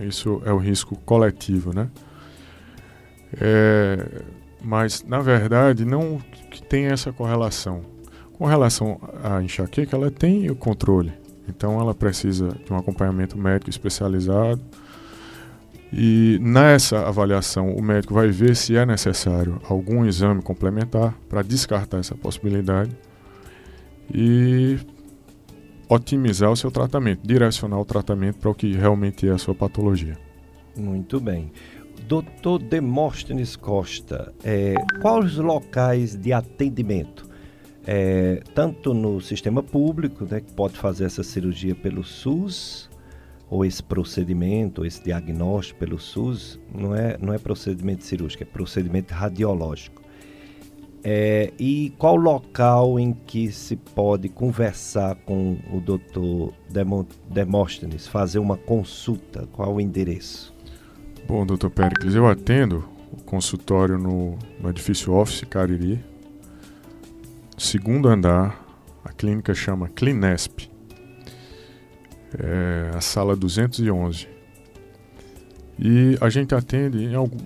Isso 0.00 0.42
é 0.44 0.52
o 0.52 0.58
risco 0.58 0.96
coletivo. 1.04 1.74
Né? 1.74 1.88
É, 3.40 4.22
mas, 4.62 5.04
na 5.04 5.20
verdade, 5.20 5.84
não 5.84 6.18
que 6.50 6.62
tem 6.62 6.86
essa 6.86 7.12
correlação. 7.12 7.82
Com 8.32 8.46
relação 8.46 9.00
à 9.22 9.42
enxaqueca, 9.42 9.96
ela 9.96 10.10
tem 10.10 10.50
o 10.50 10.56
controle. 10.56 11.12
Então 11.48 11.78
ela 11.80 11.94
precisa 11.94 12.48
de 12.64 12.72
um 12.72 12.76
acompanhamento 12.76 13.38
médico 13.38 13.70
especializado. 13.70 14.60
E 15.92 16.38
nessa 16.40 17.06
avaliação, 17.06 17.72
o 17.72 17.80
médico 17.80 18.14
vai 18.14 18.28
ver 18.28 18.56
se 18.56 18.76
é 18.76 18.84
necessário 18.84 19.60
algum 19.68 20.04
exame 20.04 20.42
complementar 20.42 21.14
para 21.28 21.42
descartar 21.42 21.98
essa 21.98 22.16
possibilidade 22.16 22.90
e 24.12 24.78
otimizar 25.88 26.50
o 26.50 26.56
seu 26.56 26.70
tratamento, 26.70 27.26
direcionar 27.26 27.80
o 27.80 27.84
tratamento 27.84 28.38
para 28.38 28.50
o 28.50 28.54
que 28.54 28.72
realmente 28.72 29.28
é 29.28 29.30
a 29.30 29.38
sua 29.38 29.54
patologia. 29.54 30.16
Muito 30.76 31.20
bem. 31.20 31.52
Doutor 32.08 32.58
Demóstenes 32.58 33.56
Costa, 33.56 34.32
é, 34.44 34.74
quais 35.00 35.36
locais 35.36 36.14
de 36.16 36.32
atendimento 36.32 37.34
é, 37.86 38.42
tanto 38.54 38.94
no 38.94 39.20
sistema 39.20 39.62
público, 39.62 40.26
né, 40.28 40.40
que 40.40 40.52
pode 40.52 40.76
fazer 40.76 41.04
essa 41.04 41.22
cirurgia 41.22 41.74
pelo 41.74 42.02
SUS, 42.02 42.88
ou 43.50 43.64
esse 43.64 43.82
procedimento, 43.82 44.80
ou 44.80 44.86
esse 44.86 45.02
diagnóstico 45.02 45.78
pelo 45.78 45.98
SUS, 45.98 46.58
não 46.74 46.94
é, 46.94 47.18
não 47.20 47.32
é 47.32 47.38
procedimento 47.38 48.04
cirúrgico, 48.04 48.42
é 48.42 48.46
procedimento 48.46 49.12
radiológico. 49.12 50.02
É, 51.06 51.52
e 51.58 51.92
qual 51.98 52.16
local 52.16 52.98
em 52.98 53.12
que 53.12 53.52
se 53.52 53.76
pode 53.76 54.30
conversar 54.30 55.14
com 55.16 55.58
o 55.70 55.78
doutor 55.78 56.54
Demóstenes, 57.28 58.06
fazer 58.06 58.38
uma 58.38 58.56
consulta? 58.56 59.46
Qual 59.52 59.74
o 59.74 59.80
endereço? 59.82 60.54
Bom, 61.28 61.44
doutor 61.44 61.68
Pericles, 61.68 62.14
eu 62.14 62.26
atendo 62.26 62.88
o 63.12 63.22
consultório 63.22 63.98
no, 63.98 64.38
no 64.58 64.70
edifício 64.70 65.12
Office 65.12 65.44
Cariri, 65.44 66.02
segundo 67.58 68.08
andar, 68.08 68.64
a 69.04 69.12
clínica 69.12 69.54
chama 69.54 69.90
Clinesp, 69.90 70.70
é 72.38 72.96
a 72.96 73.00
sala 73.02 73.36
211. 73.36 74.26
E 75.78 76.16
a 76.20 76.30
gente 76.30 76.54
atende 76.54 77.04
em, 77.04 77.14
algum, 77.14 77.38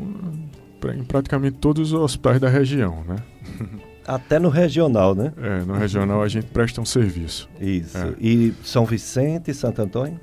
em 0.95 1.05
praticamente 1.05 1.59
todos 1.59 1.93
os 1.93 2.01
hospitais 2.01 2.41
da 2.41 2.49
região, 2.49 3.03
né? 3.05 3.17
Até 4.07 4.39
no 4.39 4.49
regional, 4.49 5.15
né? 5.15 5.35
É, 5.37 5.59
no 5.65 5.75
regional 5.75 6.23
a 6.23 6.29
gente 6.29 6.47
presta 6.47 6.81
um 6.81 6.85
serviço. 6.85 7.49
Isso. 7.61 7.97
É. 7.97 8.15
E 8.19 8.55
São 8.65 8.87
Vicente 8.87 9.51
e 9.51 9.55
Santo 9.55 9.83
Antônio? 9.83 10.19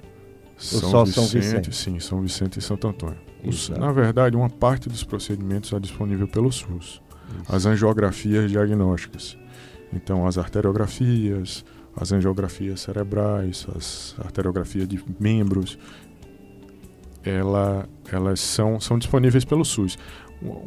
São 0.57 0.89
só 0.89 1.03
Vicente, 1.03 1.13
São 1.13 1.41
Vicente? 1.41 1.75
Sim, 1.75 1.99
São 1.99 2.21
Vicente 2.21 2.59
e 2.59 2.61
Santo 2.61 2.87
Antônio. 2.87 3.19
Os, 3.45 3.69
na 3.69 3.91
verdade, 3.91 4.35
uma 4.35 4.49
parte 4.49 4.89
dos 4.89 5.03
procedimentos 5.03 5.71
é 5.71 5.79
disponível 5.79 6.27
pelo 6.27 6.51
SUS. 6.51 7.01
Isso. 7.41 7.55
As 7.55 7.65
angiografias 7.65 8.49
diagnósticas. 8.49 9.37
Então, 9.93 10.25
as 10.25 10.37
arteriografias, 10.37 11.63
as 11.95 12.11
angiografias 12.11 12.81
cerebrais, 12.81 13.67
as 13.75 14.15
arteriografias 14.17 14.87
de 14.87 15.01
membros, 15.19 15.77
ela, 17.23 17.87
elas 18.11 18.39
são, 18.39 18.79
são 18.79 18.97
disponíveis 18.97 19.45
pelo 19.45 19.65
SUS. 19.65 19.97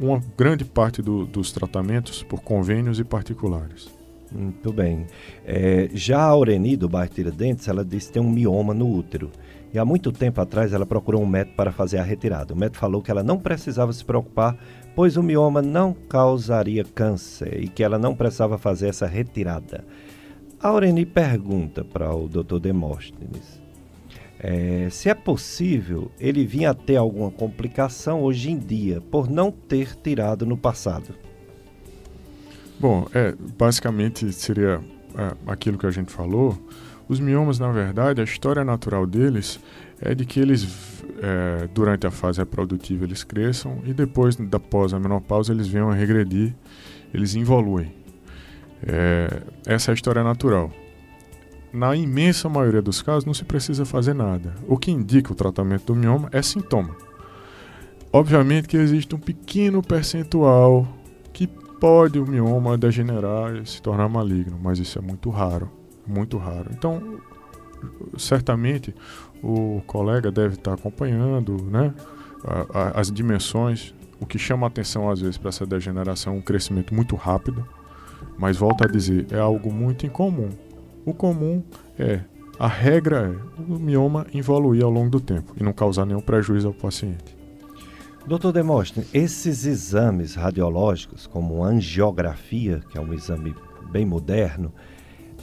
Uma 0.00 0.22
grande 0.36 0.64
parte 0.64 1.02
do, 1.02 1.24
dos 1.26 1.52
tratamentos 1.52 2.22
por 2.22 2.40
convênios 2.40 2.98
e 2.98 3.04
particulares. 3.04 3.88
Muito 4.30 4.72
bem. 4.72 5.06
É, 5.46 5.88
já 5.94 6.18
a 6.18 6.24
Aureni, 6.24 6.76
do 6.76 6.88
bairro 6.88 7.12
Tiradentes, 7.12 7.66
ela 7.68 7.84
disse 7.84 8.08
que 8.08 8.14
tem 8.14 8.22
um 8.22 8.30
mioma 8.30 8.74
no 8.74 8.90
útero. 8.90 9.30
E 9.72 9.78
há 9.78 9.84
muito 9.84 10.10
tempo 10.12 10.40
atrás 10.40 10.72
ela 10.72 10.86
procurou 10.86 11.22
um 11.22 11.26
médico 11.26 11.56
para 11.56 11.72
fazer 11.72 11.98
a 11.98 12.02
retirada. 12.02 12.54
O 12.54 12.56
médico 12.56 12.78
falou 12.78 13.02
que 13.02 13.10
ela 13.10 13.22
não 13.22 13.38
precisava 13.38 13.92
se 13.92 14.04
preocupar 14.04 14.56
pois 14.98 15.16
o 15.16 15.22
mioma 15.22 15.62
não 15.62 15.94
causaria 15.94 16.82
câncer 16.82 17.62
e 17.62 17.68
que 17.68 17.84
ela 17.84 18.00
não 18.00 18.16
precisava 18.16 18.58
fazer 18.58 18.88
essa 18.88 19.06
retirada. 19.06 19.84
A 20.60 20.70
Aureni 20.70 21.06
pergunta 21.06 21.84
para 21.84 22.12
o 22.12 22.26
Dr. 22.26 22.58
Demóstenes 22.58 23.62
é, 24.40 24.88
se 24.90 25.08
é 25.08 25.14
possível 25.14 26.10
ele 26.18 26.46
vir 26.46 26.66
a 26.66 26.74
ter 26.74 26.96
alguma 26.96 27.30
complicação 27.30 28.22
hoje 28.22 28.50
em 28.50 28.58
dia 28.58 29.00
por 29.00 29.28
não 29.28 29.50
ter 29.50 29.96
tirado 29.96 30.46
no 30.46 30.56
passado. 30.56 31.14
Bom, 32.78 33.08
é, 33.12 33.34
basicamente 33.56 34.32
seria 34.32 34.80
é, 35.16 35.36
aquilo 35.46 35.76
que 35.76 35.86
a 35.86 35.90
gente 35.90 36.12
falou. 36.12 36.56
Os 37.08 37.18
miomas, 37.18 37.58
na 37.58 37.72
verdade, 37.72 38.20
a 38.20 38.24
história 38.24 38.64
natural 38.64 39.06
deles 39.06 39.58
é 40.00 40.14
de 40.14 40.24
que 40.24 40.38
eles, 40.38 41.02
é, 41.20 41.68
durante 41.74 42.06
a 42.06 42.10
fase 42.10 42.38
reprodutiva, 42.38 43.04
eles 43.04 43.24
cresçam 43.24 43.82
e 43.84 43.92
depois 43.92 44.36
da 44.36 44.60
pós 44.60 44.94
a 44.94 45.00
menopausa 45.00 45.52
eles 45.52 45.66
venham 45.66 45.90
a 45.90 45.94
regredir, 45.94 46.54
eles 47.12 47.34
evoluem. 47.34 47.92
É, 48.86 49.42
essa 49.66 49.90
é 49.90 49.92
a 49.92 49.94
história 49.94 50.22
natural. 50.22 50.70
Na 51.72 51.94
imensa 51.94 52.48
maioria 52.48 52.80
dos 52.80 53.02
casos 53.02 53.24
não 53.24 53.34
se 53.34 53.44
precisa 53.44 53.84
fazer 53.84 54.14
nada. 54.14 54.54
O 54.66 54.78
que 54.78 54.90
indica 54.90 55.32
o 55.32 55.36
tratamento 55.36 55.86
do 55.86 55.94
mioma 55.94 56.28
é 56.32 56.40
sintoma. 56.40 56.96
obviamente 58.12 58.68
que 58.68 58.76
existe 58.76 59.14
um 59.14 59.18
pequeno 59.18 59.82
percentual 59.82 60.86
que 61.32 61.46
pode 61.46 62.18
o 62.18 62.26
mioma 62.26 62.76
degenerar 62.76 63.56
e 63.56 63.66
se 63.66 63.80
tornar 63.80 64.08
maligno, 64.08 64.58
mas 64.60 64.78
isso 64.78 64.98
é 64.98 65.02
muito 65.02 65.30
raro, 65.30 65.70
muito 66.06 66.36
raro. 66.36 66.70
Então, 66.72 67.20
certamente 68.16 68.94
o 69.42 69.80
colega 69.86 70.30
deve 70.32 70.54
estar 70.54 70.74
acompanhando, 70.74 71.62
né, 71.70 71.94
as 72.94 73.10
dimensões. 73.10 73.94
O 74.20 74.26
que 74.26 74.38
chama 74.38 74.66
atenção 74.66 75.08
às 75.08 75.20
vezes 75.20 75.38
para 75.38 75.50
essa 75.50 75.64
degeneração 75.64 76.36
um 76.36 76.42
crescimento 76.42 76.92
muito 76.92 77.14
rápido, 77.14 77.64
mas 78.36 78.56
volto 78.56 78.82
a 78.82 78.88
dizer, 78.88 79.26
é 79.30 79.38
algo 79.38 79.72
muito 79.72 80.04
incomum. 80.04 80.50
O 81.08 81.14
comum 81.14 81.62
é 81.98 82.20
a 82.58 82.68
regra 82.68 83.34
é 83.34 83.62
o 83.62 83.78
mioma 83.78 84.26
evoluir 84.34 84.84
ao 84.84 84.90
longo 84.90 85.08
do 85.08 85.18
tempo 85.18 85.54
e 85.58 85.62
não 85.64 85.72
causar 85.72 86.04
nenhum 86.04 86.20
prejuízo 86.20 86.68
ao 86.68 86.74
paciente. 86.74 87.34
Doutor 88.26 88.52
Demóstenes, 88.52 89.08
esses 89.14 89.64
exames 89.64 90.34
radiológicos, 90.34 91.26
como 91.26 91.64
angiografia, 91.64 92.82
que 92.90 92.98
é 92.98 93.00
um 93.00 93.14
exame 93.14 93.54
bem 93.90 94.04
moderno, 94.04 94.70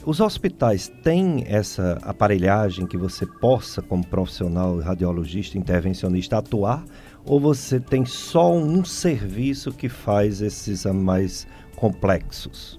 os 0.04 0.20
hospitais 0.20 0.86
têm 1.02 1.44
essa 1.48 1.98
aparelhagem 2.02 2.86
que 2.86 2.96
você 2.96 3.26
possa, 3.26 3.82
como 3.82 4.06
profissional 4.06 4.78
radiologista, 4.78 5.58
intervencionista, 5.58 6.38
atuar? 6.38 6.84
Ou 7.24 7.40
você 7.40 7.80
tem 7.80 8.04
só 8.04 8.54
um 8.54 8.84
serviço 8.84 9.72
que 9.72 9.88
faz 9.88 10.40
esses 10.40 10.68
exames 10.68 11.02
mais 11.02 11.46
complexos? 11.74 12.78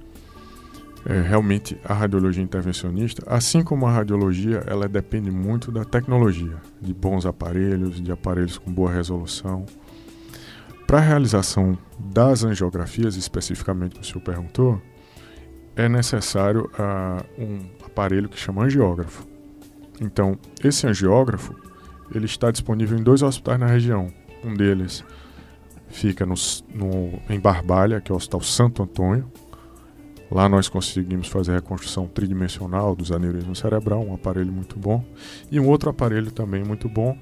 É, 1.10 1.22
realmente, 1.22 1.80
a 1.86 1.94
radiologia 1.94 2.44
intervencionista, 2.44 3.24
assim 3.28 3.64
como 3.64 3.86
a 3.88 3.92
radiologia, 3.92 4.62
ela 4.68 4.90
depende 4.90 5.32
muito 5.32 5.72
da 5.72 5.86
tecnologia, 5.86 6.58
de 6.82 6.94
bons 6.94 7.26
aparelhos, 7.26 8.02
de 8.02 8.12
aparelhos 8.12 8.58
com 8.58 8.70
boa 8.70 8.92
resolução. 8.92 9.66
Para 10.86 10.98
a 10.98 11.02
realização 11.02 11.78
das 11.98 12.44
angiografias, 12.44 13.16
especificamente 13.16 13.96
que 13.96 14.02
o 14.02 14.04
senhor 14.04 14.20
perguntou, 14.20 14.82
é 15.78 15.88
necessário 15.88 16.70
uh, 16.74 17.42
um 17.42 17.60
aparelho 17.86 18.28
que 18.28 18.38
chama 18.38 18.66
angiógrafo. 18.66 19.26
Então, 20.02 20.38
esse 20.62 20.86
angiógrafo 20.88 21.56
ele 22.14 22.26
está 22.26 22.52
disponível 22.52 22.98
em 22.98 23.04
dois 23.04 23.22
hospitais 23.22 23.58
na 23.58 23.68
região. 23.68 24.12
Um 24.44 24.54
deles 24.54 25.06
fica 25.88 26.26
no, 26.26 26.36
no, 26.74 27.18
em 27.30 27.40
Barbalha, 27.40 28.02
que 28.02 28.12
é 28.12 28.14
o 28.14 28.18
Hospital 28.18 28.42
Santo 28.42 28.84
Antônio. 28.84 29.32
Lá 30.30 30.50
nós 30.50 30.68
conseguimos 30.68 31.28
fazer 31.28 31.52
a 31.52 31.56
reconstrução 31.56 32.08
tridimensional 32.08 32.96
dos 32.96 33.12
aneurismos 33.12 33.60
cerebral, 33.60 34.04
um 34.04 34.14
aparelho 34.14 34.52
muito 34.52 34.78
bom. 34.78 35.04
E 35.50 35.60
um 35.60 35.68
outro 35.68 35.90
aparelho 35.90 36.32
também 36.32 36.64
muito 36.64 36.90
bom 36.90 37.18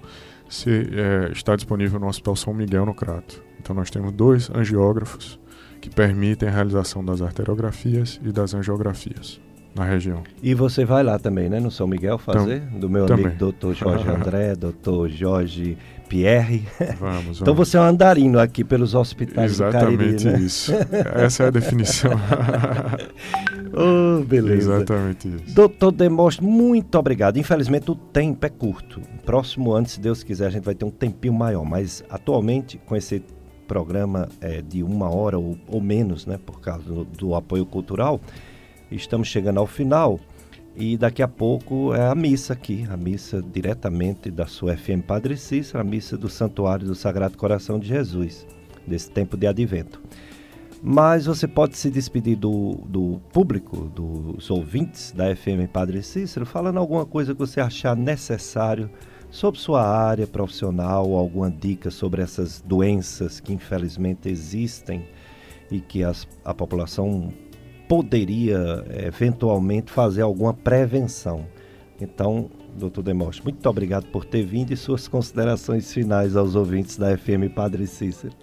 se, 0.50 0.70
é, 0.70 1.32
está 1.32 1.56
disponível 1.56 2.00
no 2.00 2.08
Hospital 2.08 2.36
São 2.36 2.54
Miguel, 2.54 2.86
no 2.86 2.94
Crato. 2.94 3.44
Então 3.60 3.76
nós 3.76 3.90
temos 3.90 4.12
dois 4.12 4.50
angiógrafos 4.50 5.40
que 5.80 5.90
permitem 5.90 6.50
a 6.50 6.52
realização 6.52 7.06
das 7.06 7.22
arteriografias 7.22 8.20
e 8.24 8.32
das 8.32 8.54
angiografias 8.54 9.40
na 9.76 9.84
região. 9.84 10.24
E 10.42 10.54
você 10.54 10.86
vai 10.86 11.04
lá 11.04 11.20
também, 11.20 11.50
né, 11.50 11.60
no 11.60 11.70
São 11.70 11.86
Miguel 11.86 12.18
fazer? 12.18 12.62
Do 12.62 12.90
meu 12.90 13.06
também. 13.06 13.26
amigo 13.26 13.40
doutor 13.40 13.76
Jorge 13.76 14.08
André, 14.10 14.56
doutor 14.56 15.10
Jorge 15.10 15.78
Pierre. 16.08 16.64
Vamos, 17.00 17.24
vamos. 17.24 17.42
Então 17.42 17.54
você 17.54 17.78
é 17.78 17.82
um 17.82 17.84
andarino 17.84 18.40
aqui 18.40 18.64
pelos 18.64 18.94
hospitais 18.96 19.52
Exatamente 19.52 19.92
do 19.92 20.24
Cariri, 20.24 20.40
né? 20.40 20.46
isso. 20.46 20.72
Essa 21.14 21.44
é 21.44 21.48
a 21.48 21.50
definição. 21.50 22.12
oh, 23.74 24.24
beleza. 24.24 24.76
Exatamente 24.76 25.28
isso. 25.28 25.56
Doutor 25.56 25.92
Demóstenes, 25.92 26.52
muito 26.52 26.98
obrigado. 26.98 27.38
Infelizmente 27.38 27.90
o 27.92 27.96
tempo 27.96 28.46
é 28.46 28.50
curto. 28.50 29.02
Próximo 29.26 29.74
ano, 29.74 29.88
se 29.88 30.00
Deus 30.00 30.24
quiser, 30.24 30.48
a 30.48 30.50
gente 30.50 30.64
vai 30.64 30.76
ter 30.76 30.86
um 30.86 30.92
tempinho 30.92 31.34
maior. 31.34 31.66
Mas 31.66 32.04
atualmente, 32.10 32.80
com 32.86 32.96
esse 32.96 33.24
programa 33.68 34.30
é, 34.40 34.62
de 34.62 34.84
uma 34.84 35.10
hora 35.10 35.38
ou, 35.38 35.58
ou, 35.68 35.82
menos, 35.82 36.26
né, 36.26 36.40
por 36.44 36.62
causa 36.62 36.84
do, 36.84 37.04
do, 37.06 37.36
apoio 37.36 37.66
cultural. 37.66 38.22
Estamos 38.92 39.28
chegando 39.28 39.60
ao 39.60 39.68
final 39.68 40.20
e 40.78 40.98
daqui 40.98 41.24
a 41.24 41.28
pouco 41.28 41.94
é 41.94 42.06
a 42.06 42.14
missa 42.14 42.52
aqui, 42.52 42.86
a 42.90 42.98
missa 42.98 43.42
diretamente 43.42 44.30
da 44.30 44.46
sua 44.46 44.76
FM 44.76 45.02
Padre 45.08 45.38
Cícero, 45.38 45.80
a 45.80 45.84
missa 45.84 46.18
do 46.18 46.28
Santuário 46.28 46.86
do 46.86 46.94
Sagrado 46.94 47.38
Coração 47.38 47.80
de 47.80 47.88
Jesus, 47.88 48.46
desse 48.86 49.10
tempo 49.10 49.38
de 49.38 49.48
advento. 49.48 50.02
Mas 50.84 51.26
você 51.26 51.48
pode 51.48 51.78
se 51.78 51.90
despedir 51.90 52.36
do, 52.36 52.76
do 52.88 53.22
público, 53.32 53.90
dos 53.96 54.50
ouvintes 54.52 55.14
da 55.14 55.34
FM 55.34 55.72
Padre 55.72 56.04
Cícero, 56.04 56.46
falando 56.46 56.78
alguma 56.78 57.06
coisa 57.06 57.34
que 57.34 57.40
você 57.40 57.62
achar 57.62 57.96
necessário 57.96 58.90
sobre 59.32 59.60
sua 59.60 59.82
área 59.82 60.28
profissional, 60.28 61.14
alguma 61.14 61.50
dica 61.50 61.90
sobre 61.90 62.22
essas 62.22 62.62
doenças 62.62 63.40
que 63.40 63.54
infelizmente 63.54 64.30
existem 64.30 65.06
e 65.72 65.80
que 65.80 66.04
as, 66.04 66.28
a 66.44 66.54
população 66.54 67.34
poderia 67.88 68.86
eventualmente 69.06 69.92
fazer 69.92 70.22
alguma 70.22 70.54
prevenção. 70.54 71.46
Então, 72.00 72.50
doutor 72.76 73.04
Demóstenes, 73.04 73.44
muito 73.44 73.70
obrigado 73.70 74.06
por 74.08 74.26
ter 74.26 74.44
vindo 74.44 74.72
e 74.72 74.78
suas 74.78 75.08
considerações 75.08 75.92
finais 75.94 76.36
aos 76.36 76.56
ouvintes 76.56 76.98
da 76.98 77.18
FM 77.18 77.54
Padre 77.54 77.88
Cícero. 77.88 78.34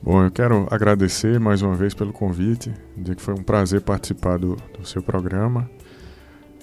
Bom, 0.00 0.24
eu 0.24 0.30
quero 0.30 0.68
agradecer 0.70 1.40
mais 1.40 1.60
uma 1.60 1.74
vez 1.74 1.92
pelo 1.92 2.12
convite, 2.12 2.72
dizer 2.96 3.16
que 3.16 3.22
foi 3.22 3.34
um 3.34 3.42
prazer 3.42 3.80
participar 3.80 4.38
do, 4.38 4.56
do 4.78 4.86
seu 4.86 5.02
programa. 5.02 5.68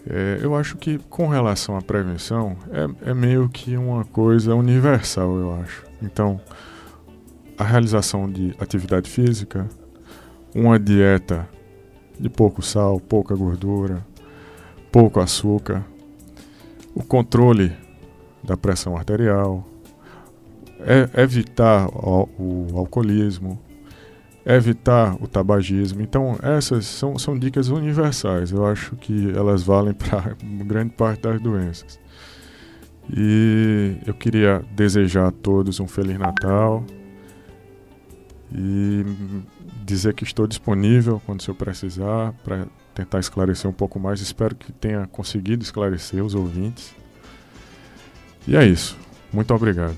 É, 0.07 0.39
eu 0.41 0.55
acho 0.55 0.77
que 0.77 0.97
com 1.09 1.27
relação 1.27 1.75
à 1.75 1.81
prevenção 1.81 2.55
é, 2.71 3.09
é 3.11 3.13
meio 3.13 3.49
que 3.49 3.75
uma 3.75 4.05
coisa 4.05 4.55
universal, 4.55 5.35
eu 5.37 5.53
acho. 5.55 5.83
Então, 6.01 6.39
a 7.57 7.63
realização 7.63 8.29
de 8.31 8.55
atividade 8.59 9.09
física, 9.09 9.67
uma 10.53 10.79
dieta 10.79 11.49
de 12.19 12.29
pouco 12.29 12.61
sal, 12.61 12.99
pouca 12.99 13.35
gordura, 13.35 14.05
pouco 14.91 15.19
açúcar, 15.19 15.83
o 16.93 17.03
controle 17.03 17.71
da 18.43 18.55
pressão 18.55 18.95
arterial, 18.95 19.65
é, 20.79 21.21
evitar 21.21 21.87
o, 21.87 22.29
o 22.37 22.77
alcoolismo, 22.77 23.59
evitar 24.45 25.15
o 25.21 25.27
tabagismo. 25.27 26.01
Então, 26.01 26.37
essas 26.41 26.85
são, 26.85 27.17
são 27.17 27.37
dicas 27.37 27.69
universais. 27.69 28.51
Eu 28.51 28.65
acho 28.65 28.95
que 28.95 29.31
elas 29.35 29.63
valem 29.63 29.93
para 29.97 30.35
grande 30.63 30.91
parte 30.93 31.21
das 31.21 31.41
doenças. 31.41 31.99
E 33.11 33.97
eu 34.05 34.13
queria 34.13 34.63
desejar 34.75 35.27
a 35.27 35.31
todos 35.31 35.79
um 35.79 35.87
Feliz 35.87 36.17
Natal 36.17 36.83
e 38.53 39.05
dizer 39.83 40.13
que 40.13 40.23
estou 40.23 40.47
disponível 40.47 41.21
quando 41.25 41.39
o 41.39 41.43
senhor 41.43 41.55
precisar 41.55 42.33
para 42.43 42.67
tentar 42.93 43.19
esclarecer 43.19 43.69
um 43.69 43.73
pouco 43.73 43.99
mais. 43.99 44.21
Espero 44.21 44.55
que 44.55 44.71
tenha 44.71 45.07
conseguido 45.07 45.63
esclarecer 45.63 46.23
os 46.23 46.35
ouvintes. 46.35 46.93
E 48.47 48.55
é 48.55 48.65
isso. 48.65 48.97
Muito 49.33 49.53
obrigado. 49.53 49.95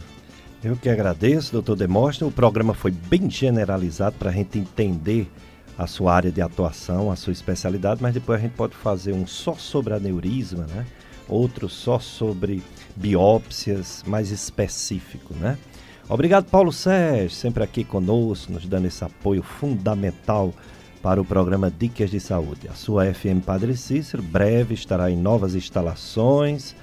Eu 0.64 0.76
que 0.76 0.89
agradeço, 0.89 1.52
doutor 1.52 1.76
Demóstenes. 1.76 2.32
O 2.32 2.36
programa 2.36 2.74
foi 2.74 2.91
bem 2.91 3.30
generalizado 3.30 4.16
para 4.18 4.30
a 4.30 4.34
gente 4.34 4.58
entender 4.58 5.30
a 5.78 5.86
sua 5.86 6.16
área 6.16 6.32
de 6.32 6.41
atuação, 6.41 7.12
a 7.12 7.16
sua 7.16 7.32
especialidade, 7.32 8.02
mas 8.02 8.14
depois 8.14 8.39
a 8.39 8.41
gente 8.41 8.56
pode 8.56 8.76
fazer 8.76 9.14
um 9.14 9.28
só 9.28 9.54
sobre 9.54 9.93
aneurisma, 9.93 10.66
né? 10.66 10.86
outro 11.28 11.68
só 11.68 12.00
sobre 12.00 12.64
biópsias, 12.95 14.04
mais 14.08 14.32
específico, 14.32 15.34
né? 15.36 15.58
Obrigado, 16.10 16.45
Paulo 16.45 16.72
Sérgio, 16.72 17.30
sempre 17.30 17.64
aqui 17.64 17.84
conosco, 17.84 18.51
nos 18.51 18.66
dando 18.66 18.88
esse 18.88 19.03
apoio 19.03 19.43
fundamental 19.43 20.53
para 21.01 21.22
o 21.22 21.26
programa 21.26 21.70
Dicas 21.70 22.10
de 22.10 22.20
Saúde. 22.20 22.68
A 22.70 22.74
sua 22.74 23.14
FM 23.14 23.43
Padre 23.45 23.76
Cícero 23.76 24.24
breve 24.24 24.74
estará 24.74 25.12
em 25.12 25.18
novas 25.18 25.53
instalações 25.53 26.76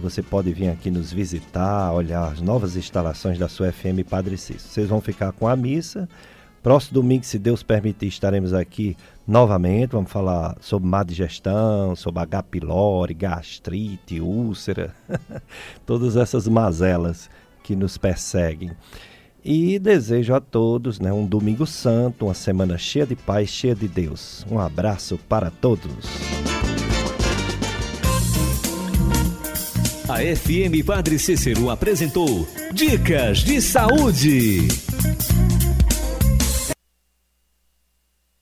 você 0.00 0.22
pode 0.22 0.52
vir 0.52 0.68
aqui 0.68 0.90
nos 0.90 1.12
visitar, 1.12 1.92
olhar 1.92 2.32
as 2.32 2.40
novas 2.40 2.76
instalações 2.76 3.38
da 3.38 3.48
sua 3.48 3.70
FM 3.70 4.02
Padre 4.08 4.36
Cícero. 4.36 4.68
Vocês 4.68 4.88
vão 4.88 5.00
ficar 5.00 5.32
com 5.32 5.46
a 5.46 5.54
missa. 5.54 6.08
Próximo 6.62 6.94
domingo, 6.94 7.24
se 7.24 7.38
Deus 7.38 7.62
permitir, 7.62 8.08
estaremos 8.08 8.52
aqui 8.52 8.96
novamente. 9.26 9.92
Vamos 9.92 10.10
falar 10.10 10.56
sobre 10.60 10.88
má 10.88 11.02
digestão, 11.04 11.94
sobre 11.94 12.22
H. 12.22 12.42
pylori, 12.44 13.14
gastrite, 13.14 14.20
úlcera, 14.20 14.94
todas 15.86 16.16
essas 16.16 16.48
mazelas 16.48 17.30
que 17.64 17.74
nos 17.74 17.98
perseguem. 17.98 18.70
E 19.44 19.78
desejo 19.78 20.34
a 20.34 20.40
todos 20.40 21.00
né, 21.00 21.12
um 21.12 21.26
domingo 21.26 21.66
santo, 21.66 22.26
uma 22.26 22.34
semana 22.34 22.78
cheia 22.78 23.04
de 23.04 23.16
paz, 23.16 23.48
cheia 23.50 23.74
de 23.74 23.88
Deus. 23.88 24.46
Um 24.50 24.58
abraço 24.58 25.18
para 25.28 25.50
todos. 25.50 26.06
A 30.08 30.18
FM 30.18 30.86
Padre 30.86 31.18
Cícero 31.18 31.70
apresentou 31.70 32.46
Dicas 32.72 33.38
de 33.38 33.60
Saúde. 33.60 34.68